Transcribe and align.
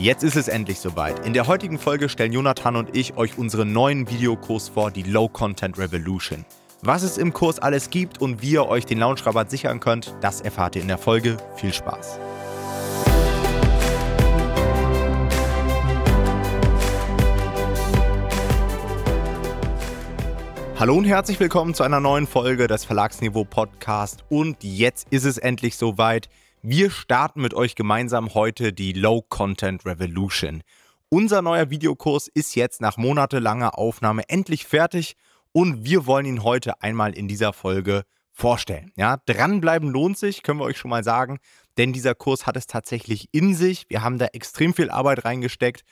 Jetzt 0.00 0.24
ist 0.24 0.36
es 0.36 0.48
endlich 0.48 0.80
soweit. 0.80 1.26
In 1.26 1.34
der 1.34 1.46
heutigen 1.46 1.78
Folge 1.78 2.08
stellen 2.08 2.32
Jonathan 2.32 2.74
und 2.74 2.96
ich 2.96 3.18
euch 3.18 3.36
unseren 3.36 3.74
neuen 3.74 4.08
Videokurs 4.08 4.70
vor, 4.70 4.90
die 4.90 5.02
Low 5.02 5.28
Content 5.28 5.76
Revolution. 5.76 6.46
Was 6.80 7.02
es 7.02 7.18
im 7.18 7.34
Kurs 7.34 7.58
alles 7.58 7.90
gibt 7.90 8.18
und 8.18 8.40
wie 8.40 8.52
ihr 8.52 8.66
euch 8.66 8.86
den 8.86 8.96
Launchrabatt 8.96 9.50
sichern 9.50 9.78
könnt, 9.78 10.14
das 10.22 10.40
erfahrt 10.40 10.74
ihr 10.74 10.80
in 10.80 10.88
der 10.88 10.96
Folge. 10.96 11.36
Viel 11.56 11.74
Spaß! 11.74 12.18
Hallo 20.78 20.94
und 20.94 21.04
herzlich 21.04 21.38
willkommen 21.38 21.74
zu 21.74 21.82
einer 21.82 22.00
neuen 22.00 22.26
Folge 22.26 22.68
des 22.68 22.86
Verlagsniveau 22.86 23.44
Podcast. 23.44 24.24
Und 24.30 24.64
jetzt 24.64 25.08
ist 25.10 25.26
es 25.26 25.36
endlich 25.36 25.76
soweit. 25.76 26.30
Wir 26.62 26.90
starten 26.90 27.40
mit 27.40 27.54
euch 27.54 27.74
gemeinsam 27.74 28.34
heute 28.34 28.74
die 28.74 28.92
Low 28.92 29.22
Content 29.22 29.86
Revolution. 29.86 30.62
Unser 31.08 31.40
neuer 31.40 31.70
Videokurs 31.70 32.28
ist 32.28 32.54
jetzt 32.54 32.82
nach 32.82 32.98
monatelanger 32.98 33.78
Aufnahme 33.78 34.28
endlich 34.28 34.66
fertig 34.66 35.16
und 35.52 35.86
wir 35.86 36.04
wollen 36.04 36.26
ihn 36.26 36.44
heute 36.44 36.82
einmal 36.82 37.14
in 37.14 37.28
dieser 37.28 37.54
Folge 37.54 38.04
vorstellen. 38.30 38.92
Ja, 38.94 39.16
dranbleiben 39.24 39.88
lohnt 39.88 40.18
sich, 40.18 40.42
können 40.42 40.60
wir 40.60 40.66
euch 40.66 40.76
schon 40.76 40.90
mal 40.90 41.02
sagen, 41.02 41.38
denn 41.78 41.94
dieser 41.94 42.14
Kurs 42.14 42.46
hat 42.46 42.58
es 42.58 42.66
tatsächlich 42.66 43.28
in 43.32 43.54
sich. 43.54 43.86
Wir 43.88 44.02
haben 44.02 44.18
da 44.18 44.26
extrem 44.26 44.74
viel 44.74 44.90
Arbeit 44.90 45.24
reingesteckt 45.24 45.82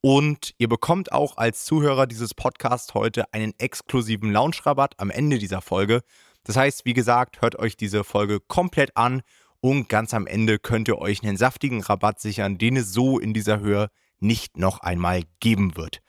und 0.00 0.54
ihr 0.58 0.68
bekommt 0.68 1.12
auch 1.12 1.36
als 1.36 1.64
Zuhörer 1.64 2.08
dieses 2.08 2.34
Podcasts 2.34 2.94
heute 2.94 3.32
einen 3.32 3.54
exklusiven 3.58 4.32
Launchrabatt 4.32 4.94
am 4.98 5.10
Ende 5.10 5.38
dieser 5.38 5.62
Folge. 5.62 6.00
Das 6.42 6.56
heißt, 6.56 6.84
wie 6.84 6.94
gesagt, 6.94 7.42
hört 7.42 7.56
euch 7.60 7.76
diese 7.76 8.02
Folge 8.02 8.40
komplett 8.40 8.96
an 8.96 9.22
und 9.66 9.88
ganz 9.88 10.14
am 10.14 10.28
Ende 10.28 10.60
könnt 10.60 10.86
ihr 10.86 10.98
euch 10.98 11.24
einen 11.24 11.36
saftigen 11.36 11.82
Rabatt 11.82 12.20
sichern, 12.20 12.56
den 12.56 12.76
es 12.76 12.92
so 12.92 13.18
in 13.18 13.34
dieser 13.34 13.58
Höhe 13.58 13.88
nicht 14.20 14.56
noch 14.56 14.78
einmal 14.78 15.22
geben 15.40 15.76
wird. 15.76 16.02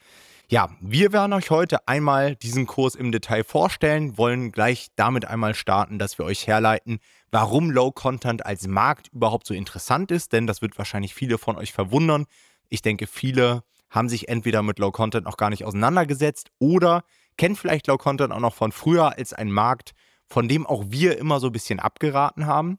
Ja, 0.47 0.69
wir 0.80 1.11
werden 1.11 1.33
euch 1.33 1.50
heute 1.50 1.88
einmal 1.88 2.35
diesen 2.35 2.67
Kurs 2.67 2.94
im 2.94 3.11
Detail 3.11 3.44
vorstellen, 3.44 4.16
wollen 4.16 4.52
gleich 4.52 4.89
damit 4.95 5.25
einmal 5.25 5.55
starten, 5.55 5.97
dass 5.97 6.19
wir 6.19 6.25
euch 6.25 6.45
herleiten, 6.45 7.00
warum 7.31 7.72
Low 7.72 7.91
Content 7.91 8.45
als 8.45 8.67
Markt 8.67 9.08
überhaupt 9.11 9.47
so 9.47 9.55
interessant 9.55 10.11
ist, 10.11 10.33
denn 10.33 10.45
das 10.45 10.61
wird 10.61 10.78
wahrscheinlich 10.78 11.16
viele 11.16 11.39
von 11.39 11.58
euch 11.58 11.73
verwundern. 11.73 12.28
Ich 12.69 12.83
denke, 12.83 13.08
viele 13.08 13.63
haben 13.89 14.08
sich 14.08 14.30
entweder 14.30 14.61
mit 14.61 14.78
Low 14.78 14.91
Content 14.91 15.25
noch 15.25 15.35
gar 15.35 15.50
nicht 15.50 15.66
auseinandergesetzt 15.66 16.52
oder 16.59 17.03
kennen 17.38 17.55
vielleicht 17.55 17.88
Low 17.88 17.97
Content 17.97 18.31
auch 18.31 18.39
noch 18.39 18.53
von 18.53 18.72
früher 18.72 19.17
als 19.17 19.33
ein 19.33 19.52
Markt, 19.52 19.94
von 20.28 20.47
dem 20.47 20.67
auch 20.67 20.85
wir 20.89 21.17
immer 21.17 21.39
so 21.39 21.47
ein 21.47 21.53
bisschen 21.53 21.80
abgeraten 21.80 22.45
haben. 22.45 22.78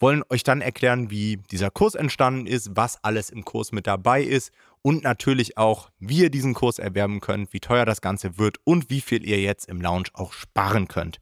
Wollen 0.00 0.22
euch 0.28 0.42
dann 0.42 0.60
erklären, 0.60 1.10
wie 1.10 1.36
dieser 1.50 1.70
Kurs 1.70 1.94
entstanden 1.94 2.46
ist, 2.46 2.70
was 2.74 3.02
alles 3.02 3.30
im 3.30 3.44
Kurs 3.44 3.72
mit 3.72 3.86
dabei 3.86 4.22
ist 4.22 4.52
und 4.82 5.02
natürlich 5.02 5.56
auch, 5.56 5.90
wie 5.98 6.18
ihr 6.18 6.30
diesen 6.30 6.54
Kurs 6.54 6.78
erwerben 6.78 7.20
könnt, 7.20 7.52
wie 7.52 7.60
teuer 7.60 7.84
das 7.84 8.00
Ganze 8.00 8.38
wird 8.38 8.58
und 8.64 8.90
wie 8.90 9.00
viel 9.00 9.26
ihr 9.26 9.40
jetzt 9.40 9.68
im 9.68 9.80
Lounge 9.80 10.08
auch 10.12 10.32
sparen 10.32 10.88
könnt. 10.88 11.20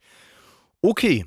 Okay, 0.80 1.26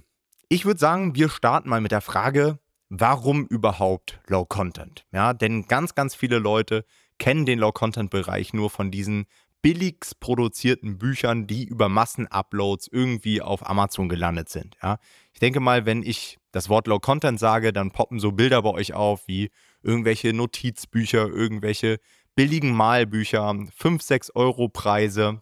ich 0.50 0.66
würde 0.66 0.80
sagen, 0.80 1.16
wir 1.16 1.30
starten 1.30 1.70
mal 1.70 1.82
mit 1.82 1.92
der 1.92 2.02
Frage, 2.02 2.60
warum 2.90 3.46
überhaupt 3.46 4.20
Low 4.28 4.46
Content? 4.46 5.06
Ja, 5.12 5.34
denn 5.34 5.68
ganz, 5.68 5.96
ganz 5.96 6.16
viele 6.16 6.40
Leute 6.40 6.84
kennen 7.18 7.46
den 7.46 7.60
Low-Content-Bereich 7.60 8.54
nur 8.54 8.70
von 8.70 8.92
diesen 8.92 9.26
billigst 9.66 10.20
produzierten 10.20 11.00
Büchern, 11.00 11.48
die 11.48 11.64
über 11.64 11.90
Massenuploads 11.90 12.88
irgendwie 12.92 13.42
auf 13.42 13.68
Amazon 13.68 14.10
gelandet 14.10 14.48
sind. 14.48 14.78
Ja? 14.84 15.00
Ich 15.34 15.40
denke 15.40 15.60
mal, 15.60 15.88
wenn 15.88 16.04
ich 16.04 16.38
das 16.52 16.70
Wort 16.70 16.86
Low 16.86 17.00
Content 17.00 17.40
sage, 17.40 17.74
dann 17.74 17.90
poppen 17.90 18.20
so 18.20 18.32
Bilder 18.32 18.62
bei 18.62 18.70
euch 18.70 18.94
auf 18.94 19.28
wie 19.28 19.50
irgendwelche 19.82 20.34
Notizbücher, 20.34 21.28
irgendwelche 21.30 21.98
billigen 22.36 22.74
Malbücher, 22.74 23.56
5, 23.76 24.04
6 24.04 24.36
Euro 24.36 24.70
Preise, 24.70 25.42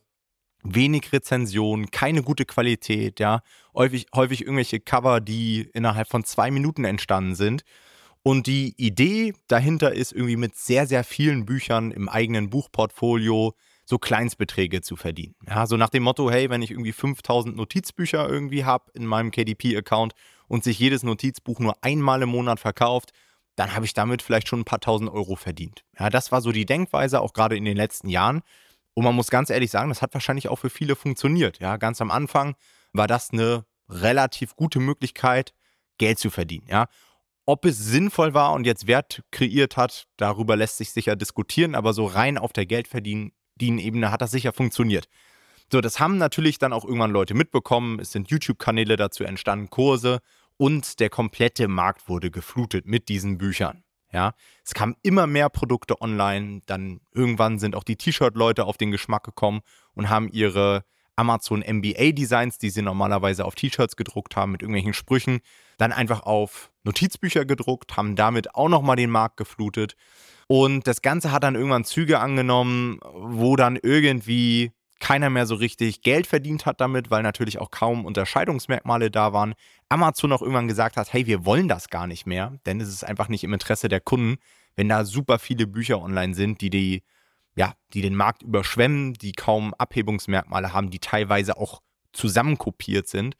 wenig 0.64 1.12
Rezensionen, 1.12 1.92
keine 1.92 2.24
gute 2.24 2.46
Qualität, 2.46 3.20
ja, 3.20 3.42
häufig, 3.76 4.06
häufig 4.16 4.44
irgendwelche 4.44 4.80
Cover, 4.80 5.20
die 5.20 5.70
innerhalb 5.74 6.08
von 6.08 6.24
zwei 6.24 6.50
Minuten 6.50 6.86
entstanden 6.86 7.36
sind 7.36 7.66
und 8.24 8.48
die 8.48 8.74
Idee 8.78 9.34
dahinter 9.48 9.92
ist 9.92 10.14
irgendwie 10.14 10.38
mit 10.38 10.56
sehr, 10.56 10.88
sehr 10.88 11.04
vielen 11.04 11.46
Büchern 11.46 11.92
im 11.92 12.08
eigenen 12.08 12.50
Buchportfolio 12.50 13.54
so 13.86 13.98
Kleinstbeträge 13.98 14.82
zu 14.82 14.96
verdienen. 14.96 15.36
Ja, 15.48 15.68
so 15.68 15.78
nach 15.78 15.90
dem 15.90 16.04
Motto, 16.04 16.32
hey, 16.32 16.50
wenn 16.50 16.62
ich 16.62 16.72
irgendwie 16.72 16.94
5000 16.94 17.56
Notizbücher 17.56 18.28
irgendwie 18.28 18.66
habe 18.66 18.92
in 18.94 19.06
meinem 19.06 19.32
KDP-Account 19.32 20.14
und 20.48 20.64
sich 20.64 20.80
jedes 20.80 21.04
Notizbuch 21.04 21.60
nur 21.60 21.76
einmal 21.82 22.22
im 22.22 22.30
Monat 22.30 22.60
verkauft, 22.60 23.12
dann 23.56 23.76
habe 23.76 23.86
ich 23.86 23.94
damit 23.94 24.22
vielleicht 24.22 24.48
schon 24.48 24.62
ein 24.62 24.66
paar 24.66 24.80
tausend 24.80 25.10
Euro 25.10 25.36
verdient. 25.36 25.84
Ja, 26.00 26.10
das 26.10 26.32
war 26.32 26.42
so 26.42 26.52
die 26.52 26.66
Denkweise, 26.66 27.22
auch 27.22 27.34
gerade 27.34 27.56
in 27.56 27.66
den 27.66 27.78
letzten 27.78 28.10
Jahren. 28.10 28.42
Und 28.94 29.04
man 29.04 29.16
muss 29.16 29.30
ganz 29.30 29.50
ehrlich 29.50 29.72
sagen, 29.72 29.90
das 29.90 30.02
hat 30.02 30.14
wahrscheinlich 30.14 30.50
auch 30.50 30.58
für 30.58 30.70
viele 30.70 30.96
funktioniert. 30.96 31.60
Ja, 31.60 31.78
ganz 31.78 32.02
am 32.02 32.12
Anfang 32.12 32.56
war 32.94 33.08
das 33.08 33.32
eine 33.32 33.66
relativ 33.90 34.56
gute 34.56 34.80
Möglichkeit, 34.80 35.54
Geld 35.98 36.20
zu 36.20 36.30
verdienen. 36.30 36.68
Ja, 36.70 36.88
ob 37.46 37.66
es 37.66 37.78
sinnvoll 37.78 38.34
war 38.34 38.54
und 38.54 38.66
jetzt 38.66 38.88
Wert 38.88 39.24
kreiert 39.32 39.78
hat, 39.78 40.08
darüber 40.18 40.56
lässt 40.56 40.78
sich 40.78 40.92
sicher 40.92 41.16
diskutieren, 41.16 41.76
aber 41.76 41.94
so 41.94 42.06
rein 42.06 42.38
auf 42.38 42.54
der 42.54 42.66
Geldverdienen-Ebene 43.54 44.12
hat 44.12 44.22
das 44.22 44.32
sicher 44.32 44.54
funktioniert. 44.54 45.08
So, 45.72 45.82
das 45.82 46.00
haben 46.00 46.18
natürlich 46.18 46.60
dann 46.60 46.74
auch 46.74 46.86
irgendwann 46.86 47.12
Leute 47.12 47.34
mitbekommen. 47.34 48.00
Es 48.00 48.12
sind 48.12 48.30
YouTube-Kanäle 48.30 48.96
dazu 48.96 49.24
entstanden, 49.24 49.70
Kurse 49.70 50.20
und 50.58 51.00
der 51.00 51.10
komplette 51.10 51.68
Markt 51.68 52.08
wurde 52.10 52.30
geflutet 52.30 52.86
mit 52.86 53.10
diesen 53.10 53.38
Büchern. 53.38 53.84
Ja, 54.12 54.36
es 54.64 54.76
kamen 54.76 54.96
immer 55.02 55.26
mehr 55.26 55.50
Produkte 55.50 56.00
online. 56.00 56.62
Dann 56.68 57.00
irgendwann 57.14 57.58
sind 57.58 57.76
auch 57.76 57.84
die 57.84 57.96
T-Shirt-Leute 57.96 58.66
auf 58.66 58.78
den 58.78 58.92
Geschmack 58.92 59.24
gekommen 59.24 59.62
und 59.96 60.10
haben 60.10 60.30
ihre 60.30 60.84
Amazon 61.16 61.64
MBA 61.66 62.12
Designs, 62.12 62.58
die 62.58 62.70
sie 62.70 62.82
normalerweise 62.82 63.46
auf 63.46 63.56
T-Shirts 63.56 63.96
gedruckt 63.96 64.36
haben 64.36 64.52
mit 64.52 64.62
irgendwelchen 64.62 64.94
Sprüchen, 64.94 65.40
dann 65.78 65.92
einfach 65.92 66.24
auf 66.24 66.72
Notizbücher 66.84 67.46
gedruckt, 67.46 67.98
haben 67.98 68.16
damit 68.16 68.56
auch 68.56 68.70
nochmal 68.70 68.96
den 68.96 69.10
Markt 69.10 69.38
geflutet. 69.38 69.96
Und 70.48 70.88
das 70.88 71.02
Ganze 71.02 71.32
hat 71.32 71.44
dann 71.44 71.56
irgendwann 71.56 71.86
Züge 71.86 72.20
angenommen, 72.20 73.00
wo 73.14 73.56
dann 73.56 73.78
irgendwie 73.82 74.72
keiner 75.00 75.30
mehr 75.30 75.46
so 75.46 75.56
richtig 75.56 76.02
Geld 76.02 76.28
verdient 76.28 76.66
hat 76.66 76.80
damit, 76.80 77.12
weil 77.12 77.24
natürlich 77.24 77.60
auch 77.60 77.72
kaum 77.72 78.06
Unterscheidungsmerkmale 78.06 79.12
da 79.12 79.34
waren. 79.34 79.54
Amazon 79.90 80.32
auch 80.32 80.42
irgendwann 80.42 80.70
gesagt 80.70 80.96
hat, 80.96 81.12
hey, 81.12 81.28
wir 81.28 81.46
wollen 81.46 81.68
das 81.68 81.90
gar 81.90 82.08
nicht 82.08 82.26
mehr, 82.26 82.58
denn 82.66 82.80
es 82.80 82.88
ist 82.88 83.04
einfach 83.04 83.28
nicht 83.28 83.44
im 83.44 83.54
Interesse 83.54 83.90
der 83.90 84.00
Kunden, 84.00 84.38
wenn 84.76 84.88
da 84.88 85.04
super 85.04 85.40
viele 85.40 85.68
Bücher 85.68 86.02
online 86.02 86.34
sind, 86.34 86.62
die 86.62 86.70
die 86.70 87.04
ja, 87.56 87.74
die 87.94 88.02
den 88.02 88.16
Markt 88.16 88.44
überschwemmen, 88.44 89.14
die 89.14 89.32
kaum 89.32 89.74
Abhebungsmerkmale 89.76 90.74
haben, 90.74 90.90
die 90.90 91.00
teilweise 91.00 91.58
auch 91.58 91.82
zusammenkopiert 92.14 93.08
sind, 93.08 93.36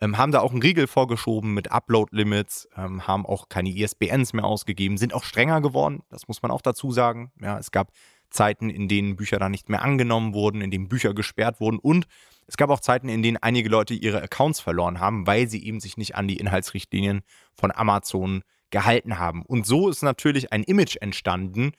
ähm, 0.00 0.16
haben 0.16 0.32
da 0.32 0.40
auch 0.40 0.52
einen 0.52 0.62
Riegel 0.62 0.86
vorgeschoben 0.86 1.54
mit 1.54 1.70
Upload-Limits, 1.70 2.68
ähm, 2.76 3.06
haben 3.06 3.26
auch 3.26 3.48
keine 3.48 3.70
ISBNs 3.70 4.32
mehr 4.32 4.44
ausgegeben, 4.44 4.96
sind 4.96 5.12
auch 5.12 5.24
strenger 5.24 5.60
geworden, 5.60 6.02
das 6.08 6.28
muss 6.28 6.42
man 6.42 6.50
auch 6.50 6.62
dazu 6.62 6.92
sagen. 6.92 7.32
Ja, 7.40 7.58
es 7.58 7.70
gab 7.70 7.92
Zeiten, 8.30 8.70
in 8.70 8.88
denen 8.88 9.16
Bücher 9.16 9.38
dann 9.38 9.52
nicht 9.52 9.68
mehr 9.68 9.82
angenommen 9.82 10.34
wurden, 10.34 10.62
in 10.62 10.70
denen 10.70 10.88
Bücher 10.88 11.14
gesperrt 11.14 11.60
wurden 11.60 11.78
und 11.78 12.06
es 12.46 12.56
gab 12.56 12.70
auch 12.70 12.80
Zeiten, 12.80 13.08
in 13.08 13.22
denen 13.22 13.36
einige 13.36 13.68
Leute 13.68 13.94
ihre 13.94 14.22
Accounts 14.22 14.60
verloren 14.60 15.00
haben, 15.00 15.26
weil 15.26 15.48
sie 15.48 15.64
eben 15.64 15.80
sich 15.80 15.96
nicht 15.96 16.16
an 16.16 16.28
die 16.28 16.36
Inhaltsrichtlinien 16.36 17.22
von 17.54 17.70
Amazon 17.70 18.42
gehalten 18.70 19.18
haben. 19.18 19.42
Und 19.42 19.66
so 19.66 19.88
ist 19.88 20.02
natürlich 20.02 20.52
ein 20.52 20.64
Image 20.64 20.96
entstanden, 21.00 21.72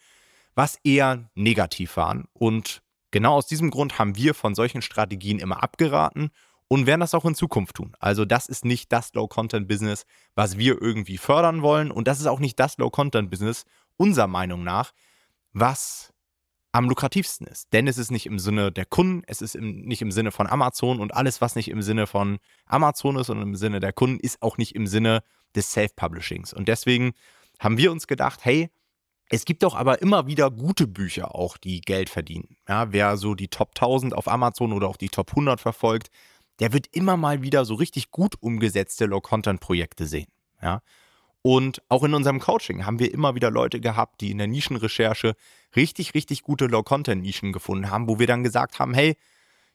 was 0.55 0.77
eher 0.83 1.29
negativ 1.35 1.97
waren. 1.97 2.25
Und 2.33 2.81
genau 3.11 3.35
aus 3.35 3.47
diesem 3.47 3.71
Grund 3.71 3.99
haben 3.99 4.15
wir 4.15 4.33
von 4.33 4.55
solchen 4.55 4.81
Strategien 4.81 5.39
immer 5.39 5.63
abgeraten 5.63 6.31
und 6.67 6.85
werden 6.87 7.01
das 7.01 7.13
auch 7.13 7.25
in 7.25 7.35
Zukunft 7.35 7.75
tun. 7.75 7.95
Also 7.99 8.25
das 8.25 8.47
ist 8.47 8.65
nicht 8.65 8.91
das 8.91 9.13
Low-Content-Business, 9.13 10.05
was 10.35 10.57
wir 10.57 10.81
irgendwie 10.81 11.17
fördern 11.17 11.61
wollen 11.61 11.91
und 11.91 12.07
das 12.07 12.19
ist 12.19 12.27
auch 12.27 12.39
nicht 12.39 12.59
das 12.59 12.77
Low-Content-Business, 12.77 13.65
unserer 13.97 14.27
Meinung 14.27 14.63
nach, 14.63 14.91
was 15.51 16.13
am 16.71 16.89
lukrativsten 16.89 17.45
ist. 17.45 17.71
Denn 17.71 17.87
es 17.87 17.99
ist 17.99 18.11
nicht 18.11 18.25
im 18.25 18.39
Sinne 18.39 18.71
der 18.71 18.85
Kunden, 18.85 19.21
es 19.27 19.41
ist 19.41 19.55
im, 19.55 19.81
nicht 19.81 20.01
im 20.01 20.11
Sinne 20.11 20.31
von 20.31 20.47
Amazon 20.47 20.99
und 20.99 21.13
alles, 21.13 21.39
was 21.39 21.55
nicht 21.55 21.69
im 21.69 21.83
Sinne 21.83 22.07
von 22.07 22.39
Amazon 22.65 23.15
ist 23.17 23.29
und 23.29 23.41
im 23.41 23.55
Sinne 23.55 23.79
der 23.79 23.93
Kunden, 23.93 24.19
ist 24.19 24.41
auch 24.41 24.57
nicht 24.57 24.73
im 24.73 24.87
Sinne 24.87 25.23
des 25.55 25.71
Self-Publishings. 25.71 26.51
Und 26.53 26.67
deswegen 26.67 27.13
haben 27.59 27.77
wir 27.77 27.91
uns 27.91 28.07
gedacht, 28.07 28.43
hey, 28.43 28.71
es 29.33 29.45
gibt 29.45 29.63
doch 29.63 29.73
aber 29.73 29.99
immer 29.99 30.27
wieder 30.27 30.51
gute 30.51 30.85
Bücher 30.85 31.33
auch, 31.33 31.57
die 31.57 31.81
Geld 31.81 32.11
verdienen. 32.11 32.55
Ja, 32.69 32.93
wer 32.93 33.17
so 33.17 33.33
die 33.33 33.47
Top 33.47 33.69
1000 33.69 34.13
auf 34.13 34.27
Amazon 34.27 34.71
oder 34.73 34.87
auch 34.87 34.95
die 34.95 35.09
Top 35.09 35.31
100 35.31 35.59
verfolgt, 35.59 36.09
der 36.59 36.71
wird 36.71 36.85
immer 36.91 37.17
mal 37.17 37.41
wieder 37.41 37.65
so 37.65 37.73
richtig 37.73 38.11
gut 38.11 38.35
umgesetzte 38.41 39.05
Low-Content-Projekte 39.05 40.05
sehen. 40.05 40.27
Ja. 40.61 40.83
Und 41.41 41.81
auch 41.89 42.03
in 42.03 42.13
unserem 42.13 42.39
Coaching 42.39 42.85
haben 42.85 42.99
wir 42.99 43.11
immer 43.11 43.33
wieder 43.33 43.49
Leute 43.49 43.79
gehabt, 43.79 44.21
die 44.21 44.29
in 44.29 44.37
der 44.37 44.45
Nischenrecherche 44.45 45.33
richtig, 45.75 46.13
richtig 46.13 46.43
gute 46.43 46.67
Low-Content-Nischen 46.67 47.53
gefunden 47.53 47.89
haben, 47.89 48.07
wo 48.07 48.19
wir 48.19 48.27
dann 48.27 48.43
gesagt 48.43 48.77
haben, 48.77 48.93
hey, 48.93 49.17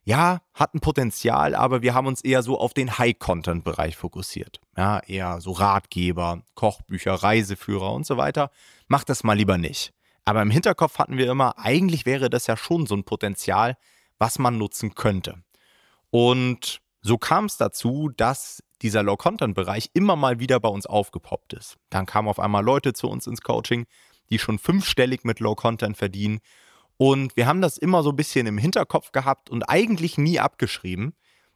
ja, 0.09 0.41
hat 0.55 0.73
ein 0.73 0.81
Potenzial, 0.81 1.55
aber 1.55 1.83
wir 1.83 1.93
haben 1.93 2.07
uns 2.07 2.23
eher 2.23 2.43
so 2.43 2.59
auf 2.59 2.73
den 2.73 2.97
High-Content-Bereich 2.97 3.95
fokussiert. 3.95 4.59
Ja, 4.75 5.01
eher 5.01 5.43
so 5.43 5.53
Ratgeber, 5.53 6.45
Kochbücher, 6.55 7.13
Reiseführer 7.13 7.93
und 7.93 8.07
so 8.07 8.17
weiter. 8.17 8.51
Macht 8.87 9.11
das 9.11 9.23
mal 9.23 9.37
lieber 9.37 9.59
nicht. 9.59 9.93
Aber 10.25 10.41
im 10.41 10.51
Hinterkopf 10.51 10.99
hatten 10.99 11.19
wir 11.19 11.31
immer, 11.31 11.59
eigentlich 11.59 12.07
wäre 12.07 12.31
das 12.31 12.47
ja 12.47 12.57
schon 12.57 12.87
so 12.87 12.95
ein 12.95 13.05
Potenzial, 13.05 13.77
was 14.17 14.39
man 14.39 14.57
nutzen 14.57 14.95
könnte. 14.95 15.43
Und 16.09 16.81
so 17.03 17.19
kam 17.19 17.45
es 17.45 17.59
dazu, 17.59 18.09
dass 18.17 18.63
dieser 18.81 19.03
Low-Content-Bereich 19.03 19.91
immer 19.93 20.17
mal 20.17 20.41
wieder 20.41 20.59
bei 20.59 20.71
uns 20.71 20.87
aufgepoppt 20.87 21.53
ist. 21.53 21.77
Dann 21.91 22.07
kamen 22.07 22.29
auf 22.29 22.41
einmal 22.41 22.65
Leute 22.65 22.95
zu 22.95 23.11
uns 23.11 23.27
ins 23.27 23.43
Coaching, 23.43 23.85
die 24.31 24.39
schon 24.39 24.59
fünfstellig 24.59 25.25
mit 25.25 25.39
Low-Content 25.41 25.99
verdienen. 25.99 26.41
Und 26.99 27.37
wir 27.37 27.47
haben 27.47 27.63
das 27.63 27.79
immer 27.79 28.03
so 28.03 28.11
ein 28.11 28.17
bisschen 28.17 28.47
im 28.47 28.59
Hinterkopf 28.59 29.13
gehabt 29.13 29.49
und 29.49 29.63
eigentlich 29.63 30.19
nie 30.19 30.41
abgeschrieben. 30.41 31.15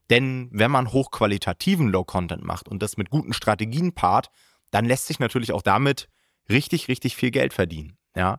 Denn 0.09 0.49
wenn 0.53 0.71
man 0.71 0.93
hochqualitativen 0.93 1.89
Low-Content 1.89 2.45
macht 2.45 2.69
und 2.69 2.83
das 2.83 2.97
mit 2.97 3.11
guten 3.11 3.33
Strategien 3.33 3.93
paart, 3.93 4.31
dann 4.71 4.85
lässt 4.85 5.07
sich 5.07 5.19
natürlich 5.19 5.53
auch 5.53 5.63
damit 5.63 6.09
richtig, 6.49 6.89
richtig 6.89 7.17
viel 7.17 7.31
Geld 7.31 7.53
verdienen. 7.53 7.99
Ja. 8.17 8.39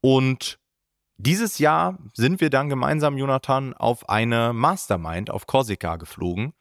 Und 0.00 0.58
dieses 1.18 1.58
Jahr 1.58 1.98
sind 2.14 2.40
wir 2.40 2.48
dann 2.48 2.70
gemeinsam, 2.70 3.18
Jonathan, 3.18 3.74
auf 3.74 4.08
eine 4.08 4.54
Mastermind 4.54 5.30
auf 5.30 5.46
Korsika 5.46 5.96
geflogen. 5.96 6.54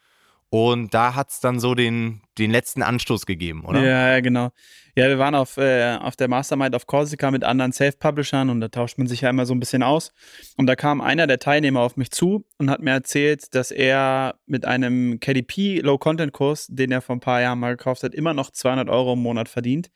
Und 0.51 0.94
da 0.96 1.13
hat 1.13 1.30
es 1.30 1.40
dann 1.40 1.60
so 1.60 1.75
den, 1.75 2.22
den 2.40 2.50
letzten 2.50 2.81
Anstoß 2.81 3.28
gegeben, 3.28 3.66
oder? 3.66 3.84
Ja, 3.84 4.19
genau. 4.19 4.50
Ja, 4.96 5.07
wir 5.07 5.19
waren 5.19 5.36
auf, 5.36 5.57
äh, 5.57 5.96
auf 5.96 6.16
der 6.16 6.28
Mastermind 6.28 6.75
auf 6.75 6.88
Korsika 6.88 7.30
mit 7.30 7.44
anderen 7.44 7.72
Self-Publishern 7.72 8.50
und 8.50 8.60
da 8.60 8.68
tauscht 8.68 8.98
man 8.98 9.06
sich 9.06 9.22
ja 9.22 9.30
immer 9.30 9.46
so 9.46 9.54
ein 9.54 9.60
bisschen 9.60 9.84
aus. 9.84 10.12
Und 10.57 10.66
da 10.66 10.75
kam 10.75 11.01
einer 11.01 11.28
der 11.28 11.38
Teilnehmer 11.38 11.81
auf 11.81 11.98
mich 11.98 12.10
zu 12.10 12.46
und 12.57 12.72
hat 12.72 12.81
mir 12.81 12.92
erzählt, 12.92 13.54
dass 13.54 13.69
er 13.69 14.36
mit 14.48 14.66
einem 14.66 15.19
KDP 15.19 15.81
Low-Content-Kurs, 15.81 16.68
den 16.72 16.92
er 16.92 17.01
vor 17.01 17.16
ein 17.16 17.22
paar 17.22 17.42
Jahren 17.42 17.60
mal 17.60 17.78
gekauft 17.78 18.01
hat, 18.01 18.16
immer 18.16 18.34
noch 18.34 18.50
200 18.50 18.90
Euro 18.90 19.13
im 19.13 19.19
Monat 19.19 19.50
verdient. 19.50 19.92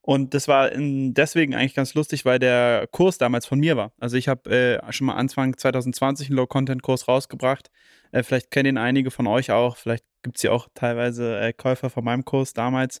Und 0.00 0.32
das 0.32 0.48
war 0.48 0.70
deswegen 0.74 1.54
eigentlich 1.54 1.74
ganz 1.74 1.92
lustig, 1.94 2.24
weil 2.24 2.38
der 2.38 2.88
Kurs 2.90 3.18
damals 3.18 3.44
von 3.44 3.60
mir 3.60 3.76
war. 3.76 3.92
Also 4.00 4.16
ich 4.16 4.28
habe 4.28 4.50
äh, 4.50 4.92
schon 4.92 5.06
mal 5.06 5.14
Anfang 5.14 5.56
2020 5.56 6.28
einen 6.28 6.36
Low-Content-Kurs 6.36 7.06
rausgebracht. 7.06 7.70
Äh, 8.12 8.22
vielleicht 8.22 8.50
kennen 8.50 8.76
ihn 8.76 8.78
einige 8.78 9.10
von 9.10 9.26
euch 9.26 9.50
auch. 9.50 9.76
Vielleicht 9.76 10.04
gibt 10.22 10.36
es 10.36 10.42
ja 10.42 10.52
auch 10.52 10.68
teilweise 10.74 11.38
äh, 11.40 11.52
Käufer 11.52 11.90
von 11.90 12.04
meinem 12.04 12.24
Kurs 12.24 12.52
damals. 12.52 13.00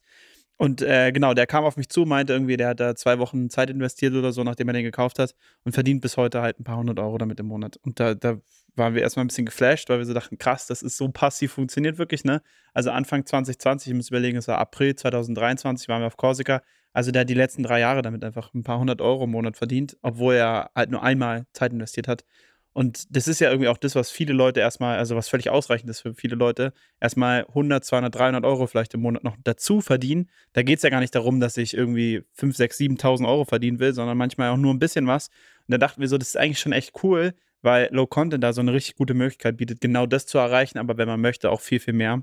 Und 0.56 0.82
äh, 0.82 1.10
genau, 1.10 1.32
der 1.32 1.46
kam 1.46 1.64
auf 1.64 1.78
mich 1.78 1.88
zu, 1.88 2.04
meinte 2.04 2.34
irgendwie, 2.34 2.58
der 2.58 2.68
hat 2.68 2.80
da 2.80 2.94
zwei 2.94 3.18
Wochen 3.18 3.48
Zeit 3.48 3.70
investiert 3.70 4.12
oder 4.12 4.30
so, 4.30 4.44
nachdem 4.44 4.68
er 4.68 4.74
den 4.74 4.84
gekauft 4.84 5.18
hat 5.18 5.34
und 5.64 5.72
verdient 5.72 6.02
bis 6.02 6.18
heute 6.18 6.42
halt 6.42 6.60
ein 6.60 6.64
paar 6.64 6.76
hundert 6.76 6.98
Euro 6.98 7.16
damit 7.16 7.40
im 7.40 7.46
Monat. 7.46 7.78
Und 7.78 7.98
da, 7.98 8.14
da 8.14 8.36
waren 8.76 8.94
wir 8.94 9.00
erstmal 9.00 9.24
ein 9.24 9.28
bisschen 9.28 9.46
geflasht, 9.46 9.88
weil 9.88 9.98
wir 9.98 10.04
so 10.04 10.12
dachten, 10.12 10.36
krass, 10.36 10.66
das 10.66 10.82
ist 10.82 10.98
so 10.98 11.08
passiv, 11.08 11.52
funktioniert 11.52 11.96
wirklich, 11.96 12.24
ne? 12.24 12.42
Also 12.74 12.90
Anfang 12.90 13.24
2020, 13.24 13.90
ich 13.90 13.96
muss 13.96 14.10
überlegen, 14.10 14.36
es 14.36 14.48
war 14.48 14.58
April 14.58 14.94
2023, 14.94 15.88
waren 15.88 16.02
wir 16.02 16.08
auf 16.08 16.18
Korsika. 16.18 16.60
Also 16.92 17.10
der 17.10 17.20
hat 17.20 17.30
die 17.30 17.34
letzten 17.34 17.62
drei 17.62 17.80
Jahre 17.80 18.02
damit 18.02 18.22
einfach 18.22 18.52
ein 18.52 18.62
paar 18.62 18.78
hundert 18.78 19.00
Euro 19.00 19.24
im 19.24 19.30
Monat 19.30 19.56
verdient, 19.56 19.96
obwohl 20.02 20.34
er 20.34 20.70
halt 20.74 20.90
nur 20.90 21.02
einmal 21.02 21.46
Zeit 21.54 21.72
investiert 21.72 22.06
hat. 22.06 22.24
Und 22.72 23.14
das 23.14 23.26
ist 23.26 23.40
ja 23.40 23.50
irgendwie 23.50 23.68
auch 23.68 23.78
das, 23.78 23.96
was 23.96 24.10
viele 24.10 24.32
Leute 24.32 24.60
erstmal, 24.60 24.98
also 24.98 25.16
was 25.16 25.28
völlig 25.28 25.50
ausreichend 25.50 25.90
ist 25.90 26.00
für 26.00 26.14
viele 26.14 26.36
Leute, 26.36 26.72
erstmal 27.00 27.44
100, 27.46 27.84
200, 27.84 28.14
300 28.14 28.44
Euro 28.44 28.66
vielleicht 28.66 28.94
im 28.94 29.00
Monat 29.00 29.24
noch 29.24 29.36
dazu 29.42 29.80
verdienen. 29.80 30.30
Da 30.52 30.62
geht 30.62 30.76
es 30.76 30.82
ja 30.82 30.90
gar 30.90 31.00
nicht 31.00 31.14
darum, 31.14 31.40
dass 31.40 31.56
ich 31.56 31.74
irgendwie 31.74 32.22
5, 32.34 32.56
6, 32.56 32.78
7.000 32.78 33.26
Euro 33.28 33.44
verdienen 33.44 33.80
will, 33.80 33.92
sondern 33.92 34.16
manchmal 34.16 34.50
auch 34.50 34.56
nur 34.56 34.72
ein 34.72 34.78
bisschen 34.78 35.06
was. 35.08 35.28
Und 35.66 35.72
da 35.72 35.78
dachten 35.78 36.00
wir 36.00 36.08
so, 36.08 36.16
das 36.16 36.28
ist 36.28 36.36
eigentlich 36.36 36.60
schon 36.60 36.72
echt 36.72 36.92
cool, 37.02 37.34
weil 37.62 37.88
Low 37.90 38.06
Content 38.06 38.44
da 38.44 38.52
so 38.52 38.60
eine 38.60 38.72
richtig 38.72 38.94
gute 38.94 39.14
Möglichkeit 39.14 39.56
bietet, 39.56 39.80
genau 39.80 40.06
das 40.06 40.26
zu 40.26 40.38
erreichen, 40.38 40.78
aber 40.78 40.96
wenn 40.96 41.08
man 41.08 41.20
möchte, 41.20 41.50
auch 41.50 41.60
viel, 41.60 41.80
viel 41.80 41.94
mehr 41.94 42.22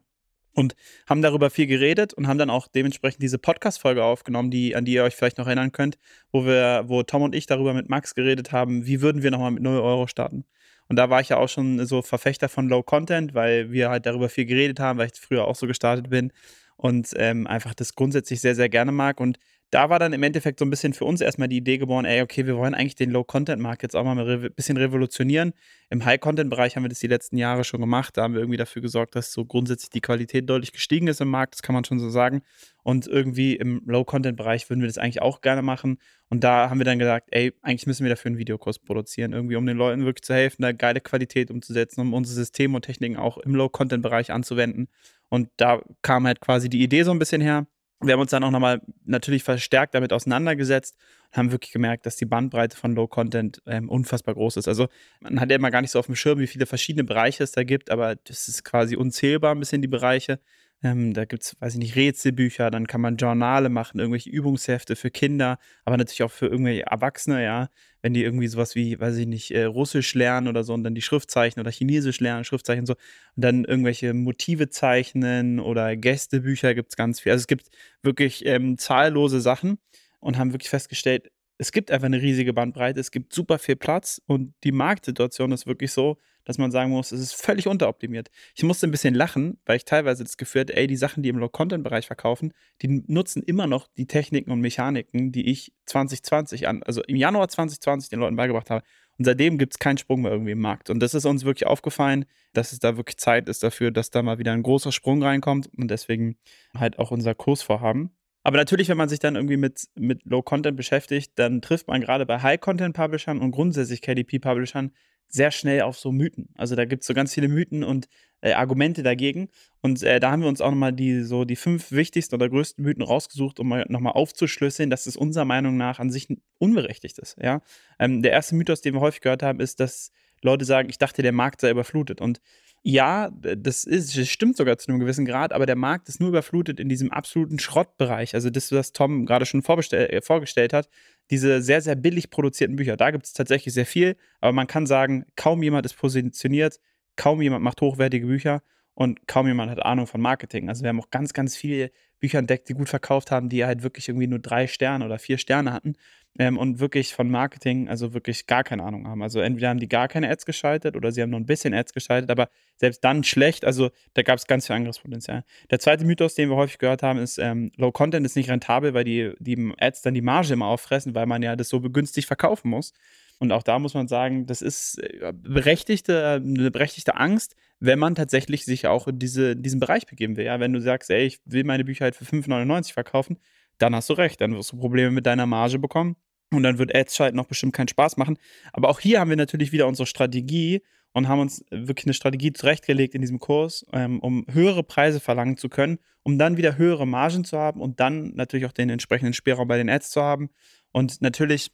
und 0.58 0.76
haben 1.08 1.22
darüber 1.22 1.52
viel 1.52 1.68
geredet 1.68 2.16
und 2.16 2.28
haben 2.28 2.40
dann 2.40 2.50
auch 2.50 2.68
dementsprechend 2.68 3.22
diese 3.22 3.38
Podcast-Folge 3.38 4.04
aufgenommen, 4.04 4.50
die, 4.50 4.76
an 4.76 4.86
die 4.86 4.94
ihr 4.94 5.04
euch 5.04 5.16
vielleicht 5.16 5.38
noch 5.38 5.46
erinnern 5.46 5.72
könnt, 5.72 6.00
wo 6.32 6.46
wir, 6.46 6.86
wo 6.88 7.04
Tom 7.04 7.22
und 7.22 7.36
ich 7.36 7.46
darüber 7.46 7.76
mit 7.76 7.90
Max 7.90 8.16
geredet 8.16 8.52
haben, 8.52 8.88
wie 8.88 9.02
würden 9.02 9.22
wir 9.22 9.30
nochmal 9.30 9.52
mit 9.52 9.62
0 9.62 9.80
Euro 9.80 10.08
starten. 10.08 10.46
Und 10.90 10.96
da 10.96 11.12
war 11.12 11.22
ich 11.22 11.30
ja 11.30 11.38
auch 11.38 11.48
schon 11.48 11.86
so 11.86 12.02
Verfechter 12.02 12.50
von 12.50 12.68
Low 12.70 12.82
Content, 12.82 13.36
weil 13.36 13.72
wir 13.72 13.92
halt 13.92 14.08
darüber 14.08 14.30
viel 14.30 14.46
geredet 14.46 14.80
haben, 14.80 14.98
weil 14.98 15.10
ich 15.14 15.20
früher 15.20 15.46
auch 15.46 15.56
so 15.56 15.68
gestartet 15.68 16.10
bin 16.10 16.32
und 16.76 17.14
ähm, 17.18 17.46
einfach 17.46 17.76
das 17.76 17.94
grundsätzlich 17.94 18.42
sehr, 18.42 18.56
sehr 18.56 18.70
gerne 18.70 18.92
mag. 18.92 19.20
Und 19.20 19.38
da 19.70 19.90
war 19.90 20.00
dann 20.00 20.14
im 20.14 20.24
Endeffekt 20.24 20.60
so 20.60 20.66
ein 20.66 20.70
bisschen 20.70 20.94
für 20.94 21.04
uns 21.04 21.20
erstmal 21.20 21.50
die 21.50 21.58
Idee 21.58 21.78
geboren, 21.78 22.06
ey, 22.06 22.22
okay, 22.22 22.46
wir 22.46 22.56
wollen 22.56 22.74
eigentlich 22.74 22.96
den 22.96 23.12
Low-Content-Markt 23.12 23.84
jetzt 23.84 23.96
auch 23.96 24.04
mal 24.06 24.18
ein 24.18 24.54
bisschen 24.56 24.78
revolutionieren. 24.78 25.54
Im 25.90 26.06
High-Content-Bereich 26.06 26.76
haben 26.76 26.84
wir 26.84 26.90
das 26.90 27.00
die 27.00 27.08
letzten 27.08 27.38
Jahre 27.38 27.66
schon 27.66 27.82
gemacht. 27.82 28.16
Da 28.16 28.24
haben 28.24 28.34
wir 28.34 28.40
irgendwie 28.40 28.58
dafür 28.58 28.82
gesorgt, 28.82 29.16
dass 29.16 29.34
so 29.34 29.44
grundsätzlich 29.44 29.90
die 29.90 30.00
Qualität 30.00 30.50
deutlich 30.50 30.72
gestiegen 30.72 31.08
ist 31.08 31.20
im 31.20 31.30
Markt, 31.30 31.56
das 31.56 31.62
kann 31.62 31.74
man 31.74 31.84
schon 31.84 32.00
so 32.00 32.10
sagen. 32.10 32.44
Und 32.84 33.08
irgendwie 33.08 33.58
im 33.58 33.82
Low-Content-Bereich 33.86 34.70
würden 34.70 34.80
wir 34.80 34.88
das 34.88 34.98
eigentlich 34.98 35.22
auch 35.22 35.42
gerne 35.42 35.62
machen. 35.62 35.98
Und 36.30 36.46
da 36.46 36.70
haben 36.70 36.80
wir 36.80 36.86
dann 36.86 37.00
gesagt, 37.00 37.28
ey, 37.32 37.54
eigentlich 37.62 37.88
müssen 37.88 38.06
wir 38.06 38.10
dafür 38.10 38.30
einen 38.30 38.38
Videokurs 38.38 38.80
produzieren, 38.80 39.34
irgendwie, 39.34 39.58
um 39.58 39.66
den 39.66 39.76
Leuten 39.76 40.06
wirklich 40.06 40.24
zu 40.24 40.34
helfen, 40.34 40.62
da 40.62 40.72
geile 40.72 41.02
Qualität 41.02 41.52
umzusetzen, 41.52 42.00
um 42.00 42.14
unsere 42.14 42.36
Systeme 42.36 42.76
und 42.78 42.84
Techniken 42.84 43.18
auch 43.18 43.38
im 43.38 43.54
Low-Content-Bereich 43.54 44.32
anzuwenden. 44.32 44.88
Und 45.28 45.50
da 45.58 45.82
kam 46.02 46.26
halt 46.26 46.40
quasi 46.40 46.70
die 46.70 46.82
Idee 46.82 47.04
so 47.04 47.12
ein 47.12 47.20
bisschen 47.20 47.42
her. 47.42 47.68
Wir 48.00 48.14
haben 48.14 48.22
uns 48.22 48.32
dann 48.32 48.44
auch 48.44 48.52
nochmal 48.52 48.82
natürlich 49.06 49.44
verstärkt 49.44 49.96
damit 49.96 50.14
auseinandergesetzt 50.14 50.96
und 51.32 51.38
haben 51.38 51.52
wirklich 51.52 51.72
gemerkt, 51.72 52.06
dass 52.06 52.16
die 52.16 52.26
Bandbreite 52.26 52.78
von 52.78 52.94
Low 52.94 53.08
Content 53.08 53.62
ähm, 53.66 53.90
unfassbar 53.90 54.36
groß 54.36 54.58
ist. 54.58 54.68
Also 54.68 54.88
man 55.20 55.40
hat 55.40 55.50
ja 55.50 55.56
immer 55.56 55.72
gar 55.72 55.82
nicht 55.82 55.92
so 55.92 56.00
auf 56.00 56.06
dem 56.06 56.16
Schirm, 56.16 56.40
wie 56.40 56.48
viele 56.48 56.68
verschiedene 56.68 57.04
Bereiche 57.04 57.44
es 57.44 57.52
da 57.54 57.64
gibt, 57.64 57.90
aber 57.90 58.16
das 58.16 58.48
ist 58.48 58.64
quasi 58.64 58.96
unzählbar 58.96 59.56
ein 59.56 59.60
bisschen 59.60 59.82
die 59.82 59.88
Bereiche. 59.88 60.40
Ähm, 60.84 61.14
da 61.14 61.26
gibt 61.26 61.44
es, 61.44 61.56
weiß 61.60 61.74
ich 61.74 61.80
nicht, 61.80 61.96
Rätselbücher, 61.96 62.70
dann 62.70 62.86
kann 62.86 63.02
man 63.02 63.18
Journale 63.18 63.70
machen, 63.70 64.00
irgendwelche 64.00 64.30
Übungshefte 64.30 64.96
für 64.96 65.10
Kinder, 65.10 65.58
aber 65.86 65.98
natürlich 65.98 66.22
auch 66.22 66.32
für 66.32 66.46
irgendwelche 66.48 66.84
Erwachsene, 66.84 67.44
ja. 67.44 67.70
Wenn 68.04 68.14
die 68.14 68.24
irgendwie 68.24 68.48
sowas 68.48 68.76
wie, 68.76 69.00
weiß 69.00 69.18
ich 69.18 69.26
nicht, 69.26 69.52
äh, 69.52 69.64
Russisch 69.64 70.14
lernen 70.14 70.48
oder 70.48 70.64
so 70.64 70.74
und 70.76 70.84
dann 70.84 70.94
die 70.94 71.02
Schriftzeichen 71.02 71.60
oder 71.60 71.72
Chinesisch 71.72 72.20
lernen, 72.20 72.44
Schriftzeichen 72.44 72.86
so, 72.86 72.94
und 72.94 73.44
dann 73.44 73.66
irgendwelche 73.66 74.14
Motive 74.14 74.70
zeichnen 74.70 75.60
oder 75.60 75.96
Gästebücher 75.98 76.76
gibt 76.76 76.92
es 76.92 76.96
ganz 76.96 77.20
viel. 77.20 77.32
Also 77.32 77.42
es 77.42 77.48
gibt 77.48 77.70
wirklich 78.04 78.46
ähm, 78.46 78.78
zahllose 78.78 79.42
Sachen 79.42 79.80
und 80.20 80.38
haben 80.38 80.54
wirklich 80.54 80.70
festgestellt, 80.70 81.32
es 81.58 81.72
gibt 81.72 81.90
einfach 81.90 82.06
eine 82.06 82.22
riesige 82.22 82.54
Bandbreite, 82.54 83.00
es 83.00 83.10
gibt 83.10 83.34
super 83.34 83.58
viel 83.58 83.76
Platz 83.76 84.22
und 84.28 84.54
die 84.64 84.72
Marktsituation 84.72 85.52
ist 85.52 85.66
wirklich 85.66 85.92
so, 85.92 86.18
dass 86.48 86.58
man 86.58 86.72
sagen 86.72 86.92
muss, 86.92 87.12
es 87.12 87.20
ist 87.20 87.34
völlig 87.34 87.68
unteroptimiert. 87.68 88.30
Ich 88.56 88.64
musste 88.64 88.88
ein 88.88 88.92
bisschen 88.92 89.14
lachen, 89.14 89.60
weil 89.66 89.76
ich 89.76 89.84
teilweise 89.84 90.24
das 90.24 90.38
Gefühl 90.38 90.62
hatte, 90.62 90.78
ey, 90.78 90.88
die 90.88 90.96
Sachen, 90.96 91.22
die 91.22 91.28
im 91.28 91.38
Low-Content-Bereich 91.38 92.08
verkaufen, 92.08 92.54
die 92.82 93.04
nutzen 93.08 93.44
immer 93.44 93.68
noch 93.68 93.88
die 93.98 94.08
Techniken 94.08 94.52
und 94.52 94.62
Mechaniken, 94.62 95.34
die 95.34 95.50
ich 95.50 95.74
2020 95.88 96.70
an, 96.70 96.84
also 96.84 97.04
im 97.04 97.18
Januar 97.18 97.50
2020 97.50 98.10
den 98.10 98.20
Leuten 98.20 98.38
beigebracht 98.38 98.70
habe. 98.70 98.86
Und 99.18 99.26
seitdem 99.26 99.58
gibt 99.58 99.74
es 99.74 99.80
keinen 99.80 99.98
Sprung 99.98 100.22
mehr 100.22 100.32
irgendwie 100.32 100.52
im 100.52 100.62
Markt. 100.62 100.90
Und 100.90 101.02
das 101.02 101.14
ist 101.14 101.26
uns 101.26 101.44
wirklich 101.44 101.68
aufgefallen, 101.68 102.26
dass 102.54 102.72
es 102.72 102.80
da 102.80 102.96
wirklich 102.96 103.18
Zeit 103.18 103.50
ist 103.50 103.62
dafür, 103.62 103.92
dass 103.92 104.10
da 104.10 104.24
mal 104.24 104.40
wieder 104.40 104.54
ein 104.54 104.64
großer 104.64 104.94
Sprung 104.94 105.22
reinkommt 105.22 105.70
und 105.76 105.92
deswegen 105.92 106.38
halt 106.74 106.98
auch 106.98 107.12
unser 107.12 107.36
Kursvorhaben. 107.36 108.12
Aber 108.48 108.56
natürlich, 108.56 108.88
wenn 108.88 108.96
man 108.96 109.10
sich 109.10 109.20
dann 109.20 109.36
irgendwie 109.36 109.58
mit, 109.58 109.90
mit 109.96 110.24
Low-Content 110.24 110.78
beschäftigt, 110.78 111.34
dann 111.36 111.62
trifft 111.62 111.90
man 111.90 112.00
gerade 112.00 112.26
bei 112.26 112.42
High-Content-Publishern 112.42 113.42
und 113.42 113.52
grundsätzlich 113.52 114.02
KDP-Publishern 114.02 114.92
sehr 115.30 115.52
schnell 115.52 115.82
auf 115.82 115.98
so 115.98 116.12
Mythen. 116.12 116.50
Also 116.56 116.76
da 116.76 116.86
gibt 116.86 117.04
es 117.04 117.08
so 117.08 117.14
ganz 117.14 117.34
viele 117.34 117.48
Mythen 117.48 117.84
und 117.84 118.08
äh, 118.42 118.54
Argumente 118.54 119.04
dagegen. 119.04 119.50
Und 119.82 120.04
äh, 120.04 120.20
da 120.20 120.32
haben 120.32 120.42
wir 120.42 120.50
uns 120.50 120.62
auch 120.62 120.70
nochmal 120.70 120.94
die, 120.94 121.24
so 121.24 121.46
die 121.46 121.56
fünf 121.56 121.92
wichtigsten 121.92 122.36
oder 122.36 122.50
größten 122.50 122.84
Mythen 122.84 123.04
rausgesucht, 123.04 123.60
um 123.60 123.70
nochmal 123.88 124.14
aufzuschlüsseln, 124.14 124.90
dass 124.90 125.06
es 125.06 125.18
unserer 125.18 125.46
Meinung 125.46 125.78
nach 125.78 126.00
an 126.00 126.10
sich 126.10 126.28
unberechtigt 126.58 127.20
ist. 127.20 127.38
Ja? 127.42 127.62
Ähm, 128.00 128.22
der 128.22 128.32
erste 128.32 128.56
Mythos, 128.56 128.82
den 128.82 128.94
wir 128.94 129.02
häufig 129.02 129.22
gehört 129.22 129.44
haben, 129.44 129.60
ist, 129.60 129.80
dass 129.80 130.12
Leute 130.42 130.66
sagen, 130.66 130.90
ich 130.90 130.98
dachte, 130.98 131.22
der 131.22 131.32
Markt 131.32 131.62
sei 131.62 131.72
überflutet. 131.72 132.22
Und 132.22 132.40
ja, 132.84 133.30
das, 133.32 133.84
ist, 133.84 134.18
das 134.18 134.30
stimmt 134.30 134.56
sogar 134.56 134.78
zu 134.78 134.90
einem 134.90 135.00
gewissen 135.00 135.26
Grad, 135.26 135.52
aber 135.52 135.66
der 135.66 135.76
Markt 135.76 136.08
ist 136.08 136.20
nur 136.20 136.30
überflutet 136.30 136.80
in 136.80 136.88
diesem 136.88 137.12
absoluten 137.12 137.60
Schrottbereich. 137.60 138.34
Also 138.34 138.50
das, 138.50 138.72
was 138.72 138.94
Tom 138.94 139.26
gerade 139.26 139.46
schon 139.46 139.64
äh, 139.64 140.22
vorgestellt 140.22 140.74
hat, 140.74 140.90
diese 141.30 141.62
sehr, 141.62 141.82
sehr 141.82 141.96
billig 141.96 142.30
produzierten 142.30 142.78
Bücher. 142.78 142.96
Da 142.96 143.12
gibt 143.12 143.26
es 143.26 143.34
tatsächlich 143.34 143.74
sehr 143.74 143.86
viel, 143.86 144.16
aber 144.40 144.54
man 144.54 144.68
kann 144.68 144.86
sagen, 144.86 145.26
kaum 145.36 145.64
jemand 145.64 145.86
ist 145.86 145.98
positioniert, 145.98 146.80
kaum 147.18 147.42
jemand 147.42 147.64
macht 147.64 147.82
hochwertige 147.82 148.28
Bücher 148.28 148.62
und 148.94 149.28
kaum 149.28 149.48
jemand 149.48 149.70
hat 149.70 149.84
Ahnung 149.84 150.08
von 150.08 150.22
Marketing. 150.22 150.70
Also 150.70 150.84
wir 150.84 150.90
haben 150.90 151.02
auch 151.02 151.10
ganz, 151.10 151.34
ganz 151.34 151.56
viele 151.58 151.92
Bücher 152.20 152.40
entdeckt, 152.40 152.70
die 152.70 152.74
gut 152.74 152.90
verkauft 152.90 153.32
haben, 153.32 153.50
die 153.50 153.66
halt 153.66 153.84
wirklich 153.84 154.08
irgendwie 154.08 154.28
nur 154.28 154.40
drei 154.40 154.66
Sterne 154.68 155.06
oder 155.06 155.20
vier 155.20 155.38
Sterne 155.38 155.74
hatten 155.74 155.96
ähm, 156.40 156.58
und 156.58 156.80
wirklich 156.80 157.14
von 157.14 157.30
Marketing, 157.30 157.90
also 157.90 158.14
wirklich 158.14 158.48
gar 158.48 158.64
keine 158.64 158.84
Ahnung 158.84 159.08
haben. 159.08 159.22
Also 159.22 159.40
entweder 159.40 159.70
haben 159.70 159.80
die 159.80 159.88
gar 159.88 160.08
keine 160.08 160.30
Ads 160.30 160.46
geschaltet 160.46 160.96
oder 160.96 161.12
sie 161.12 161.22
haben 161.22 161.30
nur 161.30 161.40
ein 161.40 161.46
bisschen 161.46 161.74
Ads 161.74 161.94
geschaltet, 161.94 162.30
aber 162.30 162.50
selbst 162.76 163.04
dann 163.04 163.24
schlecht. 163.24 163.66
Also 163.66 163.90
da 164.14 164.22
gab 164.22 164.38
es 164.38 164.48
ganz 164.48 164.68
viel 164.68 164.76
Angriffspotenzial. 164.76 165.44
Der 165.72 165.80
zweite 165.80 166.06
Mythos, 166.06 166.36
den 166.36 166.50
wir 166.50 166.56
häufig 166.56 166.78
gehört 166.78 167.04
haben, 167.04 167.20
ist, 167.20 167.38
ähm, 167.38 167.72
Low 167.78 167.92
Content 167.92 168.26
ist 168.26 168.36
nicht 168.36 168.50
rentabel, 168.50 168.94
weil 168.94 169.04
die, 169.04 169.34
die 169.40 169.74
Ads 169.80 170.04
dann 170.04 170.14
die 170.14 170.22
Marge 170.22 170.54
immer 170.54 170.68
auffressen, 170.68 171.16
weil 171.16 171.26
man 171.26 171.42
ja 171.42 171.56
das 171.56 171.70
so 171.70 171.80
begünstigt 171.80 172.28
verkaufen 172.28 172.70
muss. 172.70 172.94
Und 173.40 173.52
auch 173.52 173.64
da 173.64 173.78
muss 173.78 173.94
man 173.94 174.08
sagen, 174.08 174.46
das 174.48 174.62
ist 174.62 174.98
äh, 175.00 175.32
berechtigte, 175.34 176.42
eine 176.44 176.72
berechtigte 176.72 177.16
Angst, 177.16 177.56
wenn 177.80 178.00
man 178.00 178.16
tatsächlich 178.16 178.66
sich 178.66 178.88
auch 178.88 179.08
in 179.08 179.20
diese, 179.20 179.56
diesen 179.56 179.80
Bereich 179.80 180.08
begeben 180.08 180.38
will. 180.38 180.46
Ja, 180.46 180.60
wenn 180.60 180.74
du 180.74 180.82
sagst, 180.82 181.12
ey, 181.12 181.26
ich 181.26 181.40
will 181.46 181.64
meine 181.64 181.84
Bücher 181.84 182.06
halt 182.06 182.16
für 182.16 182.26
5,99 182.26 182.94
verkaufen, 182.94 183.38
dann 183.78 183.96
hast 183.96 184.10
du 184.10 184.14
recht, 184.14 184.42
dann 184.42 184.56
wirst 184.56 184.72
du 184.72 184.78
Probleme 184.78 185.12
mit 185.12 185.26
deiner 185.26 185.46
Marge 185.46 185.78
bekommen. 185.78 186.16
Und 186.52 186.64
dann 186.64 186.78
wird 186.78 186.96
Ads 186.96 187.16
schalten 187.16 187.38
noch 187.38 187.48
bestimmt 187.48 187.74
keinen 187.74 187.90
Spaß 187.90 188.18
machen. 188.18 188.38
Aber 188.72 188.90
auch 188.90 189.00
hier 189.00 189.20
haben 189.20 189.30
wir 189.30 189.38
natürlich 189.38 189.72
wieder 189.72 189.88
unsere 189.88 190.06
Strategie 190.06 190.82
und 191.14 191.28
haben 191.28 191.40
uns 191.40 191.66
wirklich 191.72 192.06
eine 192.06 192.14
Strategie 192.14 192.54
zurechtgelegt 192.54 193.16
in 193.16 193.22
diesem 193.22 193.40
Kurs, 193.40 193.86
ähm, 193.92 194.20
um 194.20 194.46
höhere 194.52 194.84
Preise 194.84 195.20
verlangen 195.20 195.58
zu 195.58 195.68
können, 195.68 195.98
um 196.24 196.38
dann 196.38 196.58
wieder 196.58 196.78
höhere 196.78 197.08
Margen 197.08 197.44
zu 197.44 197.58
haben 197.58 197.82
und 197.82 198.00
dann 198.00 198.36
natürlich 198.36 198.66
auch 198.66 198.72
den 198.72 198.90
entsprechenden 198.90 199.34
Spielraum 199.34 199.68
bei 199.68 199.78
den 199.78 199.90
Ads 199.90 200.12
zu 200.12 200.22
haben. 200.22 200.50
Und 200.92 201.22
natürlich 201.22 201.72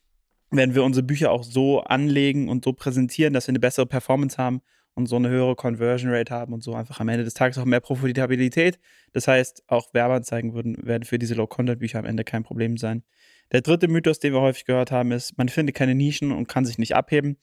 werden 0.50 0.76
wir 0.76 0.84
unsere 0.84 1.04
Bücher 1.04 1.32
auch 1.32 1.44
so 1.44 1.82
anlegen 1.82 2.50
und 2.50 2.64
so 2.64 2.74
präsentieren, 2.74 3.34
dass 3.34 3.48
wir 3.48 3.52
eine 3.52 3.60
bessere 3.60 3.86
Performance 3.86 4.38
haben 4.38 4.62
und 4.96 5.08
so 5.08 5.16
eine 5.16 5.30
höhere 5.30 5.56
Conversion 5.56 6.12
Rate 6.12 6.34
haben 6.34 6.54
und 6.54 6.64
so 6.64 6.76
einfach 6.76 7.00
am 7.00 7.10
Ende 7.10 7.24
des 7.24 7.34
Tages 7.34 7.58
auch 7.58 7.66
mehr 7.66 7.80
Profitabilität. 7.80 8.80
Das 9.12 9.28
heißt, 9.28 9.64
auch 9.68 9.94
Werbeanzeigen 9.94 10.54
würden, 10.54 10.78
werden 10.86 11.04
für 11.04 11.18
diese 11.18 11.34
Low-Content-Bücher 11.36 12.00
am 12.00 12.06
Ende 12.06 12.24
kein 12.24 12.44
Problem 12.44 12.78
sein. 12.78 13.04
Der 13.52 13.62
dritte 13.62 13.88
Mythos, 13.88 14.20
den 14.20 14.34
wir 14.34 14.42
häufig 14.42 14.66
gehört 14.66 14.92
haben, 14.92 15.12
ist, 15.12 15.38
man 15.38 15.50
findet 15.50 15.76
keine 15.76 15.96
Nischen 15.96 16.32
und 16.32 16.48
kann 16.48 16.66
sich 16.66 16.78
nicht 16.78 16.96
abheben. 16.96 17.38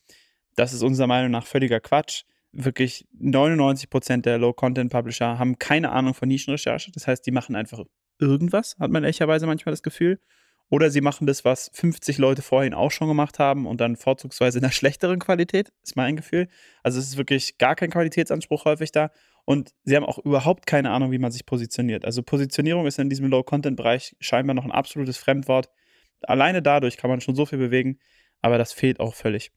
Das 0.55 0.73
ist 0.73 0.81
unserer 0.83 1.07
Meinung 1.07 1.31
nach 1.31 1.45
völliger 1.45 1.79
Quatsch. 1.79 2.23
Wirklich 2.51 3.07
99% 3.17 4.21
der 4.21 4.37
Low-Content-Publisher 4.37 5.39
haben 5.39 5.57
keine 5.57 5.91
Ahnung 5.91 6.13
von 6.13 6.27
Nischenrecherche. 6.27 6.91
Das 6.91 7.07
heißt, 7.07 7.25
die 7.25 7.31
machen 7.31 7.55
einfach 7.55 7.83
irgendwas, 8.19 8.75
hat 8.79 8.91
man 8.91 9.03
ehrlicherweise 9.03 9.47
manchmal 9.47 9.71
das 9.71 9.83
Gefühl. 9.83 10.19
Oder 10.69 10.89
sie 10.89 11.01
machen 11.01 11.27
das, 11.27 11.43
was 11.43 11.69
50 11.73 12.17
Leute 12.17 12.41
vorhin 12.41 12.73
auch 12.73 12.91
schon 12.91 13.09
gemacht 13.09 13.39
haben 13.39 13.65
und 13.67 13.81
dann 13.81 13.97
vorzugsweise 13.97 14.59
in 14.59 14.63
einer 14.63 14.71
schlechteren 14.71 15.19
Qualität, 15.19 15.73
ist 15.83 15.97
mein 15.97 16.15
Gefühl. 16.15 16.47
Also 16.81 16.97
es 16.97 17.07
ist 17.07 17.17
wirklich 17.17 17.57
gar 17.57 17.75
kein 17.75 17.89
Qualitätsanspruch 17.89 18.63
häufig 18.63 18.93
da. 18.93 19.11
Und 19.43 19.73
sie 19.83 19.97
haben 19.97 20.05
auch 20.05 20.19
überhaupt 20.19 20.65
keine 20.65 20.91
Ahnung, 20.91 21.11
wie 21.11 21.17
man 21.17 21.31
sich 21.31 21.45
positioniert. 21.45 22.05
Also 22.05 22.23
Positionierung 22.23 22.85
ist 22.85 22.99
in 22.99 23.09
diesem 23.09 23.27
Low-Content-Bereich 23.27 24.15
scheinbar 24.21 24.53
noch 24.53 24.63
ein 24.63 24.71
absolutes 24.71 25.17
Fremdwort. 25.17 25.69
Alleine 26.23 26.61
dadurch 26.61 26.97
kann 26.97 27.09
man 27.09 27.21
schon 27.21 27.35
so 27.35 27.45
viel 27.45 27.59
bewegen, 27.59 27.99
aber 28.41 28.57
das 28.57 28.73
fehlt 28.73 28.99
auch 28.99 29.13
völlig. 29.13 29.51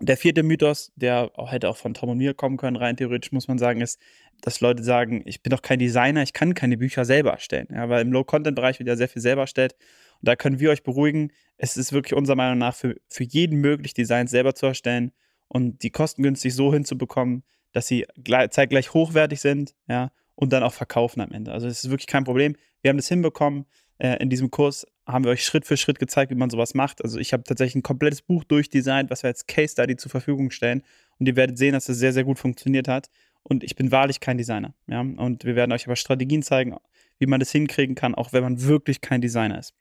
Der 0.00 0.16
vierte 0.16 0.42
Mythos, 0.42 0.92
der 0.96 1.30
hätte 1.46 1.68
auch 1.68 1.76
von 1.76 1.94
Tom 1.94 2.10
und 2.10 2.18
mir 2.18 2.34
kommen 2.34 2.56
können, 2.56 2.76
rein 2.76 2.96
theoretisch 2.96 3.30
muss 3.30 3.46
man 3.46 3.58
sagen, 3.58 3.80
ist, 3.80 4.00
dass 4.40 4.60
Leute 4.60 4.82
sagen, 4.82 5.22
ich 5.26 5.42
bin 5.42 5.50
doch 5.50 5.62
kein 5.62 5.78
Designer, 5.78 6.22
ich 6.22 6.32
kann 6.32 6.54
keine 6.54 6.76
Bücher 6.76 7.04
selber 7.04 7.30
erstellen. 7.30 7.68
Ja, 7.70 7.88
weil 7.88 8.02
im 8.02 8.12
Low-Content-Bereich 8.12 8.80
wird 8.80 8.88
ja 8.88 8.96
sehr 8.96 9.08
viel 9.08 9.22
selber 9.22 9.42
erstellt 9.42 9.76
und 10.20 10.28
da 10.28 10.34
können 10.34 10.58
wir 10.58 10.70
euch 10.70 10.82
beruhigen, 10.82 11.30
es 11.56 11.76
ist 11.76 11.92
wirklich 11.92 12.14
unserer 12.14 12.36
Meinung 12.36 12.58
nach 12.58 12.74
für, 12.74 12.96
für 13.08 13.24
jeden 13.24 13.60
möglich, 13.60 13.94
Designs 13.94 14.32
selber 14.32 14.54
zu 14.54 14.66
erstellen 14.66 15.12
und 15.46 15.82
die 15.82 15.90
kostengünstig 15.90 16.54
so 16.54 16.72
hinzubekommen, 16.72 17.44
dass 17.72 17.86
sie 17.86 18.06
gleich, 18.22 18.50
zeitgleich 18.50 18.94
hochwertig 18.94 19.40
sind, 19.40 19.74
ja, 19.88 20.10
und 20.34 20.52
dann 20.52 20.62
auch 20.62 20.72
verkaufen 20.72 21.20
am 21.20 21.30
Ende. 21.30 21.52
Also 21.52 21.68
es 21.68 21.84
ist 21.84 21.90
wirklich 21.90 22.06
kein 22.06 22.24
Problem. 22.24 22.56
Wir 22.80 22.88
haben 22.88 22.96
das 22.96 23.08
hinbekommen. 23.08 23.66
Äh, 23.98 24.16
in 24.20 24.30
diesem 24.30 24.50
Kurs 24.50 24.86
haben 25.06 25.24
wir 25.24 25.32
euch 25.32 25.44
Schritt 25.44 25.66
für 25.66 25.76
Schritt 25.76 25.98
gezeigt, 25.98 26.30
wie 26.30 26.36
man 26.36 26.50
sowas 26.50 26.74
macht. 26.74 27.02
Also 27.02 27.18
ich 27.18 27.32
habe 27.32 27.42
tatsächlich 27.42 27.76
ein 27.76 27.82
komplettes 27.82 28.22
Buch 28.22 28.44
durchdesignt, 28.44 29.10
was 29.10 29.22
wir 29.22 29.28
als 29.28 29.46
Case 29.46 29.72
Study 29.72 29.96
zur 29.96 30.10
Verfügung 30.10 30.50
stellen. 30.50 30.82
Und 31.18 31.26
ihr 31.26 31.36
werdet 31.36 31.58
sehen, 31.58 31.72
dass 31.72 31.86
das 31.86 31.98
sehr, 31.98 32.12
sehr 32.12 32.24
gut 32.24 32.38
funktioniert 32.38 32.88
hat. 32.88 33.08
Und 33.42 33.64
ich 33.64 33.74
bin 33.74 33.90
wahrlich 33.90 34.20
kein 34.20 34.38
Designer. 34.38 34.74
Ja? 34.86 35.00
Und 35.00 35.44
wir 35.44 35.56
werden 35.56 35.72
euch 35.72 35.86
aber 35.86 35.96
Strategien 35.96 36.42
zeigen, 36.42 36.76
wie 37.18 37.26
man 37.26 37.40
das 37.40 37.50
hinkriegen 37.50 37.94
kann, 37.94 38.14
auch 38.14 38.32
wenn 38.32 38.42
man 38.42 38.62
wirklich 38.62 39.00
kein 39.00 39.20
Designer 39.20 39.58
ist. 39.58 39.74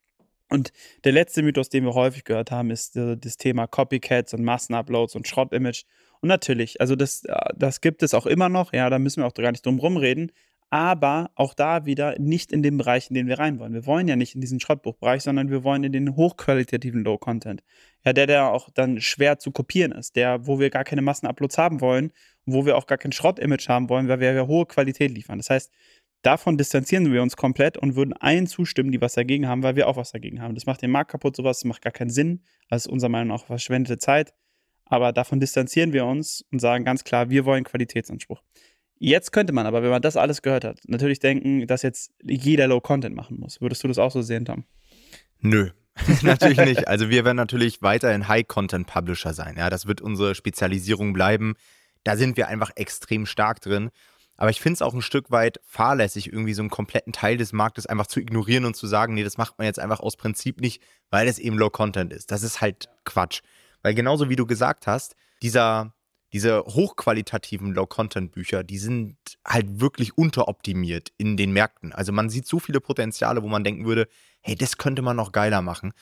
Und 0.49 0.73
der 1.05 1.13
letzte 1.13 1.43
Mythos, 1.43 1.69
den 1.69 1.85
wir 1.85 1.93
häufig 1.93 2.25
gehört 2.25 2.51
haben, 2.51 2.71
ist 2.71 2.97
äh, 2.97 3.15
das 3.15 3.37
Thema 3.37 3.67
Copycats 3.67 4.33
und 4.33 4.43
Massenuploads 4.43 5.15
und 5.15 5.27
Schrottimage. 5.27 5.85
Und 6.19 6.27
natürlich, 6.27 6.81
also 6.81 6.95
das, 6.97 7.23
äh, 7.23 7.35
das 7.55 7.79
gibt 7.79 8.03
es 8.03 8.13
auch 8.13 8.25
immer 8.25 8.49
noch, 8.49 8.73
ja, 8.73 8.89
da 8.89 8.99
müssen 8.99 9.21
wir 9.21 9.27
auch 9.27 9.33
gar 9.33 9.51
nicht 9.51 9.65
drum 9.65 9.79
rumreden. 9.79 10.31
Aber 10.73 11.31
auch 11.35 11.53
da 11.53 11.85
wieder 11.85 12.17
nicht 12.17 12.53
in 12.53 12.63
den 12.63 12.77
Bereich, 12.77 13.09
in 13.09 13.13
den 13.13 13.27
wir 13.27 13.39
rein 13.39 13.59
wollen. 13.59 13.73
Wir 13.73 13.85
wollen 13.85 14.07
ja 14.07 14.15
nicht 14.15 14.35
in 14.35 14.41
diesen 14.41 14.61
Schrottbuchbereich, 14.61 15.21
sondern 15.21 15.51
wir 15.51 15.65
wollen 15.65 15.83
in 15.83 15.91
den 15.91 16.15
hochqualitativen 16.15 17.03
Low-Content. 17.03 17.61
Ja, 18.05 18.13
der, 18.13 18.25
der 18.25 18.51
auch 18.51 18.69
dann 18.69 19.01
schwer 19.01 19.37
zu 19.37 19.51
kopieren 19.51 19.91
ist, 19.91 20.15
der, 20.15 20.47
wo 20.47 20.59
wir 20.59 20.69
gar 20.69 20.85
keine 20.85 21.01
Massenuploads 21.01 21.57
haben 21.57 21.81
wollen, 21.81 22.13
wo 22.45 22.65
wir 22.65 22.77
auch 22.77 22.87
gar 22.87 22.97
kein 22.97 23.11
Schrott-Image 23.11 23.67
haben 23.67 23.89
wollen, 23.89 24.07
weil 24.07 24.21
wir 24.21 24.31
ja 24.31 24.47
hohe 24.47 24.65
Qualität 24.65 25.11
liefern. 25.11 25.39
Das 25.39 25.49
heißt, 25.49 25.71
Davon 26.23 26.55
distanzieren 26.55 27.11
wir 27.11 27.23
uns 27.23 27.35
komplett 27.35 27.77
und 27.77 27.95
würden 27.95 28.13
allen 28.13 28.45
zustimmen, 28.45 28.91
die 28.91 29.01
was 29.01 29.13
dagegen 29.13 29.47
haben, 29.47 29.63
weil 29.63 29.75
wir 29.75 29.87
auch 29.87 29.97
was 29.97 30.11
dagegen 30.11 30.39
haben. 30.39 30.53
Das 30.53 30.67
macht 30.67 30.83
den 30.83 30.91
Markt 30.91 31.09
kaputt, 31.09 31.35
sowas, 31.35 31.63
macht 31.63 31.81
gar 31.81 31.91
keinen 31.91 32.11
Sinn. 32.11 32.43
Das 32.69 32.85
ist 32.85 32.91
unserer 32.91 33.09
Meinung 33.09 33.29
nach 33.29 33.45
verschwendete 33.45 33.97
Zeit. 33.97 34.33
Aber 34.85 35.13
davon 35.13 35.39
distanzieren 35.39 35.93
wir 35.93 36.05
uns 36.05 36.45
und 36.51 36.59
sagen 36.59 36.85
ganz 36.85 37.03
klar, 37.03 37.31
wir 37.31 37.45
wollen 37.45 37.63
Qualitätsanspruch. 37.63 38.43
Jetzt 39.03 39.31
könnte 39.31 39.51
man 39.51 39.65
aber, 39.65 39.81
wenn 39.81 39.89
man 39.89 40.03
das 40.03 40.15
alles 40.15 40.43
gehört 40.43 40.63
hat, 40.63 40.77
natürlich 40.85 41.17
denken, 41.17 41.65
dass 41.65 41.81
jetzt 41.81 42.11
jeder 42.21 42.67
Low-Content 42.67 43.15
machen 43.15 43.39
muss. 43.39 43.59
Würdest 43.59 43.83
du 43.83 43.87
das 43.87 43.97
auch 43.97 44.11
so 44.11 44.21
sehen, 44.21 44.45
Tom? 44.45 44.63
Nö, 45.39 45.71
natürlich 46.21 46.59
nicht. 46.59 46.87
Also 46.87 47.09
wir 47.09 47.25
werden 47.25 47.37
natürlich 47.37 47.81
weiterhin 47.81 48.27
High-Content-Publisher 48.27 49.33
sein. 49.33 49.55
Ja, 49.57 49.71
das 49.71 49.87
wird 49.87 50.01
unsere 50.01 50.35
Spezialisierung 50.35 51.13
bleiben. 51.13 51.55
Da 52.03 52.15
sind 52.15 52.37
wir 52.37 52.47
einfach 52.47 52.69
extrem 52.75 53.25
stark 53.25 53.59
drin. 53.59 53.89
Aber 54.37 54.51
ich 54.51 54.61
finde 54.61 54.75
es 54.75 54.81
auch 54.83 54.93
ein 54.93 55.01
Stück 55.01 55.31
weit 55.31 55.59
fahrlässig, 55.65 56.31
irgendwie 56.31 56.53
so 56.53 56.61
einen 56.61 56.69
kompletten 56.69 57.11
Teil 57.11 57.37
des 57.37 57.53
Marktes 57.53 57.87
einfach 57.87 58.05
zu 58.05 58.19
ignorieren 58.19 58.65
und 58.65 58.75
zu 58.75 58.85
sagen, 58.85 59.15
nee, 59.15 59.23
das 59.23 59.39
macht 59.39 59.57
man 59.57 59.65
jetzt 59.65 59.79
einfach 59.79 59.99
aus 59.99 60.15
Prinzip 60.15 60.61
nicht, 60.61 60.79
weil 61.09 61.27
es 61.27 61.39
eben 61.39 61.57
Low 61.57 61.71
Content 61.71 62.13
ist. 62.13 62.29
Das 62.29 62.43
ist 62.43 62.61
halt 62.61 62.87
Quatsch. 63.03 63.41
Weil 63.81 63.95
genauso 63.95 64.29
wie 64.29 64.35
du 64.35 64.45
gesagt 64.45 64.85
hast, 64.85 65.15
dieser, 65.41 65.95
diese 66.33 66.61
hochqualitativen 66.61 67.73
Low-Content-Bücher, 67.73 68.63
die 68.63 68.77
sind 68.77 69.17
halt 69.45 69.79
wirklich 69.79 70.17
unteroptimiert 70.17 71.11
in 71.17 71.37
den 71.37 71.51
Märkten. 71.51 71.91
Also 71.91 72.11
man 72.11 72.29
sieht 72.29 72.47
so 72.47 72.59
viele 72.59 72.79
Potenziale, 72.79 73.43
wo 73.43 73.47
man 73.47 73.63
denken 73.63 73.85
würde, 73.85 74.07
hey, 74.41 74.55
das 74.55 74.77
könnte 74.77 75.01
man 75.01 75.17
noch 75.17 75.31
geiler 75.31 75.61
machen. 75.61 75.93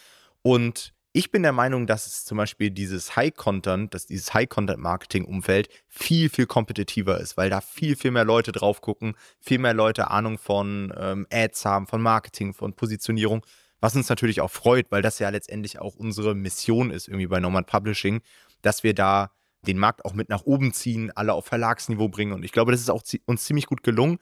Und 0.42 0.94
ich 1.12 1.32
bin 1.32 1.42
der 1.42 1.54
Meinung, 1.54 1.88
dass 1.88 2.06
es 2.06 2.24
zum 2.24 2.38
Beispiel 2.38 2.70
dieses 2.70 3.16
High-Content, 3.16 3.96
dass 3.96 4.06
dieses 4.06 4.32
High-Content-Marketing-Umfeld 4.36 5.68
viel, 5.88 6.30
viel 6.30 6.46
kompetitiver 6.46 7.20
ist, 7.20 7.36
weil 7.36 7.50
da 7.50 7.62
viel, 7.62 7.96
viel 7.96 8.12
mehr 8.12 8.26
Leute 8.26 8.52
drauf 8.52 8.82
gucken, 8.82 9.16
viel 9.40 9.58
mehr 9.58 9.74
Leute 9.74 10.12
Ahnung 10.12 10.38
von 10.38 10.94
ähm, 10.96 11.26
Ads 11.32 11.66
haben, 11.66 11.88
von 11.88 12.02
Marketing, 12.02 12.54
von 12.54 12.74
Positionierung, 12.74 13.44
was 13.80 13.96
uns 13.96 14.08
natürlich 14.08 14.42
auch 14.42 14.52
freut, 14.52 14.92
weil 14.92 15.02
das 15.02 15.18
ja 15.18 15.30
letztendlich 15.30 15.80
auch 15.80 15.96
unsere 15.96 16.36
Mission 16.36 16.92
ist, 16.92 17.08
irgendwie 17.08 17.28
bei 17.28 17.40
Nomad 17.40 17.66
Publishing, 17.66 18.22
dass 18.62 18.84
wir 18.84 18.94
da 18.94 19.32
den 19.68 19.78
Markt 19.78 20.06
auch 20.06 20.14
mit 20.14 20.30
nach 20.30 20.44
oben 20.44 20.74
ziehen, 20.74 21.12
alle 21.12 21.34
auf 21.34 21.46
Verlagsniveau 21.46 22.10
bringen. 22.10 22.34
Und 22.34 22.44
ich 22.44 22.52
glaube, 22.52 22.72
das 22.72 22.82
ist 22.82 22.90
auch 22.90 23.04
uns 23.26 23.44
ziemlich 23.44 23.66
gut 23.66 23.84
gelungen. 23.84 24.20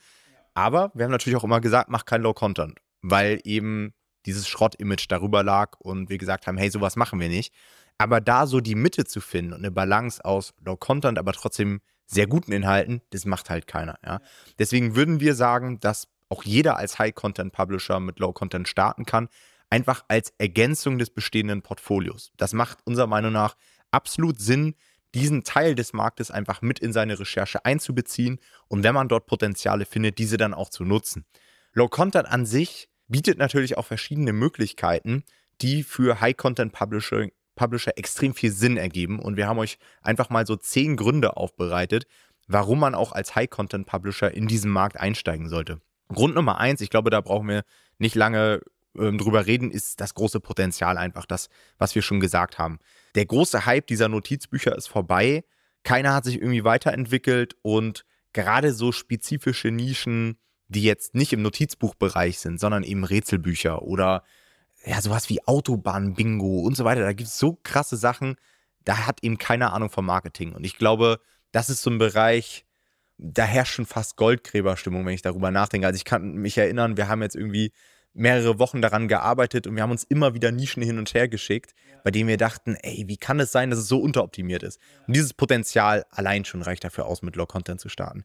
Aber 0.54 0.92
wir 0.96 1.06
haben 1.06 1.12
natürlich 1.12 1.38
auch 1.38 1.44
immer 1.44 1.62
gesagt, 1.62 1.90
mach 1.90 2.06
kein 2.06 2.22
Low-Content, 2.22 2.80
weil 3.02 3.40
eben 3.44 3.94
dieses 4.26 4.48
Schrott-Image 4.48 5.06
darüber 5.10 5.44
lag 5.44 5.80
und 5.80 6.10
wir 6.10 6.18
gesagt 6.18 6.48
haben, 6.48 6.58
hey, 6.58 6.70
sowas 6.70 6.96
machen 6.96 7.20
wir 7.20 7.30
nicht. 7.30 7.54
Aber 7.98 8.22
da 8.22 8.48
so 8.48 8.60
die 8.60 8.76
Mitte 8.76 9.06
zu 9.06 9.22
finden 9.22 9.54
und 9.54 9.60
eine 9.60 9.72
Balance 9.72 10.24
aus 10.24 10.54
Low-Content, 10.66 11.18
aber 11.18 11.34
trotzdem 11.34 11.82
sehr 12.08 12.28
guten 12.28 12.52
Inhalten, 12.52 13.02
das 13.12 13.26
macht 13.26 13.50
halt 13.50 13.68
keiner. 13.68 13.98
Ja? 14.04 14.20
Deswegen 14.60 14.96
würden 14.96 15.20
wir 15.20 15.36
sagen, 15.36 15.80
dass 15.80 16.08
auch 16.30 16.44
jeder 16.44 16.78
als 16.78 17.00
High-Content-Publisher 17.00 18.00
mit 18.00 18.20
Low-Content 18.20 18.68
starten 18.68 19.06
kann, 19.06 19.30
einfach 19.70 20.04
als 20.08 20.34
Ergänzung 20.38 20.98
des 20.98 21.10
bestehenden 21.10 21.62
Portfolios. 21.62 22.32
Das 22.38 22.54
macht 22.54 22.80
unserer 22.86 23.08
Meinung 23.08 23.32
nach 23.32 23.56
absolut 23.92 24.40
Sinn, 24.40 24.76
diesen 25.16 25.44
Teil 25.44 25.76
des 25.76 25.94
Marktes 25.94 26.32
einfach 26.32 26.62
mit 26.62 26.80
in 26.80 26.94
seine 26.94 27.20
Recherche 27.20 27.66
einzubeziehen 27.66 28.40
und 28.68 28.84
wenn 28.84 28.94
man 28.94 29.08
dort 29.08 29.26
Potenziale 29.26 29.86
findet, 29.86 30.18
diese 30.18 30.38
dann 30.38 30.54
auch 30.54 30.70
zu 30.70 30.84
nutzen. 30.84 31.26
Low-Content 31.74 32.28
an 32.28 32.46
sich 32.46 32.90
bietet 33.08 33.38
natürlich 33.38 33.78
auch 33.78 33.86
verschiedene 33.86 34.34
Möglichkeiten, 34.34 35.24
die 35.62 35.84
für 35.84 36.20
High-Content-Publisher 36.22 37.28
Publisher 37.58 37.98
extrem 37.98 38.34
viel 38.34 38.52
Sinn 38.52 38.78
ergeben. 38.78 39.20
Und 39.20 39.36
wir 39.36 39.48
haben 39.48 39.60
euch 39.60 39.78
einfach 40.02 40.30
mal 40.30 40.46
so 40.46 40.56
zehn 40.56 40.96
Gründe 40.96 41.36
aufbereitet, 41.36 42.06
warum 42.48 42.80
man 42.80 42.96
auch 42.96 43.12
als 43.12 43.36
High-Content-Publisher 43.36 44.32
in 44.34 44.48
diesen 44.48 44.72
Markt 44.72 44.98
einsteigen 44.98 45.50
sollte. 45.50 45.82
Grund 46.08 46.36
Nummer 46.36 46.60
eins, 46.60 46.80
ich 46.80 46.90
glaube, 46.90 47.10
da 47.10 47.20
brauchen 47.20 47.50
wir 47.50 47.64
nicht 47.98 48.16
lange 48.16 48.62
ähm, 48.98 49.18
drüber 49.18 49.46
reden, 49.46 49.72
ist 49.72 50.00
das 50.00 50.14
große 50.14 50.40
Potenzial 50.40 50.98
einfach, 50.98 51.26
das, 51.26 51.50
was 51.78 51.96
wir 51.96 52.02
schon 52.02 52.22
gesagt 52.22 52.58
haben. 52.58 52.80
Der 53.16 53.26
große 53.26 53.66
Hype 53.66 53.88
dieser 53.88 54.10
Notizbücher 54.10 54.76
ist 54.76 54.88
vorbei. 54.88 55.44
Keiner 55.84 56.14
hat 56.14 56.26
sich 56.26 56.36
irgendwie 56.36 56.64
weiterentwickelt 56.64 57.56
und 57.62 58.06
gerade 58.34 58.74
so 58.74 58.92
spezifische 58.92 59.72
Nischen 59.72 60.38
die 60.68 60.84
jetzt 60.84 61.16
nicht 61.16 61.34
im 61.34 61.42
Notizbuchbereich 61.42 62.40
sind, 62.40 62.60
sondern 62.60 62.84
eben 62.84 63.04
Rätselbücher 63.04 63.84
oder 63.84 64.24
ja, 64.86 65.02
sowas 65.02 65.30
wie 65.30 65.46
Autobahn-Bingo 65.46 66.60
und 66.60 66.76
so 66.76 66.86
weiter. 66.86 67.02
Da 67.02 67.14
gibt 67.14 67.30
es 67.30 67.40
so 67.40 67.58
krasse 67.64 67.98
Sachen, 67.98 68.36
da 68.84 69.06
hat 69.06 69.24
eben 69.24 69.38
keine 69.38 69.72
Ahnung 69.72 69.90
vom 69.90 70.06
Marketing. 70.06 70.54
Und 70.54 70.66
ich 70.66 70.78
glaube, 70.78 71.20
das 71.52 71.70
ist 71.70 71.82
so 71.82 71.90
ein 71.90 71.98
Bereich, 71.98 72.66
da 73.18 73.44
herrscht 73.44 73.74
schon 73.74 73.86
fast 73.86 74.16
Goldgräberstimmung, 74.18 75.06
wenn 75.06 75.14
ich 75.14 75.22
darüber 75.22 75.52
nachdenke. 75.52 75.88
Also 75.88 75.98
ich 75.98 76.06
kann 76.06 76.34
mich 76.34 76.58
erinnern, 76.58 76.98
wir 76.98 77.08
haben 77.08 77.22
jetzt 77.22 77.36
irgendwie 77.36 77.72
mehrere 78.18 78.60
Wochen 78.60 78.82
daran 78.82 79.08
gearbeitet 79.08 79.68
und 79.68 79.76
wir 79.76 79.84
haben 79.84 79.92
uns 79.92 80.04
immer 80.04 80.34
wieder 80.34 80.52
Nischen 80.52 80.84
hin 80.84 80.98
und 80.98 81.14
her 81.14 81.28
geschickt, 81.28 81.74
bei 82.04 82.12
denen 82.12 82.28
wir 82.28 82.38
dachten, 82.38 82.76
ey, 82.76 83.06
wie 83.08 83.18
kann 83.18 83.40
es 83.40 83.52
sein, 83.52 83.70
dass 83.70 83.80
es 83.80 83.88
so 83.88 84.00
unteroptimiert 84.00 84.64
ist? 84.64 84.80
Und 85.08 85.16
dieses 85.16 85.34
Potenzial 85.34 86.06
allein 86.10 86.44
schon 86.44 86.62
reicht 86.62 86.84
dafür 86.84 87.06
aus, 87.06 87.22
mit 87.22 87.36
Log-Content 87.36 87.80
zu 87.80 87.90
starten. 87.90 88.24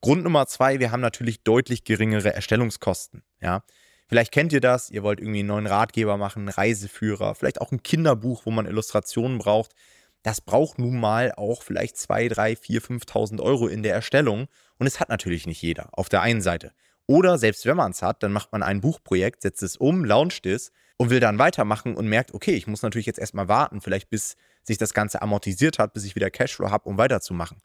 Grund 0.00 0.24
Nummer 0.24 0.46
zwei, 0.46 0.80
wir 0.80 0.90
haben 0.90 1.00
natürlich 1.00 1.42
deutlich 1.42 1.84
geringere 1.84 2.34
Erstellungskosten. 2.34 3.22
Ja? 3.40 3.62
Vielleicht 4.06 4.32
kennt 4.32 4.52
ihr 4.52 4.60
das, 4.60 4.90
ihr 4.90 5.02
wollt 5.02 5.20
irgendwie 5.20 5.40
einen 5.40 5.48
neuen 5.48 5.66
Ratgeber 5.66 6.16
machen, 6.16 6.40
einen 6.40 6.48
Reiseführer, 6.48 7.34
vielleicht 7.34 7.60
auch 7.60 7.72
ein 7.72 7.82
Kinderbuch, 7.82 8.44
wo 8.44 8.50
man 8.50 8.66
Illustrationen 8.66 9.38
braucht. 9.38 9.72
Das 10.22 10.40
braucht 10.40 10.78
nun 10.78 10.98
mal 10.98 11.32
auch 11.32 11.62
vielleicht 11.62 11.96
2, 11.96 12.28
3, 12.28 12.56
4, 12.56 12.82
5.000 12.82 13.40
Euro 13.40 13.66
in 13.66 13.82
der 13.82 13.94
Erstellung. 13.94 14.46
Und 14.78 14.86
es 14.86 15.00
hat 15.00 15.08
natürlich 15.08 15.46
nicht 15.46 15.60
jeder 15.62 15.88
auf 15.92 16.08
der 16.08 16.22
einen 16.22 16.40
Seite. 16.40 16.72
Oder 17.06 17.38
selbst 17.38 17.66
wenn 17.66 17.76
man 17.76 17.92
es 17.92 18.02
hat, 18.02 18.22
dann 18.22 18.32
macht 18.32 18.52
man 18.52 18.62
ein 18.62 18.80
Buchprojekt, 18.80 19.42
setzt 19.42 19.62
es 19.62 19.76
um, 19.76 20.04
launcht 20.04 20.46
es 20.46 20.72
und 20.96 21.10
will 21.10 21.20
dann 21.20 21.38
weitermachen 21.38 21.96
und 21.96 22.08
merkt, 22.08 22.32
okay, 22.32 22.54
ich 22.54 22.66
muss 22.66 22.82
natürlich 22.82 23.06
jetzt 23.06 23.18
erstmal 23.18 23.48
warten, 23.48 23.80
vielleicht 23.80 24.08
bis 24.10 24.36
sich 24.62 24.78
das 24.78 24.94
Ganze 24.94 25.20
amortisiert 25.20 25.78
hat, 25.78 25.92
bis 25.92 26.04
ich 26.04 26.14
wieder 26.14 26.30
Cashflow 26.30 26.70
habe, 26.70 26.88
um 26.88 26.96
weiterzumachen. 26.96 27.58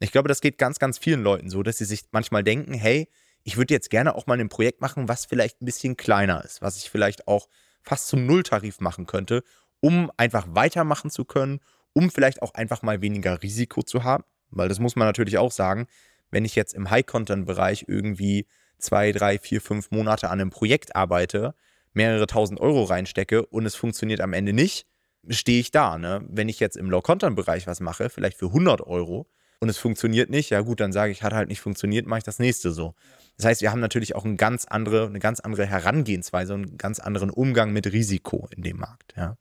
Ich 0.00 0.12
glaube, 0.12 0.28
das 0.28 0.40
geht 0.40 0.58
ganz, 0.58 0.78
ganz 0.78 0.98
vielen 0.98 1.22
Leuten 1.22 1.50
so, 1.50 1.62
dass 1.62 1.78
sie 1.78 1.84
sich 1.84 2.04
manchmal 2.10 2.42
denken, 2.42 2.74
hey, 2.74 3.08
ich 3.42 3.56
würde 3.56 3.74
jetzt 3.74 3.90
gerne 3.90 4.14
auch 4.14 4.26
mal 4.26 4.40
ein 4.40 4.48
Projekt 4.48 4.80
machen, 4.80 5.08
was 5.08 5.24
vielleicht 5.24 5.62
ein 5.62 5.66
bisschen 5.66 5.96
kleiner 5.96 6.44
ist, 6.44 6.62
was 6.62 6.76
ich 6.76 6.90
vielleicht 6.90 7.28
auch 7.28 7.48
fast 7.82 8.08
zum 8.08 8.26
Nulltarif 8.26 8.80
machen 8.80 9.06
könnte, 9.06 9.42
um 9.80 10.10
einfach 10.16 10.46
weitermachen 10.50 11.10
zu 11.10 11.24
können, 11.24 11.60
um 11.92 12.10
vielleicht 12.10 12.42
auch 12.42 12.54
einfach 12.54 12.82
mal 12.82 13.00
weniger 13.00 13.42
Risiko 13.42 13.82
zu 13.82 14.04
haben. 14.04 14.24
Weil 14.50 14.68
das 14.68 14.78
muss 14.78 14.96
man 14.96 15.06
natürlich 15.06 15.38
auch 15.38 15.52
sagen, 15.52 15.86
wenn 16.30 16.44
ich 16.44 16.54
jetzt 16.54 16.74
im 16.74 16.90
High-Content-Bereich 16.90 17.84
irgendwie 17.88 18.46
zwei, 18.80 19.12
drei, 19.12 19.38
vier, 19.38 19.60
fünf 19.60 19.90
Monate 19.90 20.30
an 20.30 20.40
einem 20.40 20.50
Projekt 20.50 20.96
arbeite, 20.96 21.54
mehrere 21.92 22.26
tausend 22.26 22.60
Euro 22.60 22.84
reinstecke 22.84 23.46
und 23.46 23.66
es 23.66 23.74
funktioniert 23.74 24.20
am 24.20 24.32
Ende 24.32 24.52
nicht, 24.52 24.86
stehe 25.28 25.60
ich 25.60 25.70
da. 25.70 25.98
Ne? 25.98 26.24
Wenn 26.28 26.48
ich 26.48 26.60
jetzt 26.60 26.76
im 26.76 26.90
Low-Content-Bereich 26.90 27.66
was 27.66 27.80
mache, 27.80 28.10
vielleicht 28.10 28.38
für 28.38 28.46
100 28.46 28.80
Euro 28.82 29.28
und 29.60 29.68
es 29.68 29.78
funktioniert 29.78 30.30
nicht, 30.30 30.50
ja 30.50 30.60
gut, 30.62 30.80
dann 30.80 30.92
sage 30.92 31.12
ich, 31.12 31.22
hat 31.22 31.32
halt 31.32 31.48
nicht 31.48 31.60
funktioniert, 31.60 32.06
mache 32.06 32.18
ich 32.18 32.24
das 32.24 32.38
nächste 32.38 32.72
so. 32.72 32.94
Das 33.36 33.46
heißt, 33.46 33.62
wir 33.62 33.70
haben 33.70 33.80
natürlich 33.80 34.14
auch 34.14 34.24
eine 34.24 34.36
ganz 34.36 34.64
andere, 34.64 35.06
eine 35.06 35.18
ganz 35.18 35.40
andere 35.40 35.66
Herangehensweise 35.66 36.54
und 36.54 36.68
einen 36.68 36.78
ganz 36.78 36.98
anderen 36.98 37.30
Umgang 37.30 37.72
mit 37.72 37.92
Risiko 37.92 38.48
in 38.54 38.62
dem 38.62 38.78
Markt. 38.78 39.14
Ja. 39.16 39.36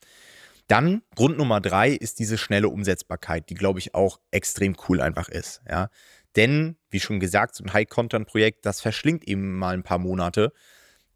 Dann 0.68 1.02
Grund 1.16 1.38
Nummer 1.38 1.62
drei 1.62 1.90
ist 1.90 2.20
diese 2.20 2.38
schnelle 2.38 2.70
Umsetzbarkeit, 2.70 3.50
die 3.50 3.56
glaube 3.56 3.80
ich 3.80 3.96
auch 3.96 4.20
extrem 4.30 4.76
cool 4.88 5.02
einfach 5.02 5.28
ist. 5.28 5.62
Ja. 5.68 5.90
Denn, 6.36 6.78
wie 6.90 7.00
schon 7.00 7.20
gesagt, 7.20 7.56
so 7.56 7.64
ein 7.64 7.74
High-Content-Projekt, 7.74 8.66
das 8.66 8.82
verschlingt 8.82 9.28
eben 9.28 9.58
mal 9.58 9.74
ein 9.74 9.84
paar 9.84 9.98
Monate. 9.98 10.54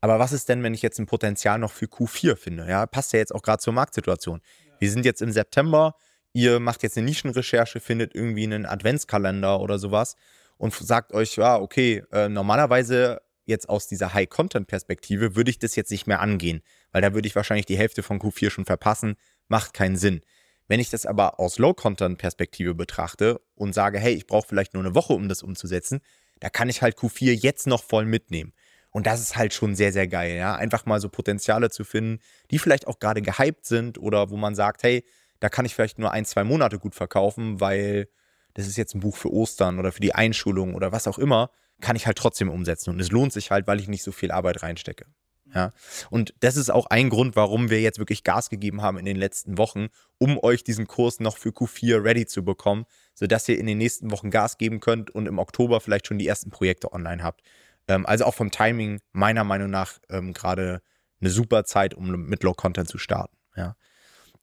Aber 0.02 0.20
was 0.20 0.34
ist 0.34 0.50
denn, 0.50 0.64
wenn 0.64 0.74
ich 0.74 0.82
jetzt 0.82 1.00
ein 1.00 1.06
Potenzial 1.06 1.60
noch 1.60 1.72
für 1.72 1.86
Q4 1.86 2.36
finde? 2.36 2.68
Ja, 2.68 2.86
passt 2.86 3.14
ja 3.14 3.20
jetzt 3.20 3.34
auch 3.34 3.42
gerade 3.42 3.62
zur 3.62 3.74
Marktsituation. 3.74 4.42
Wir 4.80 4.92
sind 4.92 5.06
jetzt 5.06 5.22
im 5.22 5.32
September, 5.32 5.96
ihr 6.34 6.60
macht 6.60 6.84
jetzt 6.84 6.98
eine 6.98 7.06
Nischenrecherche, 7.06 7.80
findet 7.80 8.14
irgendwie 8.16 8.44
einen 8.44 8.66
Adventskalender 8.66 9.62
oder 9.62 9.80
sowas 9.80 10.16
und 10.58 10.74
sagt 10.74 11.14
euch, 11.14 11.38
ja, 11.38 11.58
okay, 11.58 12.04
äh, 12.12 12.28
normalerweise 12.28 13.22
jetzt 13.46 13.70
aus 13.70 13.88
dieser 13.88 14.14
High-Content-Perspektive 14.14 15.36
würde 15.36 15.52
ich 15.52 15.60
das 15.60 15.76
jetzt 15.76 15.92
nicht 15.92 16.08
mehr 16.08 16.22
angehen, 16.22 16.62
weil 16.92 17.02
da 17.02 17.14
würde 17.14 17.28
ich 17.28 17.36
wahrscheinlich 17.36 17.66
die 17.66 17.78
Hälfte 17.78 18.04
von 18.04 18.20
Q4 18.20 18.50
schon 18.50 18.66
verpassen, 18.66 19.16
macht 19.48 19.74
keinen 19.74 19.98
Sinn. 19.98 20.22
Wenn 20.68 20.80
ich 20.80 20.90
das 20.90 21.06
aber 21.06 21.40
aus 21.40 21.58
Low-Content-Perspektive 21.58 22.74
betrachte 22.74 23.42
und 23.56 23.74
sage, 23.74 24.00
hey, 24.00 24.14
ich 24.14 24.28
brauche 24.28 24.48
vielleicht 24.48 24.74
nur 24.74 24.84
eine 24.84 24.96
Woche, 24.96 25.14
um 25.14 25.28
das 25.28 25.44
umzusetzen, 25.44 26.00
da 26.40 26.50
kann 26.50 26.70
ich 26.70 26.82
halt 26.82 26.98
Q4 26.98 27.34
jetzt 27.34 27.68
noch 27.68 27.84
voll 27.84 28.06
mitnehmen. 28.06 28.54
Und 28.92 29.08
das 29.08 29.22
ist 29.22 29.36
halt 29.36 29.54
schon 29.54 29.76
sehr, 29.76 29.92
sehr 29.92 30.08
geil, 30.08 30.38
ja. 30.38 30.56
Einfach 30.56 30.86
mal 30.86 31.02
so 31.02 31.10
Potenziale 31.10 31.70
zu 31.70 31.84
finden, 31.84 32.20
die 32.52 32.60
vielleicht 32.60 32.88
auch 32.88 33.00
gerade 33.00 33.22
gehypt 33.22 33.66
sind 33.66 33.98
oder 33.98 34.30
wo 34.30 34.38
man 34.38 34.56
sagt, 34.56 34.84
hey, 34.84 35.04
da 35.40 35.50
kann 35.50 35.66
ich 35.66 35.74
vielleicht 35.74 36.00
nur 36.00 36.12
ein, 36.12 36.26
zwei 36.26 36.44
Monate 36.44 36.80
gut 36.80 36.96
verkaufen, 36.96 37.60
weil 37.60 38.08
das 38.54 38.68
ist 38.68 38.78
jetzt 38.78 38.94
ein 38.94 39.00
Buch 39.00 39.18
für 39.18 39.34
Ostern 39.34 39.80
oder 39.80 39.92
für 39.92 40.00
die 40.00 40.14
Einschulung 40.14 40.76
oder 40.76 40.92
was 40.92 41.08
auch 41.08 41.18
immer, 41.18 41.50
kann 41.82 41.96
ich 41.96 42.06
halt 42.06 42.18
trotzdem 42.18 42.50
umsetzen. 42.50 42.92
Und 42.92 43.00
es 43.00 43.12
lohnt 43.12 43.34
sich 43.34 43.52
halt, 43.52 43.68
weil 43.68 43.80
ich 43.80 43.88
nicht 43.88 44.04
so 44.04 44.12
viel 44.12 44.32
Arbeit 44.32 44.62
reinstecke. 44.62 45.06
Ja. 45.54 45.72
Und 46.10 46.34
das 46.40 46.58
ist 46.58 46.72
auch 46.72 46.88
ein 46.88 47.10
Grund, 47.10 47.36
warum 47.36 47.70
wir 47.70 47.82
jetzt 47.82 48.00
wirklich 48.00 48.24
Gas 48.24 48.50
gegeben 48.50 48.82
haben 48.82 48.98
in 48.98 49.06
den 49.06 49.18
letzten 49.18 49.58
Wochen, 49.58 49.88
um 50.18 50.38
euch 50.40 50.64
diesen 50.64 50.88
Kurs 50.88 51.20
noch 51.20 51.38
für 51.38 51.50
Q4 51.50 52.04
ready 52.04 52.26
zu 52.26 52.44
bekommen, 52.44 52.86
sodass 53.14 53.48
ihr 53.48 53.60
in 53.60 53.68
den 53.68 53.78
nächsten 53.78 54.12
Wochen 54.12 54.32
Gas 54.32 54.58
geben 54.58 54.80
könnt 54.80 55.12
und 55.12 55.28
im 55.28 55.40
Oktober 55.40 55.80
vielleicht 55.80 56.08
schon 56.08 56.18
die 56.18 56.28
ersten 56.28 56.50
Projekte 56.50 56.92
online 56.92 57.24
habt. 57.24 57.42
Ähm, 57.88 58.06
also 58.06 58.26
auch 58.26 58.34
vom 58.34 58.52
Timing 58.52 59.00
meiner 59.12 59.44
Meinung 59.44 59.70
nach 59.70 60.00
ähm, 60.10 60.34
gerade 60.34 60.82
eine 61.22 61.30
super 61.30 61.66
Zeit, 61.66 61.94
um 61.94 62.10
mit 62.26 62.44
Low 62.44 62.54
Content 62.54 62.90
zu 62.90 62.98
starten. 62.98 63.38
Ja. 63.56 63.76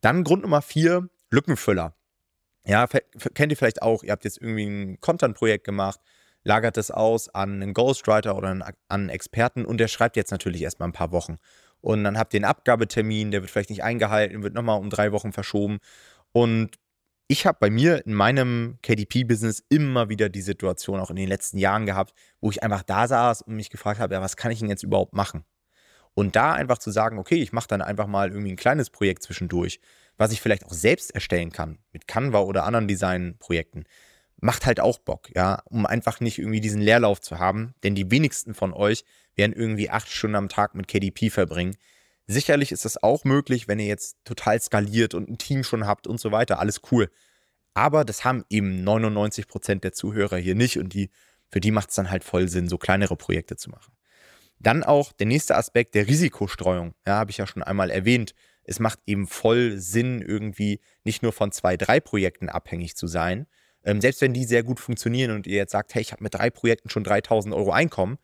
Dann 0.01 0.25
Grund 0.25 0.43
Nummer 0.43 0.63
vier, 0.63 1.09
Lückenfüller. 1.31 1.95
Ja, 2.65 2.87
kennt 2.87 3.53
ihr 3.53 3.57
vielleicht 3.57 3.83
auch, 3.83 4.03
ihr 4.03 4.13
habt 4.13 4.25
jetzt 4.25 4.41
irgendwie 4.41 4.67
ein 4.67 5.01
Content-Projekt 5.01 5.65
gemacht, 5.65 5.99
lagert 6.45 6.77
es 6.77 6.91
aus 6.91 7.29
an 7.29 7.63
einen 7.63 7.75
Ghostwriter 7.75 8.37
oder 8.37 8.49
an 8.49 8.65
einen 8.89 9.09
Experten 9.09 9.65
und 9.65 9.79
der 9.79 9.89
schreibt 9.89 10.17
jetzt 10.17 10.31
natürlich 10.31 10.63
erstmal 10.63 10.89
ein 10.89 10.95
paar 10.95 11.13
Wochen. 11.13 11.37
Und 11.81 12.05
dann 12.05 12.19
habt 12.19 12.35
ihr 12.35 12.39
einen 12.39 12.45
Abgabetermin, 12.45 13.31
der 13.31 13.43
wird 13.43 13.51
vielleicht 13.51 13.71
nicht 13.71 13.83
eingehalten, 13.83 14.43
wird 14.43 14.55
nochmal 14.55 14.79
um 14.79 14.91
drei 14.91 15.13
Wochen 15.13 15.33
verschoben. 15.33 15.79
Und 16.33 16.79
ich 17.27 17.47
habe 17.47 17.59
bei 17.61 17.71
mir 17.71 18.05
in 18.07 18.15
meinem 18.15 18.79
KDP-Business 18.83 19.63
immer 19.69 20.09
wieder 20.09 20.29
die 20.29 20.43
Situation, 20.43 21.01
auch 21.01 21.11
in 21.11 21.17
den 21.17 21.29
letzten 21.29 21.59
Jahren 21.59 21.87
gehabt, 21.87 22.13
wo 22.41 22.51
ich 22.51 22.63
einfach 22.63 22.83
da 22.83 23.07
saß 23.07 23.43
und 23.43 23.55
mich 23.55 23.71
gefragt 23.71 24.01
habe, 24.01 24.15
ja, 24.15 24.21
was 24.21 24.37
kann 24.37 24.51
ich 24.51 24.59
denn 24.59 24.69
jetzt 24.69 24.83
überhaupt 24.83 25.15
machen? 25.15 25.45
Und 26.15 26.35
da 26.35 26.53
einfach 26.53 26.79
zu 26.79 26.91
sagen, 26.91 27.19
okay, 27.19 27.37
ich 27.37 27.53
mache 27.53 27.69
dann 27.69 27.83
einfach 27.83 28.09
mal 28.09 28.31
irgendwie 28.31 28.51
ein 28.51 28.57
kleines 28.57 28.91
Projekt 28.91 29.23
zwischendurch, 29.23 29.81
was 30.17 30.33
ich 30.33 30.41
vielleicht 30.41 30.67
auch 30.67 30.73
selbst 30.73 31.15
erstellen 31.15 31.53
kann, 31.53 31.79
mit 31.93 32.09
Canva 32.09 32.41
oder 32.41 32.65
anderen 32.65 32.89
Designprojekten 32.89 33.85
macht 34.41 34.67
halt 34.67 34.81
auch 34.81 34.99
Bock, 34.99 35.29
ja, 35.35 35.63
um 35.67 35.87
einfach 35.87 36.21
nicht 36.21 36.39
irgendwie 36.39 36.61
diesen 36.61 36.81
Leerlauf 36.81 37.21
zu 37.21 37.39
haben, 37.39 37.75
denn 37.83 37.95
die 37.95 38.11
wenigsten 38.11 38.55
von 38.55 38.73
euch 38.73 39.05
werden 39.35 39.53
irgendwie 39.53 39.91
acht 39.91 40.09
Stunden 40.09 40.37
am 40.37 40.49
Tag 40.49 40.75
mit 40.75 40.89
KDP 40.89 41.31
verbringen. 41.31 41.77
Sicherlich 42.27 42.73
ist 42.73 42.85
das 42.85 43.03
auch 43.03 43.25
möglich, 43.25 43.69
wenn 43.69 43.79
ihr 43.79 43.87
jetzt 43.87 44.17
total 44.25 44.61
skaliert 44.61 45.15
und 45.15 45.29
ein 45.29 45.39
Team 45.39 45.65
schon 45.65 45.87
habt 45.87 46.07
und 46.07 46.21
so 46.21 46.33
weiter, 46.33 46.59
alles 46.59 46.81
cool. 46.91 47.11
Aber 47.75 48.05
das 48.05 48.25
haben 48.25 48.45
eben 48.51 48.83
99 48.83 49.47
Prozent 49.47 49.85
der 49.85 49.93
Zuhörer 49.93 50.37
hier 50.37 50.55
nicht 50.55 50.79
und 50.79 50.95
die, 50.95 51.11
für 51.49 51.61
die 51.61 51.71
macht 51.71 51.91
es 51.91 51.97
dann 51.97 52.11
halt 52.11 52.25
voll 52.25 52.49
Sinn, 52.49 52.69
so 52.69 52.79
kleinere 52.79 53.17
Projekte 53.17 53.57
zu 53.57 53.71
machen. 53.71 53.93
Dann 54.59 54.85
auch 54.85 55.13
der 55.13 55.27
nächste 55.27 55.57
Aspekt 55.57 55.95
der 55.95 56.07
Risikostreuung, 56.07 56.95
ja, 57.07 57.15
habe 57.15 57.31
ich 57.31 57.39
ja 57.39 57.47
schon 57.47 57.63
einmal 57.63 57.91
erwähnt. 57.91 58.35
Es 58.63 58.79
macht 58.79 59.01
eben 59.07 59.27
voll 59.27 59.79
Sinn, 59.79 60.21
irgendwie 60.21 60.81
nicht 61.03 61.23
nur 61.23 61.33
von 61.33 61.51
zwei, 61.51 61.77
drei 61.77 61.99
Projekten 61.99 62.49
abhängig 62.49 62.95
zu 62.95 63.07
sein, 63.07 63.47
ähm, 63.85 64.01
selbst 64.01 64.21
wenn 64.21 64.35
die 64.35 64.45
sehr 64.45 64.63
gut 64.63 64.81
funktionieren 64.81 65.31
und 65.33 65.47
ihr 65.47 65.57
jetzt 65.57 65.73
sagt, 65.73 65.95
hey, 65.95 66.03
ich 66.03 66.13
habe 66.13 66.23
mit 66.23 66.35
drei 66.35 66.51
Projekten 66.51 66.91
schon 66.91 67.05
3000 67.05 67.55
Euro 67.55 67.73
Einkommen, 67.73 68.19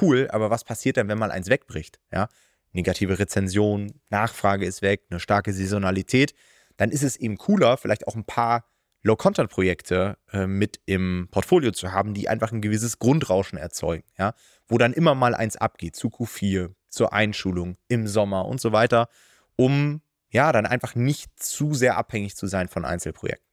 cool, 0.00 0.28
aber 0.30 0.50
was 0.50 0.64
passiert 0.64 0.96
dann, 0.96 1.08
wenn 1.08 1.18
mal 1.18 1.30
eins 1.30 1.48
wegbricht? 1.48 2.00
Ja? 2.12 2.28
Negative 2.72 3.18
Rezension, 3.18 3.92
Nachfrage 4.08 4.64
ist 4.64 4.82
weg, 4.82 5.02
eine 5.10 5.20
starke 5.20 5.52
Saisonalität, 5.52 6.34
dann 6.76 6.90
ist 6.90 7.02
es 7.02 7.16
eben 7.16 7.36
cooler, 7.36 7.76
vielleicht 7.76 8.08
auch 8.08 8.16
ein 8.16 8.24
paar 8.24 8.64
Low-Content-Projekte 9.02 10.16
äh, 10.32 10.46
mit 10.46 10.80
im 10.86 11.28
Portfolio 11.30 11.72
zu 11.72 11.92
haben, 11.92 12.14
die 12.14 12.28
einfach 12.28 12.52
ein 12.52 12.62
gewisses 12.62 12.98
Grundrauschen 12.98 13.58
erzeugen, 13.58 14.04
ja, 14.18 14.34
wo 14.68 14.78
dann 14.78 14.92
immer 14.92 15.14
mal 15.14 15.34
eins 15.34 15.56
abgeht, 15.56 15.96
zu 15.96 16.08
Q4, 16.08 16.72
zur 16.88 17.12
Einschulung, 17.12 17.76
im 17.88 18.06
Sommer 18.06 18.46
und 18.46 18.60
so 18.60 18.72
weiter, 18.72 19.08
um 19.56 20.02
ja 20.30 20.52
dann 20.52 20.66
einfach 20.66 20.94
nicht 20.94 21.42
zu 21.42 21.74
sehr 21.74 21.96
abhängig 21.96 22.36
zu 22.36 22.46
sein 22.46 22.68
von 22.68 22.84
Einzelprojekten. 22.84 23.51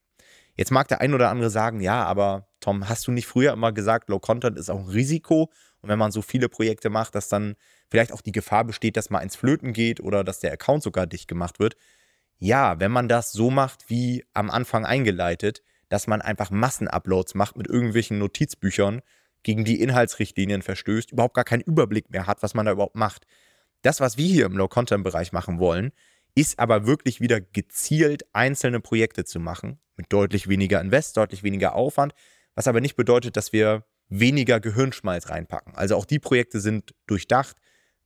Jetzt 0.60 0.72
mag 0.72 0.88
der 0.88 1.00
ein 1.00 1.14
oder 1.14 1.30
andere 1.30 1.48
sagen, 1.48 1.80
ja, 1.80 2.04
aber 2.04 2.46
Tom, 2.60 2.86
hast 2.86 3.06
du 3.06 3.12
nicht 3.12 3.26
früher 3.26 3.54
immer 3.54 3.72
gesagt, 3.72 4.10
Low 4.10 4.18
Content 4.18 4.58
ist 4.58 4.68
auch 4.68 4.80
ein 4.80 4.90
Risiko? 4.90 5.50
Und 5.80 5.88
wenn 5.88 5.98
man 5.98 6.12
so 6.12 6.20
viele 6.20 6.50
Projekte 6.50 6.90
macht, 6.90 7.14
dass 7.14 7.28
dann 7.28 7.54
vielleicht 7.88 8.12
auch 8.12 8.20
die 8.20 8.30
Gefahr 8.30 8.64
besteht, 8.64 8.98
dass 8.98 9.08
mal 9.08 9.20
ins 9.20 9.36
Flöten 9.36 9.72
geht 9.72 10.00
oder 10.00 10.22
dass 10.22 10.40
der 10.40 10.52
Account 10.52 10.82
sogar 10.82 11.06
dicht 11.06 11.28
gemacht 11.28 11.60
wird. 11.60 11.76
Ja, 12.36 12.78
wenn 12.78 12.92
man 12.92 13.08
das 13.08 13.32
so 13.32 13.50
macht, 13.50 13.88
wie 13.88 14.22
am 14.34 14.50
Anfang 14.50 14.84
eingeleitet, 14.84 15.62
dass 15.88 16.06
man 16.06 16.20
einfach 16.20 16.50
Massenuploads 16.50 17.34
macht 17.34 17.56
mit 17.56 17.66
irgendwelchen 17.66 18.18
Notizbüchern, 18.18 19.00
gegen 19.42 19.64
die 19.64 19.80
Inhaltsrichtlinien 19.80 20.60
verstößt, 20.60 21.12
überhaupt 21.12 21.36
gar 21.36 21.44
keinen 21.44 21.62
Überblick 21.62 22.10
mehr 22.10 22.26
hat, 22.26 22.42
was 22.42 22.52
man 22.52 22.66
da 22.66 22.72
überhaupt 22.72 22.96
macht. 22.96 23.26
Das, 23.80 23.98
was 23.98 24.18
wir 24.18 24.26
hier 24.26 24.44
im 24.44 24.58
Low-Content-Bereich 24.58 25.32
machen 25.32 25.58
wollen, 25.58 25.92
ist 26.34 26.58
aber 26.58 26.86
wirklich 26.86 27.22
wieder 27.22 27.40
gezielt 27.40 28.24
einzelne 28.34 28.80
Projekte 28.80 29.24
zu 29.24 29.40
machen, 29.40 29.80
mit 30.00 30.12
deutlich 30.12 30.48
weniger 30.48 30.80
Invest, 30.80 31.16
deutlich 31.16 31.42
weniger 31.42 31.74
Aufwand, 31.74 32.14
was 32.54 32.66
aber 32.66 32.80
nicht 32.80 32.96
bedeutet, 32.96 33.36
dass 33.36 33.52
wir 33.52 33.84
weniger 34.08 34.58
Gehirnschmalz 34.58 35.28
reinpacken. 35.28 35.74
Also 35.76 35.96
auch 35.96 36.06
die 36.06 36.18
Projekte 36.18 36.58
sind 36.60 36.94
durchdacht, 37.06 37.56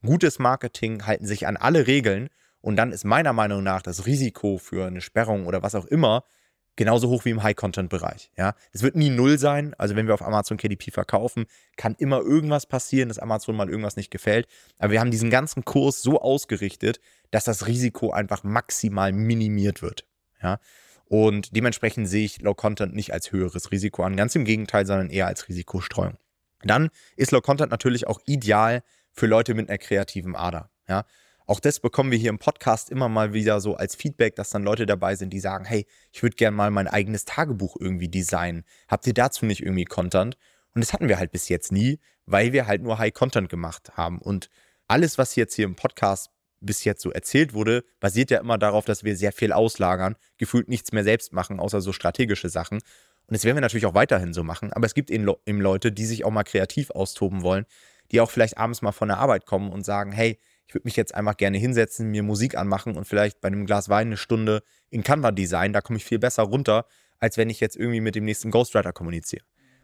gutes 0.05 0.37
Marketing, 0.37 1.05
halten 1.05 1.25
sich 1.25 1.47
an 1.47 1.55
alle 1.55 1.87
Regeln 1.87 2.27
und 2.59 2.75
dann 2.75 2.91
ist 2.91 3.05
meiner 3.05 3.31
Meinung 3.31 3.63
nach 3.63 3.81
das 3.81 4.05
Risiko 4.05 4.57
für 4.57 4.87
eine 4.87 5.01
Sperrung 5.01 5.45
oder 5.47 5.63
was 5.63 5.73
auch 5.73 5.85
immer 5.85 6.23
genauso 6.75 7.07
hoch 7.09 7.23
wie 7.23 7.29
im 7.29 7.41
High-Content-Bereich. 7.41 8.31
Ja, 8.37 8.53
es 8.73 8.83
wird 8.83 8.97
nie 8.97 9.09
null 9.09 9.37
sein. 9.37 9.73
Also 9.77 9.95
wenn 9.95 10.07
wir 10.07 10.13
auf 10.13 10.21
Amazon 10.21 10.57
KDP 10.57 10.91
verkaufen, 10.91 11.45
kann 11.77 11.95
immer 11.97 12.19
irgendwas 12.19 12.65
passieren, 12.65 13.07
dass 13.07 13.17
Amazon 13.17 13.55
mal 13.55 13.69
irgendwas 13.69 13.95
nicht 13.95 14.11
gefällt. 14.11 14.47
Aber 14.77 14.91
wir 14.91 14.99
haben 14.99 15.11
diesen 15.11 15.29
ganzen 15.29 15.63
Kurs 15.63 16.01
so 16.01 16.19
ausgerichtet, 16.19 16.99
dass 17.31 17.45
das 17.45 17.67
Risiko 17.67 18.11
einfach 18.11 18.43
maximal 18.43 19.13
minimiert 19.13 19.81
wird. 19.81 20.05
Ja, 20.43 20.59
und 21.07 21.55
dementsprechend 21.55 22.07
sehe 22.07 22.25
ich 22.25 22.41
Low 22.41 22.55
Content 22.55 22.95
nicht 22.95 23.13
als 23.13 23.31
höheres 23.31 23.71
Risiko 23.71 24.03
an. 24.03 24.17
Ganz 24.17 24.35
im 24.35 24.45
Gegenteil, 24.45 24.85
sondern 24.85 25.09
eher 25.09 25.27
als 25.27 25.47
Risikostreuung. 25.47 26.17
Dann 26.63 26.89
ist 27.15 27.31
Low 27.31 27.41
Content 27.41 27.71
natürlich 27.71 28.07
auch 28.07 28.19
ideal 28.25 28.83
für 29.11 29.27
Leute 29.27 29.53
mit 29.53 29.69
einer 29.69 29.77
kreativen 29.77 30.35
Ader. 30.35 30.71
Ja, 30.87 31.05
auch 31.47 31.59
das 31.59 31.79
bekommen 31.79 32.11
wir 32.11 32.17
hier 32.17 32.31
im 32.31 32.39
Podcast 32.39 32.89
immer 32.89 33.07
mal 33.07 33.33
wieder 33.33 33.59
so 33.61 33.75
als 33.75 33.95
Feedback, 33.95 34.35
dass 34.35 34.49
dann 34.49 34.63
Leute 34.63 34.87
dabei 34.87 35.15
sind, 35.15 35.31
die 35.31 35.39
sagen, 35.39 35.65
hey, 35.65 35.85
ich 36.11 36.23
würde 36.23 36.35
gerne 36.35 36.57
mal 36.57 36.71
mein 36.71 36.87
eigenes 36.87 37.25
Tagebuch 37.25 37.75
irgendwie 37.79 38.09
designen. 38.09 38.63
Habt 38.87 39.05
ihr 39.05 39.13
dazu 39.13 39.45
nicht 39.45 39.61
irgendwie 39.61 39.85
Content? 39.85 40.37
Und 40.73 40.83
das 40.83 40.91
hatten 40.91 41.07
wir 41.07 41.19
halt 41.19 41.31
bis 41.31 41.47
jetzt 41.47 41.71
nie, 41.71 41.99
weil 42.25 42.51
wir 42.51 42.65
halt 42.65 42.81
nur 42.81 42.97
High 42.97 43.13
Content 43.13 43.47
gemacht 43.49 43.91
haben. 43.95 44.19
Und 44.19 44.49
alles, 44.87 45.19
was 45.19 45.35
jetzt 45.35 45.53
hier 45.53 45.65
im 45.65 45.75
Podcast 45.75 46.31
bis 46.65 46.83
jetzt 46.83 47.01
so 47.01 47.11
erzählt 47.11 47.53
wurde, 47.53 47.83
basiert 47.99 48.31
ja 48.31 48.39
immer 48.39 48.57
darauf, 48.57 48.85
dass 48.85 49.03
wir 49.03 49.15
sehr 49.15 49.31
viel 49.31 49.53
auslagern, 49.53 50.15
gefühlt 50.37 50.67
nichts 50.67 50.91
mehr 50.91 51.03
selbst 51.03 51.33
machen, 51.33 51.59
außer 51.59 51.81
so 51.81 51.93
strategische 51.93 52.49
Sachen. 52.49 52.79
Und 53.27 53.33
das 53.33 53.43
werden 53.43 53.57
wir 53.57 53.61
natürlich 53.61 53.85
auch 53.85 53.93
weiterhin 53.93 54.33
so 54.33 54.43
machen. 54.43 54.71
Aber 54.73 54.85
es 54.85 54.93
gibt 54.93 55.09
eben, 55.09 55.25
Leute, 55.61 55.91
die 55.91 56.05
sich 56.05 56.25
auch 56.25 56.31
mal 56.31 56.43
kreativ 56.43 56.91
austoben 56.91 57.41
wollen, 57.41 57.65
die 58.11 58.21
auch 58.21 58.29
vielleicht 58.29 58.57
abends 58.57 58.81
mal 58.81 58.91
von 58.91 59.07
der 59.07 59.17
Arbeit 59.17 59.45
kommen 59.45 59.71
und 59.71 59.83
sagen, 59.83 60.11
hey, 60.11 60.39
ich 60.67 60.73
würde 60.73 60.85
mich 60.85 60.95
jetzt 60.95 61.13
einfach 61.13 61.37
gerne 61.37 61.57
hinsetzen, 61.57 62.09
mir 62.09 62.23
Musik 62.23 62.57
anmachen 62.57 62.95
und 62.95 63.05
vielleicht 63.05 63.41
bei 63.41 63.47
einem 63.47 63.65
Glas 63.65 63.89
Wein 63.89 64.07
eine 64.07 64.17
Stunde 64.17 64.63
in 64.89 65.03
Canva 65.03 65.31
designen. 65.31 65.73
Da 65.73 65.81
komme 65.81 65.97
ich 65.97 66.05
viel 66.05 66.19
besser 66.19 66.43
runter, 66.43 66.85
als 67.19 67.37
wenn 67.37 67.49
ich 67.49 67.59
jetzt 67.59 67.75
irgendwie 67.75 68.01
mit 68.01 68.15
dem 68.15 68.25
nächsten 68.25 68.51
Ghostwriter 68.51 68.93
kommuniziere. 68.93 69.43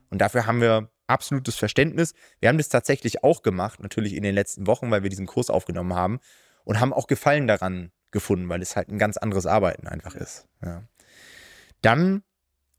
Und 0.10 0.20
dafür 0.20 0.46
haben 0.46 0.62
wir 0.62 0.92
absolutes 1.08 1.56
Verständnis. 1.56 2.14
Wir 2.40 2.50
haben 2.50 2.58
das 2.58 2.70
tatsächlich 2.70 3.24
auch 3.24 3.44
gemacht, 3.44 3.80
natürlich 3.82 4.14
in 4.14 4.24
den 4.24 4.36
letzten 4.36 4.68
Wochen, 4.68 4.92
weil 4.92 5.04
wir 5.04 5.10
diesen 5.10 5.26
Kurs 5.26 5.50
aufgenommen 5.50 5.94
haben 5.94 6.20
und 6.64 6.80
haben 6.80 6.94
auch 6.94 7.08
Gefallen 7.08 7.48
daran 7.48 7.92
gefunden, 8.12 8.50
weil 8.50 8.62
es 8.62 8.76
halt 8.76 8.90
ein 8.90 8.98
ganz 8.98 9.18
anderes 9.18 9.46
Arbeiten 9.46 9.88
einfach 9.88 10.16
ist. 10.16 10.48
Ja. 10.64 10.84
Dann, 11.82 12.24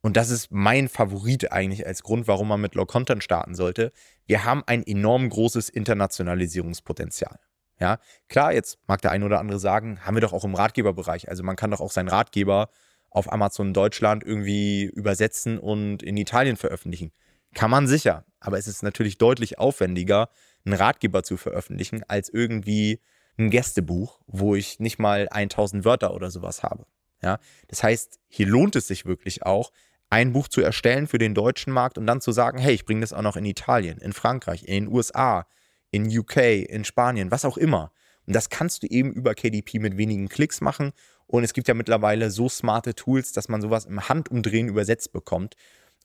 und 0.03 0.17
das 0.17 0.31
ist 0.31 0.51
mein 0.51 0.89
Favorit 0.89 1.53
eigentlich 1.53 1.87
als 1.87 2.03
Grund, 2.03 2.29
warum 2.29 2.49
man 2.49 2.61
mit 2.61 2.75
Low 2.75 2.87
Content 2.87 3.25
starten 3.25 3.55
sollte, 3.55 3.93
wir 4.27 4.45
haben 4.45 4.63
ein 4.67 4.87
enorm 4.87 5.29
großes 5.29 5.69
Internationalisierungspotenzial. 5.69 7.39
Ja, 7.81 7.99
klar, 8.29 8.53
jetzt 8.53 8.79
mag 8.87 9.03
der 9.03 9.11
ein 9.11 9.25
oder 9.25 9.41
andere 9.41 9.59
sagen, 9.59 10.05
haben 10.05 10.15
wir 10.15 10.21
doch 10.21 10.33
auch 10.33 10.45
im 10.45 10.55
Ratgeberbereich. 10.55 11.29
Also 11.29 11.43
man 11.43 11.57
kann 11.57 11.73
doch 11.73 11.81
auch 11.81 11.91
seinen 11.91 12.09
Ratgeber 12.09 12.69
auf 13.11 13.33
Amazon 13.33 13.75
Deutschland 13.75 14.23
irgendwie 14.23 14.85
übersetzen 14.85 15.59
und 15.59 16.03
in 16.03 16.17
Italien 16.17 16.57
veröffentlichen. 16.57 17.13
Kann 17.55 17.71
man 17.71 17.87
sicher, 17.87 18.25
aber 18.41 18.57
es 18.59 18.67
ist 18.67 18.83
natürlich 18.83 19.19
deutlich 19.19 19.59
aufwendiger, 19.59 20.29
einen 20.65 20.75
Ratgeber 20.75 21.23
zu 21.23 21.37
veröffentlichen, 21.37 22.05
als 22.07 22.29
irgendwie 22.29 23.01
ein 23.47 23.51
Gästebuch, 23.51 24.21
wo 24.27 24.55
ich 24.55 24.81
nicht 24.81 24.99
mal 24.99 25.29
1000 25.31 25.85
Wörter 25.85 26.15
oder 26.15 26.31
sowas 26.31 26.63
habe. 26.63 26.87
Ja, 27.23 27.39
das 27.69 27.83
heißt, 27.83 28.19
hier 28.29 28.47
lohnt 28.47 28.75
es 28.77 28.89
sich 28.89 29.07
wirklich 29.07 29.45
auch, 29.45 29.71
ein 30.11 30.33
Buch 30.33 30.49
zu 30.49 30.61
erstellen 30.61 31.07
für 31.07 31.19
den 31.19 31.35
deutschen 31.35 31.73
Markt 31.73 31.97
und 31.97 32.07
dann 32.07 32.21
zu 32.21 32.33
sagen, 32.33 32.59
hey, 32.59 32.75
ich 32.75 32.85
bringe 32.85 33.01
das 33.01 33.15
auch 33.15 33.23
noch 33.23 33.37
in 33.37 33.47
Italien, 33.47 33.99
in 33.99 34.13
Frankreich, 34.13 34.65
in 34.65 34.85
den 34.85 34.89
USA, 34.89 35.47
in 35.91 36.07
UK, 36.07 36.37
in 36.69 36.85
Spanien, 36.85 37.31
was 37.31 37.47
auch 37.47 37.57
immer. 37.57 37.93
Und 38.27 38.37
das 38.37 38.51
kannst 38.51 38.83
du 38.83 38.89
eben 38.89 39.13
über 39.13 39.35
KDP 39.35 39.79
mit 39.79 39.97
wenigen 39.97 40.29
Klicks 40.29 40.61
machen. 40.61 40.93
Und 41.27 41.45
es 41.45 41.55
gibt 41.55 41.67
ja 41.67 41.75
mittlerweile 41.75 42.31
so 42.31 42.49
smarte 42.49 42.95
Tools, 42.95 43.33
dass 43.33 43.49
man 43.49 43.63
sowas 43.63 43.87
im 43.87 44.07
Handumdrehen 44.09 44.69
übersetzt 44.69 45.13
bekommt. 45.13 45.55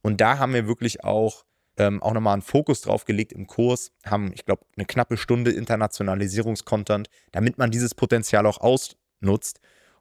Und 0.01 0.21
da 0.21 0.37
haben 0.37 0.53
wir 0.53 0.67
wirklich 0.67 1.03
auch, 1.03 1.43
ähm, 1.77 2.01
auch 2.01 2.13
nochmal 2.13 2.33
einen 2.33 2.41
Fokus 2.41 2.81
drauf 2.81 3.05
gelegt 3.05 3.33
im 3.33 3.47
Kurs, 3.47 3.91
haben, 4.05 4.31
ich 4.33 4.45
glaube, 4.45 4.65
eine 4.75 4.85
knappe 4.85 5.17
Stunde 5.17 5.51
Internationalisierungskontent, 5.51 7.09
damit 7.31 7.57
man 7.57 7.71
dieses 7.71 7.95
Potenzial 7.95 8.45
auch 8.45 8.59
ausnutzt. 8.59 9.59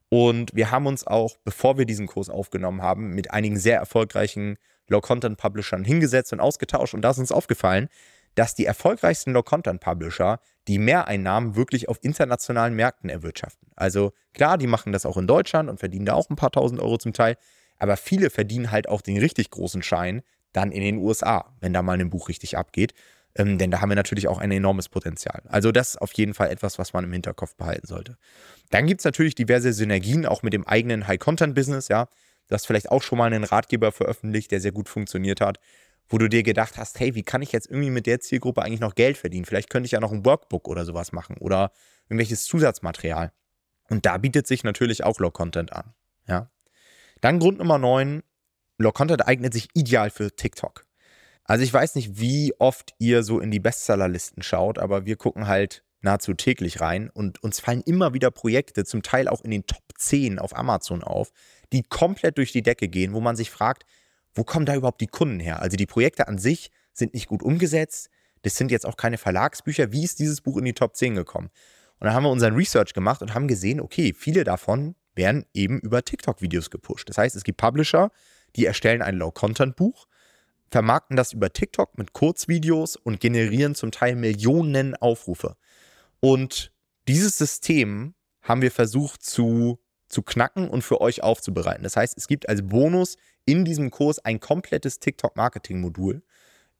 Und 0.08 0.54
wir 0.54 0.70
haben 0.70 0.86
uns 0.86 1.06
auch, 1.06 1.36
bevor 1.44 1.78
wir 1.78 1.84
diesen 1.84 2.06
Kurs 2.06 2.30
aufgenommen 2.30 2.82
haben, 2.82 3.10
mit 3.10 3.32
einigen 3.32 3.58
sehr 3.58 3.78
erfolgreichen 3.78 4.56
Low-Content-Publishern 4.88 5.84
hingesetzt 5.84 6.32
und 6.32 6.40
ausgetauscht. 6.40 6.94
Und 6.94 7.02
da 7.02 7.10
ist 7.10 7.18
uns 7.18 7.32
aufgefallen, 7.32 7.88
dass 8.36 8.54
die 8.54 8.66
erfolgreichsten 8.66 9.32
Low-Content-Publisher 9.32 10.40
die 10.68 10.78
Mehreinnahmen 10.78 11.56
wirklich 11.56 11.88
auf 11.88 11.98
internationalen 12.02 12.74
Märkten 12.74 13.10
erwirtschaften. 13.10 13.68
Also 13.74 14.12
klar, 14.34 14.58
die 14.58 14.66
machen 14.66 14.92
das 14.92 15.06
auch 15.06 15.16
in 15.16 15.26
Deutschland 15.26 15.68
und 15.68 15.80
verdienen 15.80 16.06
da 16.06 16.14
auch 16.14 16.30
ein 16.30 16.36
paar 16.36 16.52
tausend 16.52 16.80
Euro 16.80 16.98
zum 16.98 17.12
Teil, 17.12 17.36
aber 17.78 17.96
viele 17.96 18.30
verdienen 18.30 18.70
halt 18.70 18.88
auch 18.88 19.00
den 19.00 19.18
richtig 19.18 19.50
großen 19.50 19.82
Schein 19.82 20.22
dann 20.56 20.72
in 20.72 20.82
den 20.82 20.98
USA, 20.98 21.54
wenn 21.60 21.72
da 21.72 21.82
mal 21.82 21.98
ein 21.98 22.10
Buch 22.10 22.28
richtig 22.28 22.56
abgeht. 22.56 22.94
Ähm, 23.34 23.58
denn 23.58 23.70
da 23.70 23.80
haben 23.80 23.90
wir 23.90 23.96
natürlich 23.96 24.28
auch 24.28 24.38
ein 24.38 24.50
enormes 24.50 24.88
Potenzial. 24.88 25.42
Also 25.46 25.70
das 25.70 25.90
ist 25.90 25.96
auf 25.98 26.12
jeden 26.14 26.32
Fall 26.32 26.50
etwas, 26.50 26.78
was 26.78 26.92
man 26.94 27.04
im 27.04 27.12
Hinterkopf 27.12 27.54
behalten 27.56 27.86
sollte. 27.86 28.16
Dann 28.70 28.86
gibt 28.86 29.02
es 29.02 29.04
natürlich 29.04 29.34
diverse 29.34 29.72
Synergien 29.72 30.24
auch 30.24 30.42
mit 30.42 30.54
dem 30.54 30.66
eigenen 30.66 31.06
High-Content-Business, 31.06 31.88
ja. 31.88 32.08
Du 32.48 32.54
hast 32.54 32.66
vielleicht 32.66 32.90
auch 32.90 33.02
schon 33.02 33.18
mal 33.18 33.26
einen 33.26 33.44
Ratgeber 33.44 33.92
veröffentlicht, 33.92 34.52
der 34.52 34.60
sehr 34.60 34.72
gut 34.72 34.88
funktioniert 34.88 35.40
hat 35.40 35.58
wo 36.08 36.18
du 36.18 36.28
dir 36.28 36.42
gedacht 36.42 36.76
hast, 36.76 37.00
hey, 37.00 37.14
wie 37.14 37.22
kann 37.22 37.42
ich 37.42 37.52
jetzt 37.52 37.68
irgendwie 37.68 37.90
mit 37.90 38.06
der 38.06 38.20
Zielgruppe 38.20 38.62
eigentlich 38.62 38.80
noch 38.80 38.94
Geld 38.94 39.18
verdienen? 39.18 39.44
Vielleicht 39.44 39.70
könnte 39.70 39.86
ich 39.86 39.92
ja 39.92 40.00
noch 40.00 40.12
ein 40.12 40.24
Workbook 40.24 40.68
oder 40.68 40.84
sowas 40.84 41.12
machen 41.12 41.36
oder 41.38 41.72
irgendwelches 42.04 42.44
Zusatzmaterial. 42.44 43.32
Und 43.88 44.06
da 44.06 44.18
bietet 44.18 44.46
sich 44.46 44.64
natürlich 44.64 45.04
auch 45.04 45.18
Low 45.18 45.30
Content 45.30 45.72
an. 45.72 45.94
Ja. 46.28 46.50
Dann 47.20 47.38
Grund 47.38 47.58
Nummer 47.58 47.78
9, 47.78 48.22
Low 48.78 48.92
Content 48.92 49.26
eignet 49.26 49.52
sich 49.52 49.68
ideal 49.74 50.10
für 50.10 50.34
TikTok. 50.34 50.84
Also 51.44 51.62
ich 51.62 51.72
weiß 51.72 51.94
nicht, 51.94 52.18
wie 52.18 52.52
oft 52.58 52.94
ihr 52.98 53.22
so 53.22 53.40
in 53.40 53.50
die 53.50 53.60
Bestsellerlisten 53.60 54.42
schaut, 54.42 54.78
aber 54.78 55.06
wir 55.06 55.16
gucken 55.16 55.46
halt 55.46 55.84
nahezu 56.02 56.34
täglich 56.34 56.80
rein 56.80 57.08
und 57.10 57.42
uns 57.42 57.60
fallen 57.60 57.82
immer 57.82 58.14
wieder 58.14 58.30
Projekte, 58.30 58.84
zum 58.84 59.02
Teil 59.02 59.28
auch 59.28 59.42
in 59.42 59.50
den 59.50 59.66
Top 59.66 59.82
10 59.96 60.38
auf 60.38 60.56
Amazon 60.56 61.02
auf, 61.02 61.30
die 61.72 61.82
komplett 61.82 62.38
durch 62.38 62.52
die 62.52 62.62
Decke 62.62 62.88
gehen, 62.88 63.12
wo 63.12 63.20
man 63.20 63.36
sich 63.36 63.50
fragt, 63.50 63.84
wo 64.34 64.44
kommen 64.44 64.66
da 64.66 64.74
überhaupt 64.74 65.00
die 65.00 65.06
Kunden 65.06 65.40
her? 65.40 65.62
Also 65.62 65.76
die 65.76 65.86
Projekte 65.86 66.28
an 66.28 66.38
sich 66.38 66.70
sind 66.92 67.14
nicht 67.14 67.26
gut 67.26 67.42
umgesetzt. 67.42 68.10
Das 68.42 68.56
sind 68.56 68.70
jetzt 68.70 68.86
auch 68.86 68.96
keine 68.96 69.18
Verlagsbücher. 69.18 69.92
Wie 69.92 70.04
ist 70.04 70.18
dieses 70.18 70.40
Buch 70.40 70.56
in 70.58 70.64
die 70.64 70.74
Top 70.74 70.96
10 70.96 71.14
gekommen? 71.14 71.48
Und 71.98 72.06
dann 72.06 72.14
haben 72.14 72.24
wir 72.24 72.30
unseren 72.30 72.54
Research 72.54 72.92
gemacht 72.92 73.22
und 73.22 73.34
haben 73.34 73.48
gesehen, 73.48 73.80
okay, 73.80 74.14
viele 74.16 74.44
davon 74.44 74.94
werden 75.14 75.46
eben 75.54 75.80
über 75.80 76.04
TikTok-Videos 76.04 76.70
gepusht. 76.70 77.08
Das 77.08 77.16
heißt, 77.16 77.34
es 77.34 77.44
gibt 77.44 77.58
Publisher, 77.58 78.10
die 78.54 78.66
erstellen 78.66 79.02
ein 79.02 79.16
Low-Content-Buch, 79.16 80.06
vermarkten 80.70 81.16
das 81.16 81.32
über 81.32 81.52
TikTok 81.52 81.96
mit 81.98 82.12
Kurzvideos 82.12 82.96
und 82.96 83.20
generieren 83.20 83.74
zum 83.74 83.90
Teil 83.90 84.16
Millionen 84.16 84.94
Aufrufe. 84.96 85.56
Und 86.20 86.72
dieses 87.08 87.38
System 87.38 88.14
haben 88.42 88.62
wir 88.62 88.70
versucht 88.70 89.22
zu, 89.22 89.78
zu 90.08 90.22
knacken 90.22 90.68
und 90.68 90.82
für 90.82 91.00
euch 91.00 91.22
aufzubereiten. 91.22 91.82
Das 91.82 91.96
heißt, 91.96 92.16
es 92.16 92.26
gibt 92.28 92.48
als 92.48 92.66
Bonus 92.66 93.16
in 93.44 93.64
diesem 93.64 93.90
Kurs 93.90 94.18
ein 94.18 94.40
komplettes 94.40 94.98
TikTok-Marketing-Modul, 94.98 96.22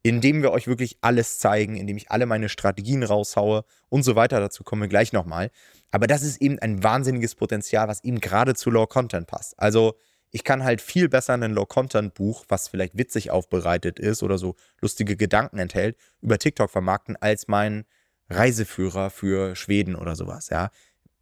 in 0.03 0.21
dem 0.21 0.41
wir 0.41 0.51
euch 0.51 0.67
wirklich 0.67 0.97
alles 1.01 1.39
zeigen, 1.39 1.75
in 1.75 1.87
dem 1.87 1.97
ich 1.97 2.11
alle 2.11 2.25
meine 2.25 2.49
Strategien 2.49 3.03
raushaue 3.03 3.65
und 3.89 4.03
so 4.03 4.15
weiter. 4.15 4.39
Dazu 4.39 4.63
kommen 4.63 4.83
wir 4.83 4.89
gleich 4.89 5.11
nochmal. 5.11 5.49
Aber 5.91 6.07
das 6.07 6.23
ist 6.23 6.41
eben 6.41 6.59
ein 6.59 6.83
wahnsinniges 6.83 7.35
Potenzial, 7.35 7.87
was 7.87 8.03
eben 8.03 8.19
gerade 8.19 8.55
zu 8.55 8.69
Low 8.69 8.85
Content 8.85 9.27
passt. 9.27 9.57
Also 9.59 9.97
ich 10.31 10.43
kann 10.43 10.63
halt 10.63 10.81
viel 10.81 11.09
besser 11.09 11.33
ein 11.33 11.53
Low-Content-Buch, 11.53 12.45
was 12.49 12.67
vielleicht 12.67 12.97
witzig 12.97 13.31
aufbereitet 13.31 13.99
ist 13.99 14.23
oder 14.23 14.37
so 14.37 14.55
lustige 14.81 15.15
Gedanken 15.15 15.57
enthält, 15.57 15.97
über 16.21 16.37
TikTok 16.37 16.69
vermarkten, 16.69 17.15
als 17.15 17.47
mein 17.47 17.85
Reiseführer 18.29 19.09
für 19.09 19.55
Schweden 19.55 19.95
oder 19.95 20.15
sowas. 20.15 20.49
Ja, 20.49 20.71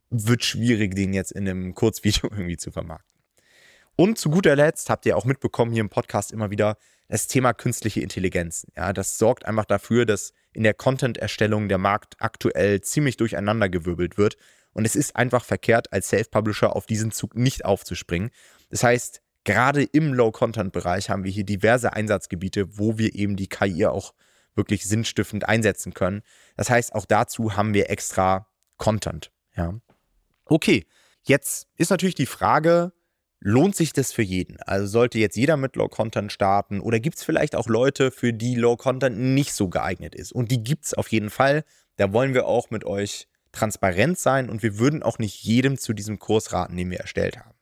wird 0.09 0.43
schwierig, 0.43 0.95
den 0.95 1.13
jetzt 1.13 1.31
in 1.31 1.47
einem 1.47 1.75
Kurzvideo 1.75 2.29
irgendwie 2.31 2.57
zu 2.57 2.71
vermarkten. 2.71 3.15
Und 3.95 4.17
zu 4.17 4.29
guter 4.29 4.55
Letzt 4.55 4.89
habt 4.89 5.05
ihr 5.05 5.15
auch 5.15 5.25
mitbekommen 5.25 5.71
hier 5.71 5.81
im 5.81 5.89
Podcast 5.89 6.31
immer 6.31 6.51
wieder 6.51 6.77
das 7.07 7.27
Thema 7.27 7.53
künstliche 7.53 8.01
Intelligenz. 8.01 8.67
Ja, 8.75 8.91
das 8.91 9.17
sorgt 9.17 9.45
einfach 9.45 9.65
dafür, 9.65 10.05
dass 10.05 10.33
in 10.53 10.63
der 10.63 10.73
Content-Erstellung 10.73 11.69
der 11.69 11.77
Markt 11.77 12.15
aktuell 12.19 12.81
ziemlich 12.81 13.15
durcheinandergewirbelt 13.17 14.17
wird. 14.17 14.37
Und 14.73 14.85
es 14.85 14.95
ist 14.95 15.15
einfach 15.15 15.45
verkehrt, 15.45 15.93
als 15.93 16.09
Self-Publisher 16.09 16.75
auf 16.75 16.85
diesen 16.85 17.11
Zug 17.11 17.35
nicht 17.35 17.63
aufzuspringen. 17.63 18.31
Das 18.75 18.83
heißt, 18.83 19.21
gerade 19.45 19.83
im 19.83 20.13
Low-Content-Bereich 20.13 21.09
haben 21.09 21.23
wir 21.23 21.31
hier 21.31 21.45
diverse 21.45 21.93
Einsatzgebiete, 21.93 22.77
wo 22.77 22.97
wir 22.97 23.15
eben 23.15 23.37
die 23.37 23.47
KI 23.47 23.85
auch 23.85 24.13
wirklich 24.53 24.85
sinnstiftend 24.85 25.47
einsetzen 25.47 25.93
können. 25.93 26.23
Das 26.57 26.69
heißt, 26.69 26.93
auch 26.93 27.05
dazu 27.05 27.55
haben 27.55 27.73
wir 27.73 27.89
extra 27.89 28.49
Content. 28.75 29.31
Ja. 29.55 29.79
Okay, 30.43 30.85
jetzt 31.23 31.69
ist 31.77 31.89
natürlich 31.89 32.15
die 32.15 32.25
Frage, 32.25 32.91
Lohnt 33.39 33.77
sich 33.77 33.93
das 33.93 34.11
für 34.11 34.23
jeden? 34.23 34.59
Also 34.61 34.87
sollte 34.87 35.19
jetzt 35.19 35.37
jeder 35.37 35.55
mit 35.55 35.77
Low 35.77 35.87
Content 35.87 36.33
starten 36.33 36.81
oder 36.81 36.99
gibt 36.99 37.17
es 37.17 37.23
vielleicht 37.23 37.55
auch 37.55 37.67
Leute, 37.67 38.11
für 38.11 38.33
die 38.33 38.55
Low 38.55 38.75
Content 38.75 39.17
nicht 39.17 39.53
so 39.53 39.69
geeignet 39.69 40.15
ist? 40.15 40.33
Und 40.33 40.51
die 40.51 40.63
gibt 40.63 40.85
es 40.85 40.93
auf 40.95 41.09
jeden 41.09 41.29
Fall. 41.29 41.63
Da 41.95 42.11
wollen 42.11 42.33
wir 42.33 42.45
auch 42.45 42.71
mit 42.71 42.83
euch 42.83 43.27
transparent 43.53 44.19
sein 44.19 44.49
und 44.49 44.63
wir 44.63 44.79
würden 44.79 45.01
auch 45.01 45.17
nicht 45.19 45.43
jedem 45.43 45.77
zu 45.77 45.93
diesem 45.93 46.19
Kurs 46.19 46.51
raten, 46.51 46.75
den 46.75 46.89
wir 46.89 46.99
erstellt 46.99 47.37
haben. 47.37 47.55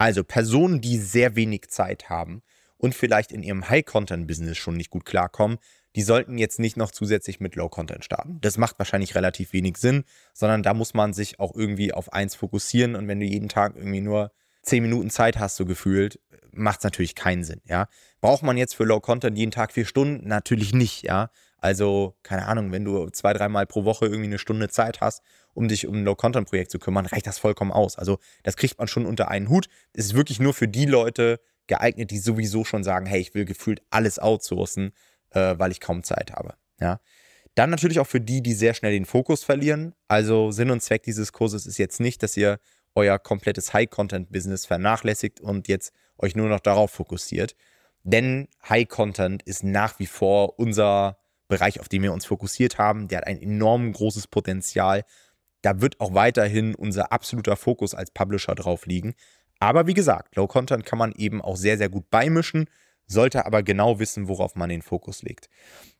Also 0.00 0.24
Personen, 0.24 0.80
die 0.80 0.96
sehr 0.96 1.36
wenig 1.36 1.68
Zeit 1.68 2.08
haben 2.08 2.40
und 2.78 2.94
vielleicht 2.94 3.32
in 3.32 3.42
ihrem 3.42 3.68
High-Content-Business 3.68 4.56
schon 4.56 4.78
nicht 4.78 4.88
gut 4.88 5.04
klarkommen, 5.04 5.58
die 5.94 6.00
sollten 6.00 6.38
jetzt 6.38 6.58
nicht 6.58 6.78
noch 6.78 6.90
zusätzlich 6.90 7.38
mit 7.38 7.54
Low-Content 7.54 8.02
starten. 8.02 8.38
Das 8.40 8.56
macht 8.56 8.78
wahrscheinlich 8.78 9.14
relativ 9.14 9.52
wenig 9.52 9.76
Sinn, 9.76 10.04
sondern 10.32 10.62
da 10.62 10.72
muss 10.72 10.94
man 10.94 11.12
sich 11.12 11.38
auch 11.38 11.54
irgendwie 11.54 11.92
auf 11.92 12.14
eins 12.14 12.34
fokussieren 12.34 12.96
und 12.96 13.08
wenn 13.08 13.20
du 13.20 13.26
jeden 13.26 13.50
Tag 13.50 13.76
irgendwie 13.76 14.00
nur 14.00 14.32
zehn 14.62 14.82
Minuten 14.82 15.10
Zeit 15.10 15.38
hast, 15.38 15.56
so 15.56 15.66
gefühlt, 15.66 16.18
macht 16.50 16.78
es 16.78 16.84
natürlich 16.84 17.14
keinen 17.14 17.44
Sinn, 17.44 17.60
ja. 17.66 17.86
Braucht 18.22 18.42
man 18.42 18.56
jetzt 18.56 18.74
für 18.74 18.84
Low 18.84 19.00
Content 19.00 19.36
jeden 19.36 19.50
Tag 19.50 19.70
vier 19.70 19.84
Stunden? 19.84 20.26
Natürlich 20.26 20.72
nicht, 20.72 21.02
ja. 21.02 21.28
Also, 21.60 22.16
keine 22.22 22.46
Ahnung, 22.46 22.72
wenn 22.72 22.84
du 22.84 23.10
zwei, 23.10 23.32
dreimal 23.32 23.66
pro 23.66 23.84
Woche 23.84 24.06
irgendwie 24.06 24.26
eine 24.26 24.38
Stunde 24.38 24.68
Zeit 24.68 25.00
hast, 25.00 25.22
um 25.52 25.68
dich 25.68 25.86
um 25.86 25.96
ein 25.96 26.04
Low-Content-Projekt 26.04 26.70
zu 26.70 26.78
kümmern, 26.78 27.06
reicht 27.06 27.26
das 27.26 27.38
vollkommen 27.38 27.72
aus. 27.72 27.96
Also, 27.96 28.18
das 28.42 28.56
kriegt 28.56 28.78
man 28.78 28.88
schon 28.88 29.06
unter 29.06 29.28
einen 29.28 29.48
Hut. 29.48 29.68
Es 29.92 30.06
ist 30.06 30.14
wirklich 30.14 30.40
nur 30.40 30.54
für 30.54 30.68
die 30.68 30.86
Leute 30.86 31.40
geeignet, 31.66 32.10
die 32.10 32.18
sowieso 32.18 32.64
schon 32.64 32.82
sagen, 32.82 33.06
hey, 33.06 33.20
ich 33.20 33.34
will 33.34 33.44
gefühlt 33.44 33.82
alles 33.90 34.18
outsourcen, 34.18 34.92
äh, 35.30 35.54
weil 35.58 35.70
ich 35.70 35.80
kaum 35.80 36.02
Zeit 36.02 36.32
habe. 36.32 36.54
Ja. 36.80 37.00
Dann 37.54 37.70
natürlich 37.70 38.00
auch 38.00 38.06
für 38.06 38.20
die, 38.20 38.42
die 38.42 38.54
sehr 38.54 38.74
schnell 38.74 38.92
den 38.92 39.04
Fokus 39.04 39.44
verlieren. 39.44 39.94
Also 40.08 40.50
Sinn 40.50 40.70
und 40.70 40.82
Zweck 40.82 41.02
dieses 41.02 41.32
Kurses 41.32 41.66
ist 41.66 41.78
jetzt 41.78 42.00
nicht, 42.00 42.22
dass 42.22 42.36
ihr 42.36 42.58
euer 42.94 43.18
komplettes 43.18 43.72
High-Content-Business 43.72 44.66
vernachlässigt 44.66 45.40
und 45.40 45.68
jetzt 45.68 45.92
euch 46.18 46.34
nur 46.34 46.48
noch 46.48 46.60
darauf 46.60 46.90
fokussiert. 46.90 47.54
Denn 48.02 48.48
High-Content 48.68 49.42
ist 49.42 49.62
nach 49.62 49.98
wie 49.98 50.06
vor 50.06 50.58
unser 50.58 51.18
Bereich, 51.50 51.80
auf 51.80 51.90
den 51.90 52.02
wir 52.02 52.14
uns 52.14 52.24
fokussiert 52.24 52.78
haben. 52.78 53.08
Der 53.08 53.18
hat 53.18 53.26
ein 53.26 53.40
enorm 53.40 53.92
großes 53.92 54.28
Potenzial. 54.28 55.04
Da 55.60 55.82
wird 55.82 56.00
auch 56.00 56.14
weiterhin 56.14 56.74
unser 56.74 57.12
absoluter 57.12 57.56
Fokus 57.56 57.94
als 57.94 58.10
Publisher 58.10 58.54
drauf 58.54 58.86
liegen. 58.86 59.14
Aber 59.58 59.86
wie 59.86 59.94
gesagt, 59.94 60.36
Low 60.36 60.46
Content 60.46 60.86
kann 60.86 60.98
man 60.98 61.12
eben 61.12 61.42
auch 61.42 61.56
sehr, 61.56 61.76
sehr 61.76 61.90
gut 61.90 62.08
beimischen, 62.08 62.70
sollte 63.06 63.44
aber 63.44 63.62
genau 63.62 63.98
wissen, 63.98 64.26
worauf 64.26 64.54
man 64.54 64.70
den 64.70 64.80
Fokus 64.80 65.22
legt. 65.22 65.50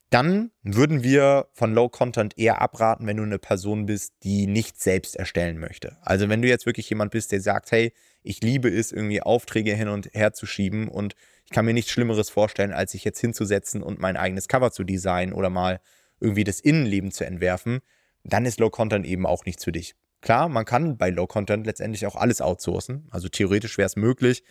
Dann 0.08 0.50
würden 0.62 1.04
wir 1.04 1.48
von 1.52 1.72
Low 1.72 1.88
Content 1.88 2.36
eher 2.36 2.60
abraten, 2.60 3.06
wenn 3.06 3.18
du 3.18 3.22
eine 3.22 3.38
Person 3.38 3.86
bist, 3.86 4.14
die 4.24 4.46
nicht 4.46 4.80
selbst 4.80 5.14
erstellen 5.14 5.58
möchte. 5.58 5.98
Also 6.00 6.28
wenn 6.28 6.42
du 6.42 6.48
jetzt 6.48 6.66
wirklich 6.66 6.88
jemand 6.90 7.12
bist, 7.12 7.30
der 7.30 7.40
sagt, 7.40 7.70
hey, 7.70 7.92
ich 8.22 8.40
liebe 8.40 8.68
es, 8.68 8.90
irgendwie 8.90 9.22
Aufträge 9.22 9.74
hin 9.74 9.88
und 9.88 10.10
her 10.12 10.32
zu 10.32 10.46
schieben 10.46 10.88
und 10.88 11.14
kann 11.50 11.64
mir 11.64 11.74
nichts 11.74 11.90
Schlimmeres 11.90 12.30
vorstellen, 12.30 12.72
als 12.72 12.92
sich 12.92 13.04
jetzt 13.04 13.20
hinzusetzen 13.20 13.82
und 13.82 13.98
mein 13.98 14.16
eigenes 14.16 14.48
Cover 14.48 14.72
zu 14.72 14.84
designen 14.84 15.34
oder 15.34 15.50
mal 15.50 15.80
irgendwie 16.20 16.44
das 16.44 16.60
Innenleben 16.60 17.10
zu 17.10 17.24
entwerfen, 17.24 17.80
dann 18.24 18.46
ist 18.46 18.60
Low 18.60 18.70
Content 18.70 19.06
eben 19.06 19.26
auch 19.26 19.44
nichts 19.44 19.64
für 19.64 19.72
dich. 19.72 19.94
Klar, 20.20 20.48
man 20.48 20.64
kann 20.64 20.98
bei 20.98 21.10
Low 21.10 21.26
Content 21.26 21.66
letztendlich 21.66 22.06
auch 22.06 22.16
alles 22.16 22.40
outsourcen. 22.40 23.08
Also 23.10 23.28
theoretisch 23.28 23.78
wäre 23.78 23.86
es 23.86 23.96
möglich. 23.96 24.44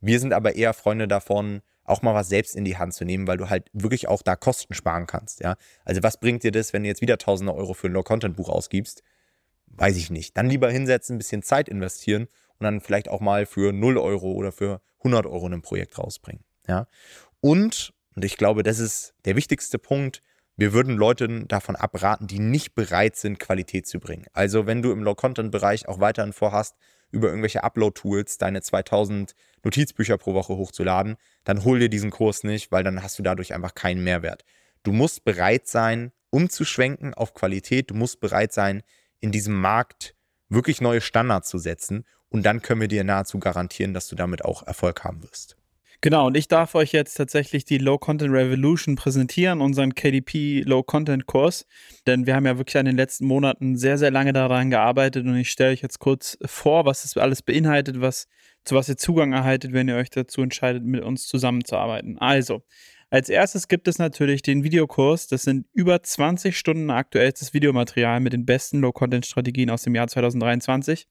Wir 0.00 0.20
sind 0.20 0.32
aber 0.32 0.54
eher 0.54 0.72
Freunde 0.72 1.08
davon, 1.08 1.62
auch 1.84 2.02
mal 2.02 2.14
was 2.14 2.28
selbst 2.28 2.54
in 2.54 2.64
die 2.64 2.76
Hand 2.76 2.94
zu 2.94 3.04
nehmen, 3.04 3.26
weil 3.26 3.36
du 3.36 3.48
halt 3.48 3.68
wirklich 3.72 4.08
auch 4.08 4.22
da 4.22 4.36
Kosten 4.36 4.74
sparen 4.74 5.06
kannst. 5.06 5.40
Ja? 5.40 5.56
Also 5.84 6.02
was 6.02 6.20
bringt 6.20 6.42
dir 6.42 6.52
das, 6.52 6.72
wenn 6.72 6.82
du 6.82 6.88
jetzt 6.88 7.00
wieder 7.00 7.18
tausende 7.18 7.54
Euro 7.54 7.74
für 7.74 7.88
ein 7.88 7.92
Low-Content-Buch 7.92 8.48
ausgibst? 8.48 9.02
Weiß 9.66 9.96
ich 9.96 10.10
nicht. 10.10 10.36
Dann 10.36 10.48
lieber 10.48 10.70
hinsetzen, 10.70 11.16
ein 11.16 11.18
bisschen 11.18 11.42
Zeit 11.42 11.68
investieren 11.68 12.28
und 12.58 12.64
dann 12.64 12.80
vielleicht 12.80 13.08
auch 13.08 13.20
mal 13.20 13.46
für 13.46 13.72
0 13.72 13.98
Euro 13.98 14.32
oder 14.32 14.52
für 14.52 14.80
100 14.98 15.26
Euro 15.26 15.46
ein 15.46 15.62
Projekt 15.62 15.98
rausbringen. 15.98 16.44
Ja? 16.66 16.86
Und, 17.40 17.92
und 18.14 18.24
ich 18.24 18.36
glaube, 18.36 18.62
das 18.62 18.78
ist 18.78 19.14
der 19.24 19.36
wichtigste 19.36 19.78
Punkt, 19.78 20.22
wir 20.58 20.72
würden 20.72 20.96
Leuten 20.96 21.46
davon 21.48 21.76
abraten, 21.76 22.26
die 22.26 22.38
nicht 22.38 22.74
bereit 22.74 23.16
sind, 23.16 23.38
Qualität 23.38 23.86
zu 23.86 24.00
bringen. 24.00 24.24
Also 24.32 24.66
wenn 24.66 24.80
du 24.80 24.90
im 24.90 25.02
Low-Content-Bereich 25.02 25.86
auch 25.86 26.00
weiterhin 26.00 26.32
vorhast, 26.32 26.76
über 27.10 27.28
irgendwelche 27.28 27.62
Upload-Tools 27.62 28.38
deine 28.38 28.62
2000 28.62 29.34
Notizbücher 29.62 30.18
pro 30.18 30.34
Woche 30.34 30.56
hochzuladen, 30.56 31.16
dann 31.44 31.64
hol 31.64 31.78
dir 31.78 31.88
diesen 31.88 32.10
Kurs 32.10 32.42
nicht, 32.42 32.72
weil 32.72 32.84
dann 32.84 33.02
hast 33.02 33.18
du 33.18 33.22
dadurch 33.22 33.54
einfach 33.54 33.74
keinen 33.74 34.02
Mehrwert. 34.02 34.44
Du 34.82 34.92
musst 34.92 35.24
bereit 35.24 35.66
sein, 35.66 36.12
umzuschwenken 36.30 37.14
auf 37.14 37.34
Qualität. 37.34 37.90
Du 37.90 37.94
musst 37.94 38.20
bereit 38.20 38.52
sein, 38.52 38.82
in 39.20 39.32
diesem 39.32 39.60
Markt 39.60 40.14
wirklich 40.48 40.80
neue 40.80 41.00
Standards 41.00 41.48
zu 41.48 41.58
setzen. 41.58 42.04
Und 42.30 42.44
dann 42.44 42.62
können 42.62 42.80
wir 42.80 42.88
dir 42.88 43.04
nahezu 43.04 43.38
garantieren, 43.38 43.94
dass 43.94 44.08
du 44.08 44.16
damit 44.16 44.44
auch 44.44 44.66
Erfolg 44.66 45.04
haben 45.04 45.22
wirst. 45.22 45.56
Genau, 46.02 46.26
und 46.26 46.36
ich 46.36 46.46
darf 46.46 46.74
euch 46.74 46.92
jetzt 46.92 47.14
tatsächlich 47.14 47.64
die 47.64 47.78
Low 47.78 47.98
Content 47.98 48.32
Revolution 48.32 48.96
präsentieren, 48.96 49.60
unseren 49.60 49.94
KDP 49.94 50.62
Low 50.62 50.82
Content 50.82 51.26
Kurs. 51.26 51.66
Denn 52.06 52.26
wir 52.26 52.34
haben 52.34 52.46
ja 52.46 52.58
wirklich 52.58 52.76
in 52.76 52.86
den 52.86 52.96
letzten 52.96 53.26
Monaten 53.26 53.76
sehr, 53.76 53.96
sehr 53.96 54.10
lange 54.10 54.32
daran 54.32 54.70
gearbeitet 54.70 55.26
und 55.26 55.36
ich 55.36 55.50
stelle 55.50 55.72
euch 55.72 55.82
jetzt 55.82 55.98
kurz 55.98 56.36
vor, 56.44 56.84
was 56.84 57.04
es 57.04 57.16
alles 57.16 57.42
beinhaltet, 57.42 58.00
was, 58.00 58.28
zu 58.64 58.74
was 58.74 58.88
ihr 58.88 58.96
Zugang 58.96 59.32
erhaltet, 59.32 59.72
wenn 59.72 59.88
ihr 59.88 59.96
euch 59.96 60.10
dazu 60.10 60.42
entscheidet, 60.42 60.84
mit 60.84 61.02
uns 61.02 61.26
zusammenzuarbeiten. 61.26 62.18
Also, 62.18 62.62
als 63.08 63.28
erstes 63.28 63.68
gibt 63.68 63.88
es 63.88 63.98
natürlich 63.98 64.42
den 64.42 64.64
Videokurs. 64.64 65.28
Das 65.28 65.44
sind 65.44 65.66
über 65.72 66.02
20 66.02 66.58
Stunden 66.58 66.90
aktuellstes 66.90 67.54
Videomaterial 67.54 68.20
mit 68.20 68.32
den 68.32 68.44
besten 68.44 68.80
Low-Content-Strategien 68.80 69.70
aus 69.70 69.82
dem 69.82 69.94
Jahr 69.94 70.08
2023. 70.08 71.06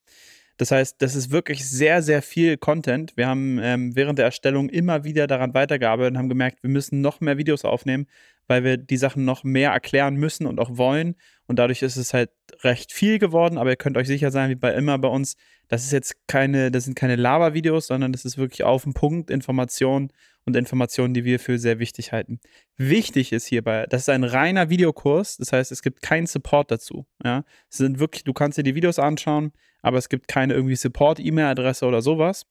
Das 0.58 0.72
heißt, 0.72 1.02
das 1.02 1.16
ist 1.16 1.32
wirklich 1.32 1.68
sehr, 1.70 2.02
sehr 2.02 2.22
viel 2.22 2.58
Content. 2.58 3.18
Wir 3.18 3.28
haben 3.28 3.60
ähm, 3.62 3.96
während 3.96 4.18
der 4.20 4.26
Erstellung 4.26 4.70
immer 4.70 5.04
wieder 5.04 5.28
daran 5.28 5.54
weitergearbeitet 5.54 6.14
und 6.14 6.18
haben 6.18 6.30
gemerkt, 6.30 6.64
wir 6.64 6.70
müssen 6.70 7.02
noch 7.02 7.20
mehr 7.20 7.38
Videos 7.38 7.66
aufnehmen, 7.66 8.08
weil 8.48 8.64
wir 8.64 8.78
die 8.78 8.98
Sachen 8.98 9.26
noch 9.26 9.44
mehr 9.44 9.72
erklären 9.72 10.16
müssen 10.16 10.46
und 10.46 10.60
auch 10.60 10.78
wollen. 10.78 11.16
Und 11.48 11.60
dadurch 11.60 11.82
ist 11.82 11.98
es 11.98 12.14
halt 12.14 12.30
recht 12.64 12.94
viel 12.94 13.20
geworden, 13.20 13.58
aber 13.58 13.72
ihr 13.72 13.76
könnt 13.76 13.98
euch 13.98 14.08
sicher 14.08 14.32
sein, 14.32 14.50
wie 14.50 14.56
bei 14.56 14.74
immer 14.74 14.98
bei 14.98 15.10
uns, 15.10 15.36
das 15.68 15.84
ist 15.84 15.92
jetzt 15.92 16.28
keine, 16.28 16.72
das 16.72 16.86
sind 16.86 16.96
keine 16.96 17.18
Lava-Videos, 17.18 17.88
sondern 17.88 18.12
das 18.14 18.24
ist 18.24 18.38
wirklich 18.38 18.64
auf 18.64 18.84
den 18.84 18.94
Punkt 18.94 19.30
Informationen 19.30 20.12
und 20.46 20.56
Informationen, 20.56 21.14
die 21.14 21.26
wir 21.26 21.40
für 21.40 21.58
sehr 21.58 21.80
wichtig 21.80 22.12
halten. 22.12 22.40
Wichtig 22.78 23.34
ist 23.34 23.48
hierbei, 23.48 23.86
das 23.90 24.04
ist 24.04 24.10
ein 24.10 24.24
reiner 24.24 24.70
Videokurs, 24.70 25.38
das 25.38 25.52
heißt, 25.52 25.72
es 25.72 25.82
gibt 25.82 26.02
keinen 26.02 26.28
Support 26.28 26.72
dazu. 26.72 27.06
Ja? 27.24 27.44
Es 27.70 27.78
sind 27.78 28.00
wirklich, 28.00 28.24
du 28.24 28.34
kannst 28.34 28.58
dir 28.58 28.64
die 28.64 28.76
Videos 28.76 29.00
anschauen, 29.00 29.52
aber 29.82 29.98
es 29.98 30.10
gibt 30.10 30.28
keine 30.28 30.54
irgendwie 30.54 30.76
Support-E-Mail-Adresse 30.76 31.86
oder 31.86 32.02
sowas. 32.02 32.46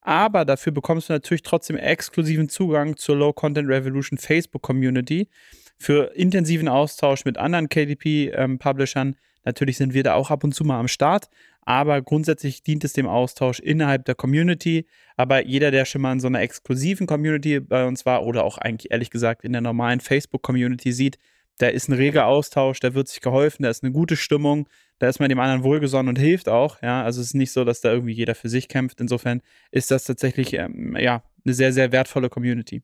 Aber 0.00 0.44
dafür 0.44 0.72
bekommst 0.72 1.08
du 1.08 1.12
natürlich 1.12 1.42
trotzdem 1.42 1.76
exklusiven 1.76 2.48
Zugang 2.48 2.96
zur 2.96 3.16
Low 3.16 3.32
Content 3.32 3.68
Revolution 3.68 4.18
Facebook 4.18 4.62
Community 4.62 5.28
für 5.76 6.12
intensiven 6.14 6.68
Austausch 6.68 7.24
mit 7.24 7.36
anderen 7.36 7.68
KDP-Publishern. 7.68 9.08
Ähm, 9.08 9.16
natürlich 9.44 9.76
sind 9.76 9.94
wir 9.94 10.02
da 10.02 10.14
auch 10.14 10.30
ab 10.30 10.44
und 10.44 10.54
zu 10.54 10.64
mal 10.64 10.78
am 10.78 10.88
Start, 10.88 11.28
aber 11.68 12.00
grundsätzlich 12.00 12.62
dient 12.62 12.82
es 12.84 12.94
dem 12.94 13.06
Austausch 13.06 13.60
innerhalb 13.60 14.06
der 14.06 14.14
Community. 14.14 14.86
Aber 15.18 15.44
jeder, 15.44 15.70
der 15.70 15.84
schon 15.84 16.00
mal 16.00 16.12
in 16.12 16.20
so 16.20 16.26
einer 16.26 16.40
exklusiven 16.40 17.06
Community 17.06 17.60
bei 17.60 17.84
uns 17.84 18.06
war 18.06 18.24
oder 18.24 18.44
auch 18.44 18.56
eigentlich 18.56 18.90
ehrlich 18.90 19.10
gesagt 19.10 19.44
in 19.44 19.52
der 19.52 19.60
normalen 19.60 20.00
Facebook-Community 20.00 20.92
sieht, 20.92 21.18
da 21.58 21.66
ist 21.66 21.88
ein 21.88 21.92
reger 21.92 22.24
Austausch, 22.24 22.80
da 22.80 22.94
wird 22.94 23.08
sich 23.08 23.20
geholfen, 23.20 23.64
da 23.64 23.68
ist 23.68 23.84
eine 23.84 23.92
gute 23.92 24.16
Stimmung, 24.16 24.66
da 24.98 25.10
ist 25.10 25.20
man 25.20 25.28
dem 25.28 25.40
anderen 25.40 25.62
wohlgesonnen 25.62 26.08
und 26.08 26.18
hilft 26.18 26.48
auch. 26.48 26.80
Ja, 26.80 27.02
also 27.02 27.20
es 27.20 27.26
ist 27.28 27.34
nicht 27.34 27.52
so, 27.52 27.66
dass 27.66 27.82
da 27.82 27.92
irgendwie 27.92 28.14
jeder 28.14 28.34
für 28.34 28.48
sich 28.48 28.68
kämpft. 28.68 29.02
Insofern 29.02 29.42
ist 29.70 29.90
das 29.90 30.04
tatsächlich 30.04 30.54
ähm, 30.54 30.96
ja 30.98 31.22
eine 31.44 31.52
sehr, 31.52 31.74
sehr 31.74 31.92
wertvolle 31.92 32.30
Community. 32.30 32.82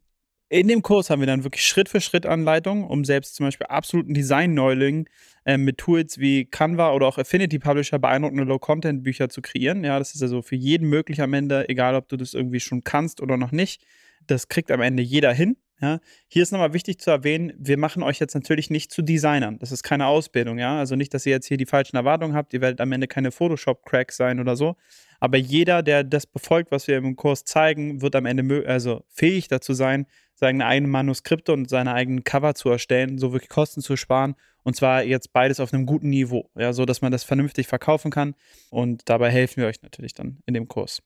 In 0.50 0.68
dem 0.68 0.82
Kurs 0.82 1.10
haben 1.10 1.20
wir 1.20 1.26
dann 1.26 1.42
wirklich 1.42 1.64
Schritt 1.64 1.88
für 1.88 2.00
Schritt 2.00 2.26
Anleitungen, 2.26 2.84
um 2.84 3.04
selbst 3.04 3.34
zum 3.34 3.46
Beispiel 3.46 3.66
absoluten 3.66 4.12
Design-Neulingen 4.12 5.08
äh, 5.46 5.56
mit 5.56 5.78
Tools 5.78 6.18
wie 6.18 6.44
Canva 6.44 6.92
oder 6.92 7.06
auch 7.06 7.18
Affinity 7.18 7.58
Publisher 7.58 7.98
beeindruckende 7.98 8.44
Low-Content-Bücher 8.44 9.30
zu 9.30 9.40
kreieren. 9.40 9.84
Ja, 9.84 9.98
das 9.98 10.14
ist 10.14 10.22
also 10.22 10.42
für 10.42 10.56
jeden 10.56 10.88
möglich 10.88 11.20
am 11.22 11.32
Ende, 11.32 11.68
egal 11.68 11.94
ob 11.94 12.08
du 12.08 12.16
das 12.16 12.34
irgendwie 12.34 12.60
schon 12.60 12.84
kannst 12.84 13.20
oder 13.20 13.36
noch 13.36 13.52
nicht. 13.52 13.84
Das 14.26 14.48
kriegt 14.48 14.70
am 14.70 14.80
Ende 14.80 15.02
jeder 15.02 15.32
hin. 15.32 15.56
Ja, 15.80 15.98
hier 16.28 16.42
ist 16.42 16.52
nochmal 16.52 16.72
wichtig 16.72 17.00
zu 17.00 17.10
erwähnen, 17.10 17.52
wir 17.58 17.76
machen 17.76 18.04
euch 18.04 18.20
jetzt 18.20 18.34
natürlich 18.34 18.70
nicht 18.70 18.92
zu 18.92 19.02
Designern. 19.02 19.58
Das 19.58 19.72
ist 19.72 19.82
keine 19.82 20.06
Ausbildung, 20.06 20.58
ja. 20.58 20.78
Also 20.78 20.94
nicht, 20.94 21.12
dass 21.12 21.26
ihr 21.26 21.32
jetzt 21.32 21.46
hier 21.46 21.56
die 21.56 21.66
falschen 21.66 21.96
Erwartungen 21.96 22.34
habt, 22.34 22.54
ihr 22.54 22.60
werdet 22.60 22.80
am 22.80 22.92
Ende 22.92 23.08
keine 23.08 23.32
Photoshop-Cracks 23.32 24.16
sein 24.16 24.38
oder 24.38 24.54
so. 24.54 24.76
Aber 25.18 25.36
jeder, 25.36 25.82
der 25.82 26.04
das 26.04 26.26
befolgt, 26.26 26.70
was 26.70 26.86
wir 26.86 26.96
im 26.96 27.16
Kurs 27.16 27.44
zeigen, 27.44 28.02
wird 28.02 28.14
am 28.14 28.24
Ende 28.24 28.66
also 28.68 29.04
fähig 29.08 29.48
dazu 29.48 29.72
sein, 29.74 30.06
seine 30.34 30.66
eigenen 30.66 30.90
Manuskripte 30.90 31.52
und 31.52 31.68
seine 31.68 31.94
eigenen 31.94 32.24
Cover 32.24 32.54
zu 32.54 32.68
erstellen, 32.68 33.18
so 33.18 33.32
wirklich 33.32 33.48
Kosten 33.48 33.80
zu 33.80 33.96
sparen. 33.96 34.34
Und 34.62 34.76
zwar 34.76 35.04
jetzt 35.04 35.32
beides 35.32 35.60
auf 35.60 35.72
einem 35.72 35.86
guten 35.86 36.10
Niveau, 36.10 36.50
ja, 36.56 36.72
so 36.72 36.84
dass 36.86 37.02
man 37.02 37.12
das 37.12 37.24
vernünftig 37.24 37.66
verkaufen 37.66 38.10
kann. 38.10 38.34
Und 38.70 39.08
dabei 39.08 39.30
helfen 39.30 39.60
wir 39.60 39.68
euch 39.68 39.82
natürlich 39.82 40.14
dann 40.14 40.38
in 40.46 40.54
dem 40.54 40.68
Kurs. 40.68 41.02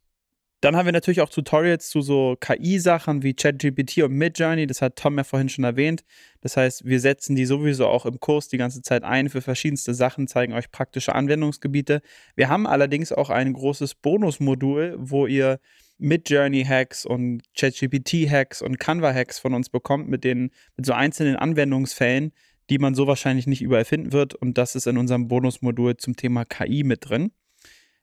Dann 0.60 0.74
haben 0.74 0.86
wir 0.86 0.92
natürlich 0.92 1.20
auch 1.20 1.28
Tutorials 1.28 1.88
zu 1.88 2.00
so 2.00 2.36
KI-Sachen 2.40 3.22
wie 3.22 3.34
ChatGPT 3.34 3.98
und 3.98 4.12
Midjourney. 4.12 4.66
Das 4.66 4.82
hat 4.82 4.96
Tom 4.96 5.16
ja 5.16 5.22
vorhin 5.22 5.48
schon 5.48 5.62
erwähnt. 5.62 6.02
Das 6.40 6.56
heißt, 6.56 6.84
wir 6.84 6.98
setzen 6.98 7.36
die 7.36 7.46
sowieso 7.46 7.86
auch 7.86 8.06
im 8.06 8.18
Kurs 8.18 8.48
die 8.48 8.58
ganze 8.58 8.82
Zeit 8.82 9.04
ein 9.04 9.28
für 9.28 9.40
verschiedenste 9.40 9.94
Sachen, 9.94 10.26
zeigen 10.26 10.54
euch 10.54 10.72
praktische 10.72 11.14
Anwendungsgebiete. 11.14 12.00
Wir 12.34 12.48
haben 12.48 12.66
allerdings 12.66 13.12
auch 13.12 13.30
ein 13.30 13.52
großes 13.52 13.94
Bonusmodul, 13.94 14.96
wo 14.98 15.28
ihr 15.28 15.60
Midjourney-Hacks 15.98 17.04
und 17.04 17.42
ChatGPT-Hacks 17.56 18.62
und 18.62 18.78
Canva-Hacks 18.78 19.38
von 19.38 19.54
uns 19.54 19.68
bekommt 19.68 20.08
mit 20.08 20.24
den 20.24 20.50
mit 20.76 20.86
so 20.86 20.92
einzelnen 20.92 21.36
Anwendungsfällen, 21.36 22.32
die 22.70 22.78
man 22.78 22.94
so 22.94 23.06
wahrscheinlich 23.06 23.46
nicht 23.46 23.62
überall 23.62 23.84
finden 23.84 24.12
wird. 24.12 24.34
Und 24.34 24.58
das 24.58 24.74
ist 24.74 24.86
in 24.86 24.98
unserem 24.98 25.28
Bonusmodul 25.28 25.96
zum 25.96 26.16
Thema 26.16 26.44
KI 26.44 26.84
mit 26.84 27.08
drin. 27.08 27.32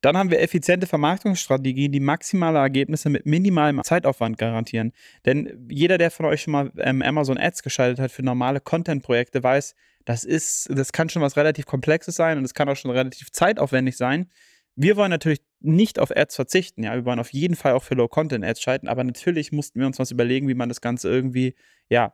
Dann 0.02 0.18
haben 0.18 0.30
wir 0.30 0.40
effiziente 0.40 0.86
Vermarktungsstrategien, 0.86 1.92
die 1.92 2.00
maximale 2.00 2.60
Ergebnisse 2.60 3.10
mit 3.10 3.26
minimalem 3.26 3.82
Zeitaufwand 3.84 4.38
garantieren. 4.38 4.92
Denn 5.26 5.68
jeder, 5.70 5.98
der 5.98 6.12
von 6.12 6.28
euch 6.28 6.44
schon 6.44 6.52
mal 6.52 6.72
ähm, 6.78 7.02
Amazon 7.02 7.40
Ads 7.40 7.64
geschaltet 7.64 8.00
hat 8.00 8.12
für 8.12 8.22
normale 8.22 8.60
Content-Projekte, 8.60 9.42
weiß, 9.42 9.74
das 10.06 10.24
ist, 10.24 10.70
das 10.70 10.92
kann 10.92 11.10
schon 11.10 11.24
was 11.24 11.38
relativ 11.38 11.66
Komplexes 11.66 12.16
sein 12.16 12.38
und 12.38 12.46
es 12.46 12.54
kann 12.54 12.70
auch 12.70 12.76
schon 12.76 12.92
relativ 12.92 13.32
zeitaufwendig 13.32 13.98
sein. 13.98 14.30
Wir 14.76 14.98
wollen 14.98 15.10
natürlich 15.10 15.42
nicht 15.60 16.00
auf 16.00 16.16
Ads 16.16 16.36
verzichten, 16.36 16.84
ja, 16.84 16.94
wir 16.94 17.06
wollen 17.06 17.20
auf 17.20 17.34
jeden 17.34 17.56
Fall 17.56 17.74
auch 17.74 17.84
für 17.84 17.96
Low-Content-Ads 17.96 18.62
schalten, 18.62 18.88
aber 18.88 19.04
natürlich 19.04 19.52
mussten 19.52 19.80
wir 19.80 19.88
uns 19.88 20.00
was 20.00 20.12
überlegen, 20.12 20.48
wie 20.48 20.54
man 20.54 20.70
das 20.70 20.82
Ganze 20.82 21.10
irgendwie, 21.10 21.56
ja, 21.90 22.14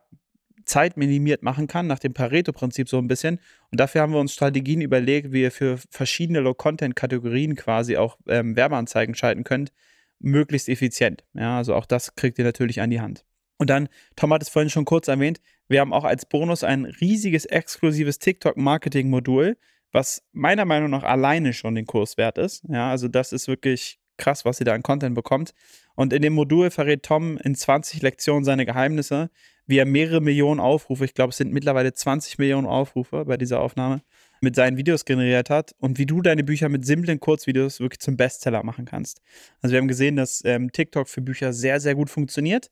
Zeit 0.64 0.96
minimiert 0.96 1.42
machen 1.42 1.66
kann, 1.66 1.86
nach 1.86 1.98
dem 1.98 2.14
Pareto-Prinzip 2.14 2.88
so 2.88 2.98
ein 2.98 3.08
bisschen. 3.08 3.40
Und 3.70 3.80
dafür 3.80 4.00
haben 4.00 4.12
wir 4.12 4.20
uns 4.20 4.32
Strategien 4.32 4.80
überlegt, 4.80 5.32
wie 5.32 5.42
ihr 5.42 5.50
für 5.50 5.78
verschiedene 5.90 6.40
Low-Content-Kategorien 6.40 7.56
quasi 7.56 7.96
auch 7.96 8.16
ähm, 8.28 8.54
Werbeanzeigen 8.56 9.14
schalten 9.14 9.44
könnt, 9.44 9.72
möglichst 10.20 10.68
effizient. 10.68 11.24
Ja, 11.34 11.58
also 11.58 11.74
auch 11.74 11.86
das 11.86 12.14
kriegt 12.14 12.38
ihr 12.38 12.44
natürlich 12.44 12.80
an 12.80 12.90
die 12.90 13.00
Hand. 13.00 13.24
Und 13.58 13.70
dann, 13.70 13.88
Tom 14.16 14.32
hat 14.32 14.42
es 14.42 14.48
vorhin 14.48 14.70
schon 14.70 14.84
kurz 14.84 15.08
erwähnt, 15.08 15.40
wir 15.68 15.80
haben 15.80 15.92
auch 15.92 16.04
als 16.04 16.26
Bonus 16.26 16.64
ein 16.64 16.84
riesiges 16.84 17.44
exklusives 17.44 18.18
TikTok-Marketing-Modul, 18.18 19.56
was 19.92 20.22
meiner 20.32 20.64
Meinung 20.64 20.90
nach 20.90 21.04
alleine 21.04 21.52
schon 21.52 21.74
den 21.74 21.86
Kurs 21.86 22.16
wert 22.16 22.38
ist. 22.38 22.64
Ja, 22.68 22.90
also 22.90 23.08
das 23.08 23.32
ist 23.32 23.46
wirklich 23.46 23.98
krass, 24.16 24.44
was 24.44 24.60
ihr 24.60 24.64
da 24.64 24.74
an 24.74 24.82
Content 24.82 25.14
bekommt. 25.14 25.52
Und 25.94 26.12
in 26.12 26.22
dem 26.22 26.32
Modul 26.32 26.70
verrät 26.70 27.02
Tom 27.02 27.38
in 27.38 27.54
20 27.54 28.02
Lektionen 28.02 28.44
seine 28.44 28.64
Geheimnisse, 28.64 29.30
wie 29.66 29.78
er 29.78 29.84
mehrere 29.84 30.20
Millionen 30.20 30.60
Aufrufe, 30.60 31.04
ich 31.04 31.14
glaube, 31.14 31.30
es 31.30 31.36
sind 31.36 31.52
mittlerweile 31.52 31.92
20 31.92 32.38
Millionen 32.38 32.66
Aufrufe 32.66 33.24
bei 33.24 33.36
dieser 33.36 33.60
Aufnahme, 33.60 34.02
mit 34.40 34.56
seinen 34.56 34.76
Videos 34.76 35.04
generiert 35.04 35.50
hat 35.50 35.72
und 35.78 35.98
wie 35.98 36.06
du 36.06 36.20
deine 36.20 36.42
Bücher 36.42 36.68
mit 36.68 36.84
simplen 36.84 37.20
Kurzvideos 37.20 37.78
wirklich 37.78 38.00
zum 38.00 38.16
Bestseller 38.16 38.64
machen 38.64 38.86
kannst. 38.86 39.20
Also 39.60 39.72
wir 39.72 39.80
haben 39.80 39.88
gesehen, 39.88 40.16
dass 40.16 40.42
ähm, 40.44 40.72
TikTok 40.72 41.08
für 41.08 41.20
Bücher 41.20 41.52
sehr, 41.52 41.78
sehr 41.78 41.94
gut 41.94 42.10
funktioniert. 42.10 42.70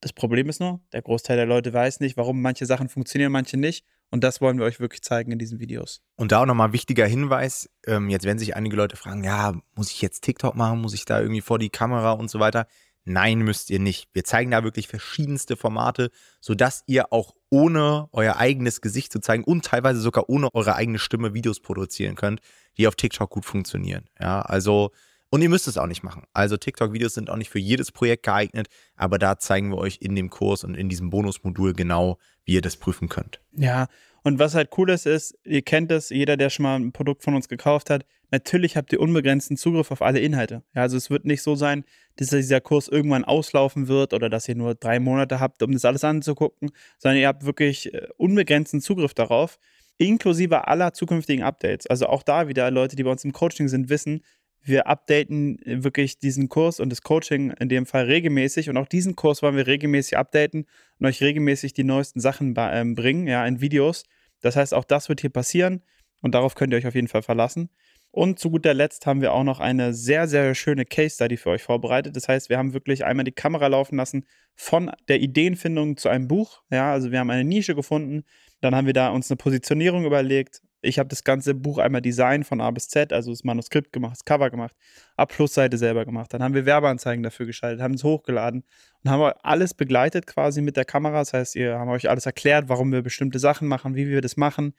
Das 0.00 0.12
Problem 0.12 0.48
ist 0.48 0.60
nur, 0.60 0.80
der 0.92 1.02
Großteil 1.02 1.36
der 1.36 1.46
Leute 1.46 1.72
weiß 1.72 2.00
nicht, 2.00 2.16
warum 2.16 2.40
manche 2.40 2.66
Sachen 2.66 2.88
funktionieren, 2.88 3.32
manche 3.32 3.56
nicht. 3.56 3.84
Und 4.10 4.24
das 4.24 4.40
wollen 4.40 4.58
wir 4.58 4.64
euch 4.64 4.80
wirklich 4.80 5.02
zeigen 5.02 5.32
in 5.32 5.38
diesen 5.38 5.60
Videos. 5.60 6.00
Und 6.16 6.32
da 6.32 6.42
auch 6.42 6.46
nochmal 6.46 6.72
wichtiger 6.72 7.06
Hinweis, 7.06 7.68
ähm, 7.86 8.08
jetzt 8.08 8.24
wenn 8.24 8.38
sich 8.38 8.56
einige 8.56 8.76
Leute 8.76 8.96
fragen, 8.96 9.22
ja, 9.22 9.54
muss 9.74 9.90
ich 9.90 10.00
jetzt 10.00 10.22
TikTok 10.22 10.54
machen, 10.54 10.80
muss 10.80 10.94
ich 10.94 11.04
da 11.04 11.20
irgendwie 11.20 11.42
vor 11.42 11.58
die 11.58 11.70
Kamera 11.70 12.12
und 12.12 12.30
so 12.30 12.40
weiter. 12.40 12.66
Nein, 13.04 13.38
müsst 13.40 13.70
ihr 13.70 13.78
nicht. 13.78 14.08
Wir 14.12 14.24
zeigen 14.24 14.50
da 14.50 14.64
wirklich 14.64 14.88
verschiedenste 14.88 15.56
Formate, 15.56 16.10
sodass 16.40 16.84
ihr 16.86 17.12
auch 17.12 17.34
ohne 17.50 18.08
euer 18.12 18.36
eigenes 18.36 18.80
Gesicht 18.80 19.12
zu 19.12 19.20
zeigen 19.20 19.44
und 19.44 19.64
teilweise 19.64 20.00
sogar 20.00 20.28
ohne 20.28 20.54
eure 20.54 20.74
eigene 20.74 20.98
Stimme 20.98 21.32
Videos 21.32 21.60
produzieren 21.60 22.16
könnt, 22.16 22.40
die 22.76 22.86
auf 22.86 22.96
TikTok 22.96 23.30
gut 23.30 23.46
funktionieren. 23.46 24.04
Ja, 24.20 24.42
also 24.42 24.90
und 25.30 25.42
ihr 25.42 25.50
müsst 25.50 25.68
es 25.68 25.76
auch 25.76 25.86
nicht 25.86 26.02
machen. 26.02 26.22
Also 26.32 26.56
TikTok-Videos 26.56 27.14
sind 27.14 27.28
auch 27.28 27.36
nicht 27.36 27.50
für 27.50 27.58
jedes 27.58 27.92
Projekt 27.92 28.24
geeignet, 28.24 28.68
aber 28.96 29.18
da 29.18 29.38
zeigen 29.38 29.70
wir 29.70 29.76
euch 29.76 29.98
in 30.00 30.14
dem 30.14 30.30
Kurs 30.30 30.64
und 30.64 30.74
in 30.74 30.88
diesem 30.88 31.10
Bonusmodul 31.10 31.74
genau, 31.74 32.18
wie 32.48 32.54
ihr 32.54 32.62
das 32.62 32.76
prüfen 32.76 33.10
könnt. 33.10 33.40
Ja, 33.52 33.88
und 34.22 34.38
was 34.38 34.54
halt 34.54 34.70
cool 34.78 34.88
ist, 34.90 35.06
ist, 35.06 35.38
ihr 35.44 35.60
kennt 35.60 35.92
es, 35.92 36.08
jeder, 36.08 36.38
der 36.38 36.48
schon 36.48 36.62
mal 36.62 36.76
ein 36.76 36.92
Produkt 36.92 37.22
von 37.22 37.34
uns 37.34 37.46
gekauft 37.46 37.90
hat, 37.90 38.06
natürlich 38.30 38.74
habt 38.76 38.90
ihr 38.92 39.00
unbegrenzten 39.00 39.58
Zugriff 39.58 39.90
auf 39.90 40.00
alle 40.00 40.20
Inhalte. 40.20 40.62
Ja, 40.74 40.82
also 40.82 40.96
es 40.96 41.10
wird 41.10 41.26
nicht 41.26 41.42
so 41.42 41.54
sein, 41.54 41.84
dass 42.16 42.30
dieser 42.30 42.62
Kurs 42.62 42.88
irgendwann 42.88 43.24
auslaufen 43.24 43.86
wird 43.86 44.14
oder 44.14 44.30
dass 44.30 44.48
ihr 44.48 44.54
nur 44.54 44.74
drei 44.74 44.98
Monate 44.98 45.40
habt, 45.40 45.62
um 45.62 45.72
das 45.72 45.84
alles 45.84 46.04
anzugucken, 46.04 46.70
sondern 46.96 47.20
ihr 47.20 47.28
habt 47.28 47.44
wirklich 47.44 47.92
äh, 47.92 48.08
unbegrenzten 48.16 48.80
Zugriff 48.80 49.12
darauf, 49.12 49.58
inklusive 49.98 50.66
aller 50.66 50.94
zukünftigen 50.94 51.44
Updates. 51.44 51.86
Also 51.86 52.06
auch 52.06 52.22
da 52.22 52.48
wieder 52.48 52.70
Leute, 52.70 52.96
die 52.96 53.02
bei 53.02 53.10
uns 53.10 53.24
im 53.24 53.32
Coaching 53.32 53.68
sind, 53.68 53.90
wissen, 53.90 54.22
wir 54.68 54.86
updaten 54.86 55.58
wirklich 55.64 56.18
diesen 56.18 56.48
Kurs 56.48 56.80
und 56.80 56.90
das 56.90 57.02
Coaching 57.02 57.50
in 57.52 57.68
dem 57.68 57.86
Fall 57.86 58.04
regelmäßig. 58.04 58.68
Und 58.68 58.76
auch 58.76 58.88
diesen 58.88 59.16
Kurs 59.16 59.42
wollen 59.42 59.56
wir 59.56 59.66
regelmäßig 59.66 60.16
updaten 60.16 60.66
und 60.98 61.06
euch 61.06 61.20
regelmäßig 61.22 61.72
die 61.72 61.84
neuesten 61.84 62.20
Sachen 62.20 62.54
ähm, 62.56 62.94
bringen, 62.94 63.26
ja, 63.26 63.46
in 63.46 63.60
Videos. 63.60 64.04
Das 64.40 64.56
heißt, 64.56 64.74
auch 64.74 64.84
das 64.84 65.08
wird 65.08 65.20
hier 65.20 65.30
passieren 65.30 65.82
und 66.20 66.34
darauf 66.34 66.54
könnt 66.54 66.72
ihr 66.72 66.76
euch 66.76 66.86
auf 66.86 66.94
jeden 66.94 67.08
Fall 67.08 67.22
verlassen. 67.22 67.70
Und 68.10 68.38
zu 68.38 68.50
guter 68.50 68.72
Letzt 68.72 69.06
haben 69.06 69.20
wir 69.20 69.32
auch 69.32 69.44
noch 69.44 69.60
eine 69.60 69.92
sehr, 69.92 70.26
sehr 70.28 70.54
schöne 70.54 70.86
Case 70.86 71.16
Study 71.16 71.36
für 71.36 71.50
euch 71.50 71.62
vorbereitet. 71.62 72.16
Das 72.16 72.26
heißt, 72.26 72.48
wir 72.48 72.56
haben 72.56 72.72
wirklich 72.72 73.04
einmal 73.04 73.24
die 73.24 73.32
Kamera 73.32 73.66
laufen 73.66 73.96
lassen 73.96 74.24
von 74.54 74.90
der 75.08 75.20
Ideenfindung 75.20 75.96
zu 75.98 76.08
einem 76.08 76.26
Buch. 76.26 76.62
Ja, 76.70 76.90
also 76.90 77.12
wir 77.12 77.18
haben 77.18 77.30
eine 77.30 77.44
Nische 77.44 77.74
gefunden. 77.74 78.24
Dann 78.60 78.74
haben 78.74 78.86
wir 78.86 78.94
da 78.94 79.10
uns 79.10 79.30
eine 79.30 79.36
Positionierung 79.36 80.04
überlegt, 80.04 80.62
ich 80.80 80.98
habe 80.98 81.08
das 81.08 81.24
ganze 81.24 81.54
Buch 81.54 81.78
einmal 81.78 82.00
Design 82.00 82.44
von 82.44 82.60
A 82.60 82.70
bis 82.70 82.88
Z, 82.88 83.12
also 83.12 83.30
das 83.30 83.44
Manuskript 83.44 83.92
gemacht, 83.92 84.12
das 84.12 84.24
Cover 84.24 84.50
gemacht, 84.50 84.74
A-Plus-Seite 85.16 85.76
selber 85.76 86.04
gemacht. 86.04 86.32
Dann 86.32 86.42
haben 86.42 86.54
wir 86.54 86.66
Werbeanzeigen 86.66 87.22
dafür 87.22 87.46
geschaltet, 87.46 87.82
haben 87.82 87.94
es 87.94 88.04
hochgeladen 88.04 88.64
und 89.02 89.10
haben 89.10 89.32
alles 89.42 89.74
begleitet 89.74 90.26
quasi 90.26 90.62
mit 90.62 90.76
der 90.76 90.84
Kamera. 90.84 91.18
Das 91.18 91.32
heißt, 91.32 91.54
wir 91.56 91.78
haben 91.78 91.90
euch 91.90 92.08
alles 92.08 92.26
erklärt, 92.26 92.68
warum 92.68 92.92
wir 92.92 93.02
bestimmte 93.02 93.38
Sachen 93.38 93.66
machen, 93.66 93.96
wie 93.96 94.08
wir 94.08 94.20
das 94.20 94.36
machen. 94.36 94.74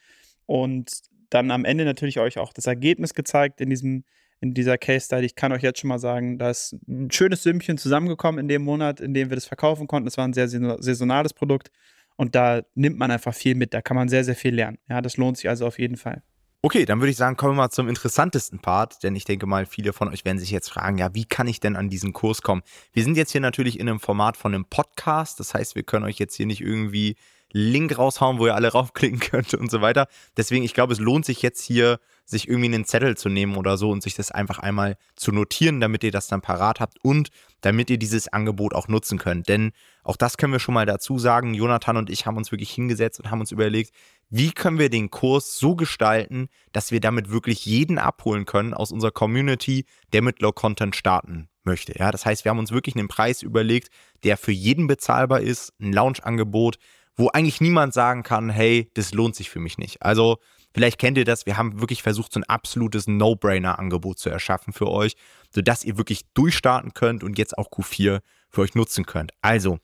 Und 0.45 0.91
dann 1.29 1.51
am 1.51 1.65
Ende 1.65 1.85
natürlich 1.85 2.19
euch 2.19 2.39
auch 2.39 2.53
das 2.53 2.65
Ergebnis 2.65 3.13
gezeigt 3.13 3.61
in 3.61 3.69
diesem 3.69 4.03
in 4.41 4.53
dieser 4.53 4.77
Case 4.77 5.05
Study. 5.05 5.25
Ich 5.25 5.35
kann 5.35 5.51
euch 5.51 5.63
jetzt 5.63 5.79
schon 5.79 5.89
mal 5.89 5.99
sagen, 5.99 6.37
da 6.37 6.49
ist 6.49 6.75
ein 6.87 7.11
schönes 7.11 7.43
Sümmchen 7.43 7.77
zusammengekommen 7.77 8.39
in 8.39 8.47
dem 8.47 8.63
Monat, 8.63 9.01
in 9.01 9.13
dem 9.13 9.29
wir 9.29 9.35
das 9.35 9.45
verkaufen 9.45 9.87
konnten. 9.87 10.07
Es 10.07 10.17
war 10.17 10.25
ein 10.25 10.33
sehr 10.33 10.47
saisonales 10.47 11.33
Produkt 11.33 11.71
und 12.19 12.35
da 12.35 12.63
nimmt 12.75 12.99
man 12.99 13.11
einfach 13.11 13.33
viel 13.33 13.55
mit. 13.55 13.73
Da 13.73 13.81
kann 13.81 13.95
man 13.95 14.09
sehr, 14.09 14.25
sehr 14.25 14.35
viel 14.35 14.53
lernen. 14.53 14.77
Ja, 14.89 15.01
das 15.01 15.15
lohnt 15.15 15.37
sich 15.37 15.47
also 15.47 15.65
auf 15.65 15.79
jeden 15.79 15.95
Fall. 15.95 16.21
Okay, 16.61 16.83
dann 16.83 16.99
würde 16.99 17.11
ich 17.11 17.15
sagen, 17.15 17.37
kommen 17.37 17.53
wir 17.53 17.63
mal 17.63 17.69
zum 17.69 17.87
interessantesten 17.87 18.59
Part, 18.59 19.01
denn 19.03 19.15
ich 19.15 19.23
denke 19.23 19.45
mal, 19.45 19.65
viele 19.65 19.93
von 19.93 20.09
euch 20.09 20.25
werden 20.25 20.37
sich 20.37 20.51
jetzt 20.51 20.69
fragen, 20.69 20.97
ja, 20.97 21.15
wie 21.15 21.23
kann 21.23 21.47
ich 21.47 21.61
denn 21.61 21.77
an 21.77 21.87
diesen 21.87 22.11
Kurs 22.11 22.41
kommen? 22.41 22.61
Wir 22.91 23.05
sind 23.05 23.15
jetzt 23.15 23.31
hier 23.31 23.39
natürlich 23.39 23.79
in 23.79 23.87
einem 23.87 24.01
Format 24.01 24.35
von 24.35 24.53
einem 24.53 24.65
Podcast, 24.65 25.39
das 25.39 25.53
heißt, 25.53 25.75
wir 25.75 25.83
können 25.83 26.03
euch 26.03 26.19
jetzt 26.19 26.35
hier 26.35 26.45
nicht 26.45 26.59
irgendwie 26.59 27.15
Link 27.51 27.97
raushauen, 27.97 28.39
wo 28.39 28.47
ihr 28.47 28.55
alle 28.55 28.67
raufklicken 28.73 29.19
könnt 29.19 29.53
und 29.53 29.71
so 29.71 29.81
weiter. 29.81 30.07
Deswegen, 30.37 30.63
ich 30.63 30.73
glaube, 30.73 30.93
es 30.93 30.99
lohnt 30.99 31.25
sich 31.25 31.41
jetzt 31.41 31.63
hier, 31.63 31.99
sich 32.25 32.47
irgendwie 32.47 32.73
einen 32.73 32.85
Zettel 32.85 33.17
zu 33.17 33.27
nehmen 33.29 33.57
oder 33.57 33.77
so 33.77 33.89
und 33.89 34.03
sich 34.03 34.13
das 34.13 34.31
einfach 34.31 34.59
einmal 34.59 34.97
zu 35.15 35.31
notieren, 35.31 35.79
damit 35.79 36.03
ihr 36.03 36.11
das 36.11 36.27
dann 36.27 36.41
parat 36.41 36.79
habt 36.79 36.97
und 37.03 37.29
damit 37.61 37.89
ihr 37.89 37.97
dieses 37.97 38.27
Angebot 38.27 38.73
auch 38.73 38.87
nutzen 38.87 39.17
könnt. 39.17 39.49
Denn 39.49 39.71
auch 40.03 40.15
das 40.15 40.37
können 40.37 40.53
wir 40.53 40.59
schon 40.59 40.75
mal 40.75 40.85
dazu 40.85 41.17
sagen. 41.17 41.53
Jonathan 41.53 41.97
und 41.97 42.09
ich 42.09 42.25
haben 42.25 42.37
uns 42.37 42.51
wirklich 42.51 42.71
hingesetzt 42.71 43.19
und 43.19 43.31
haben 43.31 43.41
uns 43.41 43.51
überlegt, 43.51 43.93
wie 44.29 44.51
können 44.51 44.79
wir 44.79 44.89
den 44.89 45.09
Kurs 45.09 45.57
so 45.57 45.75
gestalten, 45.75 46.49
dass 46.71 46.91
wir 46.91 46.99
damit 46.99 47.31
wirklich 47.31 47.65
jeden 47.65 47.97
abholen 47.97 48.45
können 48.45 48.73
aus 48.73 48.91
unserer 48.91 49.11
Community, 49.11 49.85
der 50.13 50.21
mit 50.21 50.41
Low 50.41 50.51
Content 50.51 50.95
starten 50.95 51.49
möchte. 51.63 51.97
Ja, 51.97 52.11
das 52.11 52.25
heißt, 52.25 52.45
wir 52.45 52.51
haben 52.51 52.59
uns 52.59 52.71
wirklich 52.71 52.95
einen 52.95 53.07
Preis 53.07 53.41
überlegt, 53.41 53.89
der 54.23 54.37
für 54.37 54.51
jeden 54.51 54.87
bezahlbar 54.87 55.41
ist, 55.41 55.73
ein 55.79 55.93
Launch-Angebot, 55.93 56.77
wo 57.19 57.27
eigentlich 57.27 57.59
niemand 57.59 57.93
sagen 57.93 58.23
kann, 58.23 58.49
hey, 58.49 58.89
das 58.93 59.13
lohnt 59.13 59.35
sich 59.35 59.49
für 59.49 59.59
mich 59.59 59.77
nicht. 59.77 60.01
Also 60.01 60.37
vielleicht 60.73 60.97
kennt 60.97 61.17
ihr 61.17 61.25
das, 61.25 61.45
wir 61.45 61.57
haben 61.57 61.81
wirklich 61.81 62.01
versucht, 62.01 62.31
so 62.31 62.39
ein 62.39 62.45
absolutes 62.45 63.07
No-Brainer-Angebot 63.07 64.17
zu 64.17 64.29
erschaffen 64.29 64.71
für 64.71 64.87
euch, 64.87 65.17
sodass 65.53 65.83
ihr 65.83 65.97
wirklich 65.97 66.21
durchstarten 66.33 66.93
könnt 66.93 67.23
und 67.23 67.37
jetzt 67.37 67.57
auch 67.57 67.69
Q4 67.69 68.21
für 68.49 68.61
euch 68.61 68.73
nutzen 68.73 69.05
könnt. 69.05 69.33
Also, 69.41 69.79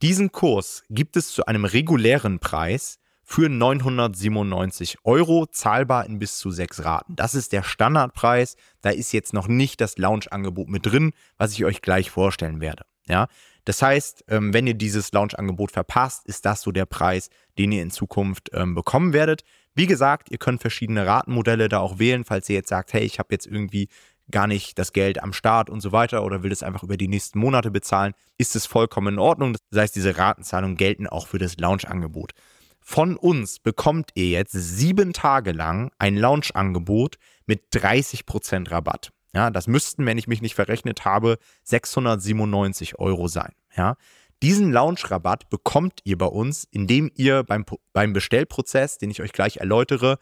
diesen 0.00 0.30
Kurs 0.30 0.84
gibt 0.88 1.16
es 1.16 1.32
zu 1.32 1.46
einem 1.46 1.64
regulären 1.64 2.38
Preis 2.38 2.98
für 3.24 3.48
997 3.48 4.98
Euro, 5.02 5.46
zahlbar 5.46 6.06
in 6.06 6.20
bis 6.20 6.38
zu 6.38 6.52
sechs 6.52 6.84
Raten. 6.84 7.16
Das 7.16 7.34
ist 7.34 7.52
der 7.52 7.64
Standardpreis. 7.64 8.54
Da 8.82 8.90
ist 8.90 9.10
jetzt 9.10 9.32
noch 9.32 9.48
nicht 9.48 9.80
das 9.80 9.98
Launch-Angebot 9.98 10.68
mit 10.68 10.86
drin, 10.86 11.14
was 11.36 11.52
ich 11.52 11.64
euch 11.64 11.82
gleich 11.82 12.12
vorstellen 12.12 12.60
werde. 12.60 12.84
Ja, 13.08 13.26
das 13.66 13.82
heißt, 13.82 14.24
ähm, 14.28 14.54
wenn 14.54 14.66
ihr 14.68 14.74
dieses 14.74 15.12
Launch-Angebot 15.12 15.72
verpasst, 15.72 16.24
ist 16.26 16.46
das 16.46 16.62
so 16.62 16.70
der 16.70 16.86
Preis, 16.86 17.30
den 17.58 17.72
ihr 17.72 17.82
in 17.82 17.90
Zukunft 17.90 18.50
ähm, 18.52 18.76
bekommen 18.76 19.12
werdet. 19.12 19.42
Wie 19.74 19.88
gesagt, 19.88 20.30
ihr 20.30 20.38
könnt 20.38 20.60
verschiedene 20.60 21.04
Ratenmodelle 21.04 21.68
da 21.68 21.80
auch 21.80 21.98
wählen, 21.98 22.24
falls 22.24 22.48
ihr 22.48 22.54
jetzt 22.54 22.68
sagt, 22.68 22.92
hey, 22.92 23.02
ich 23.02 23.18
habe 23.18 23.28
jetzt 23.32 23.46
irgendwie 23.46 23.88
gar 24.30 24.46
nicht 24.46 24.78
das 24.78 24.92
Geld 24.92 25.20
am 25.20 25.32
Start 25.32 25.68
und 25.68 25.80
so 25.80 25.90
weiter 25.90 26.24
oder 26.24 26.44
will 26.44 26.52
es 26.52 26.62
einfach 26.62 26.84
über 26.84 26.96
die 26.96 27.08
nächsten 27.08 27.40
Monate 27.40 27.72
bezahlen, 27.72 28.14
ist 28.38 28.54
es 28.54 28.66
vollkommen 28.66 29.14
in 29.14 29.18
Ordnung. 29.18 29.56
Das 29.70 29.80
heißt, 29.80 29.96
diese 29.96 30.16
Ratenzahlungen 30.16 30.76
gelten 30.76 31.08
auch 31.08 31.26
für 31.26 31.38
das 31.38 31.56
Launch-Angebot. 31.56 32.32
Von 32.80 33.16
uns 33.16 33.58
bekommt 33.58 34.10
ihr 34.14 34.28
jetzt 34.28 34.52
sieben 34.52 35.12
Tage 35.12 35.50
lang 35.50 35.90
ein 35.98 36.16
Launch-Angebot 36.16 37.16
mit 37.44 37.72
30% 37.72 38.70
Rabatt. 38.70 39.10
Ja, 39.36 39.50
das 39.50 39.66
müssten, 39.66 40.06
wenn 40.06 40.16
ich 40.16 40.28
mich 40.28 40.40
nicht 40.40 40.54
verrechnet 40.54 41.04
habe, 41.04 41.36
697 41.64 42.98
Euro 42.98 43.28
sein. 43.28 43.52
Ja, 43.76 43.96
diesen 44.42 44.72
Launch-Rabatt 44.72 45.50
bekommt 45.50 46.00
ihr 46.04 46.16
bei 46.16 46.24
uns, 46.24 46.66
indem 46.70 47.10
ihr 47.16 47.42
beim, 47.42 47.66
beim 47.92 48.14
Bestellprozess, 48.14 48.96
den 48.96 49.10
ich 49.10 49.20
euch 49.20 49.32
gleich 49.32 49.58
erläutere, 49.58 50.16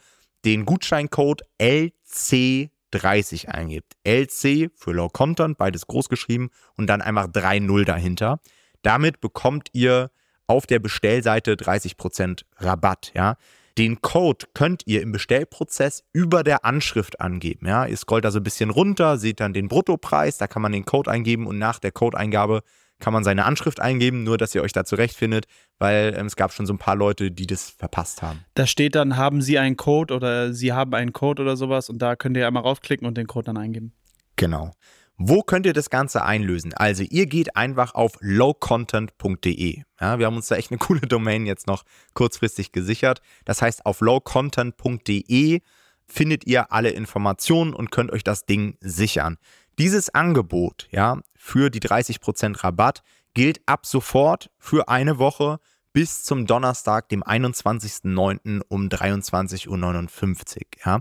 den 0.45 0.65
Gutscheincode 0.65 1.43
LC30 1.61 3.47
eingibt. 3.47 3.93
LC 4.03 4.73
für 4.75 4.91
Low 4.91 5.11
Content, 5.11 5.59
beides 5.59 5.87
groß 5.87 6.09
geschrieben 6.09 6.51
und 6.77 6.89
dann 6.89 7.01
einfach 7.01 7.29
3.0 7.29 7.85
dahinter. 7.85 8.41
Damit 8.83 9.21
bekommt 9.21 9.69
ihr 9.75 10.11
auf 10.49 10.67
der 10.67 10.81
Bestellseite 10.81 11.55
30% 11.55 12.43
Rabatt. 12.57 13.13
Ja, 13.15 13.37
den 13.79 14.01
Code 14.03 14.47
könnt 14.55 14.83
ihr 14.87 15.03
im 15.03 15.13
Bestellprozess 15.13 16.05
über 16.13 16.45
der 16.45 16.65
Anschrift 16.65 17.21
angeben. 17.21 17.67
Ja? 17.67 17.87
Ihr 17.87 17.97
scrollt 17.97 18.25
da 18.25 18.31
so 18.31 18.41
ein 18.41 18.45
bisschen 18.45 18.71
runter, 18.71 19.19
seht 19.19 19.41
dann 19.41 19.53
den 19.53 19.69
Bruttopreis, 19.69 20.39
da 20.39 20.47
kann 20.47 20.63
man 20.63 20.73
den 20.73 20.85
Code 20.85 21.11
eingeben 21.11 21.47
und 21.47 21.59
nach 21.59 21.79
der 21.79 21.93
Codeingabe 21.93 22.63
kann 23.01 23.13
man 23.13 23.25
seine 23.25 23.45
Anschrift 23.45 23.81
eingeben, 23.81 24.23
nur 24.23 24.39
dass 24.39 24.55
ihr 24.55 24.63
euch 24.63 24.73
da 24.73 24.85
zurechtfindet, 24.85 25.47
weil 25.79 26.15
ähm, 26.17 26.27
es 26.27 26.37
gab 26.37 26.53
schon 26.53 26.65
so 26.65 26.73
ein 26.73 26.79
paar 26.79 26.97
Leute, 26.97 27.31
die 27.31 27.47
das 27.47 27.71
verpasst 27.71 28.23
haben. 28.23 28.45
Da 28.55 28.67
steht 28.67 28.95
dann, 28.95 29.17
haben 29.17 29.43
Sie 29.43 29.59
einen 29.59 29.77
Code 29.77 30.15
oder 30.15 30.53
Sie 30.53 30.73
haben 30.73 30.95
einen 30.95 31.13
Code 31.13 31.43
oder 31.43 31.57
sowas 31.57 31.91
und 31.91 31.99
da 31.99 32.17
könnt 32.17 32.37
ihr 32.37 32.47
einmal 32.47 32.63
raufklicken 32.63 33.07
und 33.07 33.19
den 33.19 33.27
Code 33.27 33.47
dann 33.47 33.59
eingeben. 33.59 33.93
Genau. 34.37 34.73
Wo 35.17 35.43
könnt 35.43 35.65
ihr 35.65 35.73
das 35.73 35.91
Ganze 35.91 36.25
einlösen? 36.25 36.75
Also 36.75 37.05
ihr 37.09 37.27
geht 37.27 37.57
einfach 37.57 37.95
auf 37.95 38.17
lowcontent.de. 38.21 39.83
Ja, 40.01 40.19
wir 40.19 40.27
haben 40.27 40.37
uns 40.37 40.49
da 40.49 40.57
echt 40.57 40.73
eine 40.73 40.79
coole 40.81 41.03
Domain 41.03 41.47
jetzt 41.47 41.67
noch 41.67 41.85
kurzfristig 42.15 42.73
gesichert. 42.73 43.21
Das 43.45 43.63
heißt, 43.63 43.87
auf 43.87 44.01
lowcontent.de 44.01 45.61
findet 46.07 46.47
ihr 46.47 46.73
alle 46.73 46.91
Informationen 46.91 47.75
und 47.75 47.91
könnt 47.91 48.11
euch 48.11 48.25
das 48.25 48.45
Ding 48.45 48.77
sichern. 48.81 49.39
Dieses 49.79 50.11
Angebot, 50.15 50.89
ja, 50.91 51.21
für 51.37 51.71
die 51.71 51.81
30% 51.81 52.63
Rabatt 52.63 53.03
gilt 53.35 53.61
ab 53.67 53.87
sofort 53.87 54.51
für 54.59 54.89
eine 54.89 55.19
Woche 55.19 55.59
bis 55.93 56.25
zum 56.25 56.47
Donnerstag, 56.47 57.09
dem 57.09 57.23
21.09. 57.23 58.63
um 58.69 58.89
23.59 58.89 59.69
Uhr. 59.69 60.67
Ja. 60.85 61.01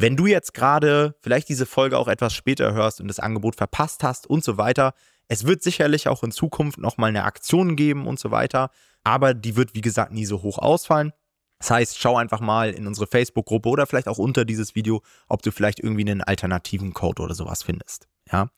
Wenn 0.00 0.14
du 0.14 0.26
jetzt 0.26 0.54
gerade 0.54 1.16
vielleicht 1.22 1.48
diese 1.48 1.66
Folge 1.66 1.98
auch 1.98 2.06
etwas 2.06 2.32
später 2.32 2.72
hörst 2.72 3.00
und 3.00 3.08
das 3.08 3.18
Angebot 3.18 3.56
verpasst 3.56 4.04
hast 4.04 4.28
und 4.28 4.44
so 4.44 4.56
weiter, 4.56 4.94
es 5.26 5.44
wird 5.44 5.60
sicherlich 5.60 6.06
auch 6.06 6.22
in 6.22 6.30
Zukunft 6.30 6.78
nochmal 6.78 7.08
eine 7.08 7.24
Aktion 7.24 7.74
geben 7.74 8.06
und 8.06 8.20
so 8.20 8.30
weiter, 8.30 8.70
aber 9.02 9.34
die 9.34 9.56
wird 9.56 9.74
wie 9.74 9.80
gesagt 9.80 10.12
nie 10.12 10.24
so 10.24 10.42
hoch 10.42 10.58
ausfallen. 10.58 11.12
Das 11.58 11.72
heißt, 11.72 11.98
schau 11.98 12.16
einfach 12.16 12.38
mal 12.38 12.70
in 12.70 12.86
unsere 12.86 13.08
Facebook-Gruppe 13.08 13.68
oder 13.68 13.88
vielleicht 13.88 14.06
auch 14.06 14.18
unter 14.18 14.44
dieses 14.44 14.76
Video, 14.76 15.02
ob 15.26 15.42
du 15.42 15.50
vielleicht 15.50 15.80
irgendwie 15.80 16.08
einen 16.08 16.22
alternativen 16.22 16.94
Code 16.94 17.20
oder 17.20 17.34
sowas 17.34 17.64
findest. 17.64 18.06
Ja. 18.30 18.50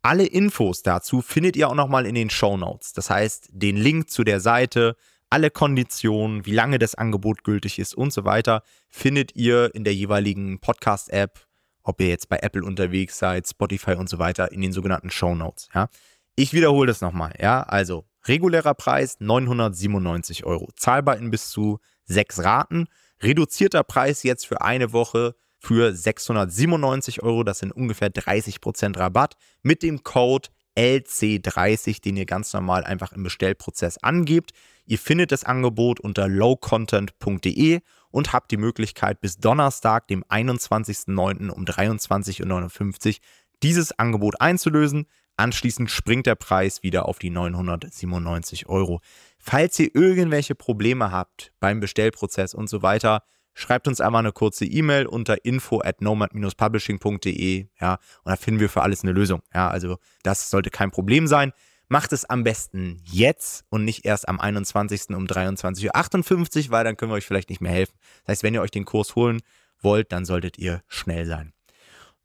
Alle 0.00 0.24
Infos 0.24 0.82
dazu 0.82 1.20
findet 1.20 1.54
ihr 1.56 1.68
auch 1.68 1.74
nochmal 1.74 2.06
in 2.06 2.14
den 2.14 2.30
Show 2.30 2.56
Notes. 2.56 2.94
Das 2.94 3.10
heißt, 3.10 3.50
den 3.52 3.76
Link 3.76 4.08
zu 4.08 4.24
der 4.24 4.40
Seite, 4.40 4.96
alle 5.30 5.50
Konditionen, 5.50 6.46
wie 6.46 6.52
lange 6.52 6.78
das 6.78 6.94
Angebot 6.94 7.44
gültig 7.44 7.78
ist 7.78 7.94
und 7.94 8.12
so 8.12 8.24
weiter, 8.24 8.62
findet 8.88 9.36
ihr 9.36 9.74
in 9.74 9.84
der 9.84 9.94
jeweiligen 9.94 10.60
Podcast-App, 10.60 11.46
ob 11.82 12.00
ihr 12.00 12.08
jetzt 12.08 12.28
bei 12.28 12.38
Apple 12.38 12.64
unterwegs 12.64 13.18
seid, 13.18 13.48
Spotify 13.48 13.92
und 13.92 14.08
so 14.08 14.18
weiter, 14.18 14.52
in 14.52 14.60
den 14.60 14.72
sogenannten 14.72 15.10
Show 15.10 15.34
Notes. 15.34 15.68
Ja. 15.74 15.88
Ich 16.36 16.52
wiederhole 16.52 16.86
das 16.86 17.00
nochmal. 17.00 17.34
Ja. 17.40 17.62
Also 17.62 18.04
regulärer 18.26 18.74
Preis 18.74 19.16
997 19.20 20.44
Euro, 20.44 20.68
zahlbar 20.76 21.16
in 21.16 21.30
bis 21.30 21.50
zu 21.50 21.78
sechs 22.04 22.42
Raten. 22.42 22.86
Reduzierter 23.22 23.82
Preis 23.84 24.22
jetzt 24.22 24.46
für 24.46 24.60
eine 24.60 24.92
Woche 24.92 25.34
für 25.58 25.94
697 25.94 27.22
Euro. 27.22 27.42
Das 27.42 27.58
sind 27.58 27.72
ungefähr 27.72 28.10
30% 28.10 28.98
Rabatt 28.98 29.34
mit 29.62 29.82
dem 29.82 30.04
Code 30.04 30.48
LC30, 30.78 32.00
den 32.00 32.16
ihr 32.16 32.24
ganz 32.24 32.52
normal 32.52 32.84
einfach 32.84 33.12
im 33.12 33.24
Bestellprozess 33.24 33.98
angebt. 33.98 34.52
Ihr 34.86 34.98
findet 34.98 35.32
das 35.32 35.42
Angebot 35.42 35.98
unter 35.98 36.28
lowcontent.de 36.28 37.80
und 38.10 38.32
habt 38.32 38.50
die 38.52 38.56
Möglichkeit 38.56 39.20
bis 39.20 39.38
Donnerstag, 39.38 40.06
dem 40.06 40.22
21.09. 40.24 41.50
um 41.50 41.64
23.59 41.64 43.08
Uhr 43.08 43.14
dieses 43.62 43.98
Angebot 43.98 44.40
einzulösen. 44.40 45.06
Anschließend 45.36 45.90
springt 45.90 46.26
der 46.26 46.36
Preis 46.36 46.82
wieder 46.82 47.06
auf 47.06 47.18
die 47.18 47.30
997 47.30 48.68
Euro. 48.68 49.00
Falls 49.38 49.78
ihr 49.80 49.94
irgendwelche 49.94 50.54
Probleme 50.54 51.10
habt 51.10 51.52
beim 51.58 51.80
Bestellprozess 51.80 52.54
und 52.54 52.68
so 52.68 52.82
weiter, 52.82 53.24
schreibt 53.58 53.88
uns 53.88 54.00
einmal 54.00 54.20
eine 54.20 54.32
kurze 54.32 54.64
E-Mail 54.64 55.06
unter 55.06 55.44
info 55.44 55.80
at 55.82 56.00
nomad-publishing.de, 56.00 57.66
ja, 57.80 57.94
und 57.94 58.30
da 58.30 58.36
finden 58.36 58.60
wir 58.60 58.68
für 58.68 58.82
alles 58.82 59.02
eine 59.02 59.12
Lösung. 59.12 59.42
Ja, 59.52 59.68
also 59.68 59.98
das 60.22 60.48
sollte 60.48 60.70
kein 60.70 60.90
Problem 60.90 61.26
sein. 61.26 61.52
Macht 61.88 62.12
es 62.12 62.24
am 62.24 62.44
besten 62.44 63.02
jetzt 63.04 63.64
und 63.70 63.84
nicht 63.84 64.04
erst 64.04 64.28
am 64.28 64.38
21. 64.38 65.08
um 65.10 65.24
23.58 65.24 66.66
Uhr, 66.66 66.70
weil 66.70 66.84
dann 66.84 66.96
können 66.96 67.10
wir 67.10 67.16
euch 67.16 67.26
vielleicht 67.26 67.50
nicht 67.50 67.60
mehr 67.60 67.72
helfen. 67.72 67.94
Das 68.24 68.34
heißt, 68.34 68.42
wenn 68.42 68.54
ihr 68.54 68.62
euch 68.62 68.70
den 68.70 68.84
Kurs 68.84 69.16
holen 69.16 69.40
wollt, 69.80 70.12
dann 70.12 70.24
solltet 70.24 70.58
ihr 70.58 70.82
schnell 70.86 71.26
sein. 71.26 71.52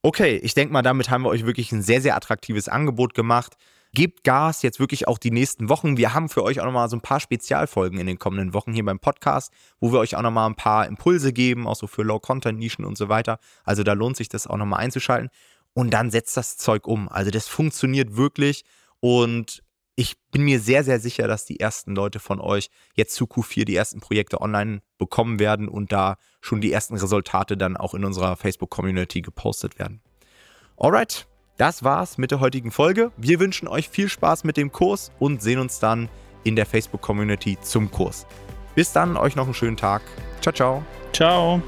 Okay, 0.03 0.35
ich 0.35 0.53
denke 0.53 0.73
mal, 0.73 0.81
damit 0.81 1.09
haben 1.09 1.23
wir 1.23 1.29
euch 1.29 1.45
wirklich 1.45 1.71
ein 1.71 1.81
sehr, 1.81 2.01
sehr 2.01 2.15
attraktives 2.15 2.67
Angebot 2.67 3.13
gemacht. 3.13 3.55
Gebt 3.95 4.23
Gas 4.23 4.63
jetzt 4.63 4.79
wirklich 4.79 5.07
auch 5.07 5.19
die 5.19 5.29
nächsten 5.29 5.69
Wochen. 5.69 5.97
Wir 5.97 6.15
haben 6.15 6.27
für 6.27 6.43
euch 6.43 6.59
auch 6.59 6.65
nochmal 6.65 6.89
so 6.89 6.95
ein 6.95 7.01
paar 7.01 7.19
Spezialfolgen 7.19 7.99
in 7.99 8.07
den 8.07 8.17
kommenden 8.17 8.55
Wochen 8.55 8.73
hier 8.73 8.83
beim 8.83 8.99
Podcast, 8.99 9.53
wo 9.79 9.91
wir 9.91 9.99
euch 9.99 10.15
auch 10.15 10.23
nochmal 10.23 10.49
ein 10.49 10.55
paar 10.55 10.87
Impulse 10.87 11.31
geben, 11.31 11.67
auch 11.67 11.75
so 11.75 11.85
für 11.85 12.01
Low-Content-Nischen 12.01 12.85
und 12.85 12.97
so 12.97 13.07
weiter. 13.07 13.37
Also 13.63 13.83
da 13.83 13.93
lohnt 13.93 14.17
sich 14.17 14.29
das 14.29 14.47
auch 14.47 14.57
nochmal 14.57 14.79
einzuschalten. 14.79 15.29
Und 15.73 15.91
dann 15.91 16.09
setzt 16.09 16.35
das 16.37 16.57
Zeug 16.57 16.87
um. 16.87 17.07
Also 17.07 17.29
das 17.29 17.47
funktioniert 17.47 18.15
wirklich 18.15 18.63
und 18.99 19.63
ich 19.95 20.15
bin 20.31 20.43
mir 20.43 20.59
sehr, 20.59 20.83
sehr 20.83 20.99
sicher, 20.99 21.27
dass 21.27 21.45
die 21.45 21.59
ersten 21.59 21.93
Leute 21.95 22.19
von 22.19 22.41
euch 22.41 22.69
jetzt 22.95 23.13
zu 23.13 23.25
Q4 23.25 23.65
die 23.65 23.75
ersten 23.75 23.99
Projekte 23.99 24.41
online 24.41 24.81
bekommen 24.97 25.37
werden 25.37 25.67
und 25.67 25.91
da 25.91 26.17
schon 26.41 26.61
die 26.61 26.71
ersten 26.71 26.95
Resultate 26.95 27.57
dann 27.57 27.77
auch 27.77 27.93
in 27.93 28.03
unserer 28.03 28.35
Facebook-Community 28.37 29.21
gepostet 29.21 29.77
werden. 29.77 30.01
Alright, 30.77 31.27
das 31.57 31.83
war's 31.83 32.17
mit 32.17 32.31
der 32.31 32.39
heutigen 32.39 32.71
Folge. 32.71 33.11
Wir 33.17 33.39
wünschen 33.39 33.67
euch 33.67 33.89
viel 33.89 34.09
Spaß 34.09 34.43
mit 34.43 34.57
dem 34.57 34.71
Kurs 34.71 35.11
und 35.19 35.41
sehen 35.41 35.59
uns 35.59 35.79
dann 35.79 36.09
in 36.43 36.55
der 36.55 36.65
Facebook-Community 36.65 37.57
zum 37.61 37.91
Kurs. 37.91 38.25
Bis 38.75 38.91
dann, 38.91 39.17
euch 39.17 39.35
noch 39.35 39.45
einen 39.45 39.53
schönen 39.53 39.77
Tag. 39.77 40.01
Ciao, 40.41 40.53
ciao. 40.53 40.83
Ciao. 41.13 41.61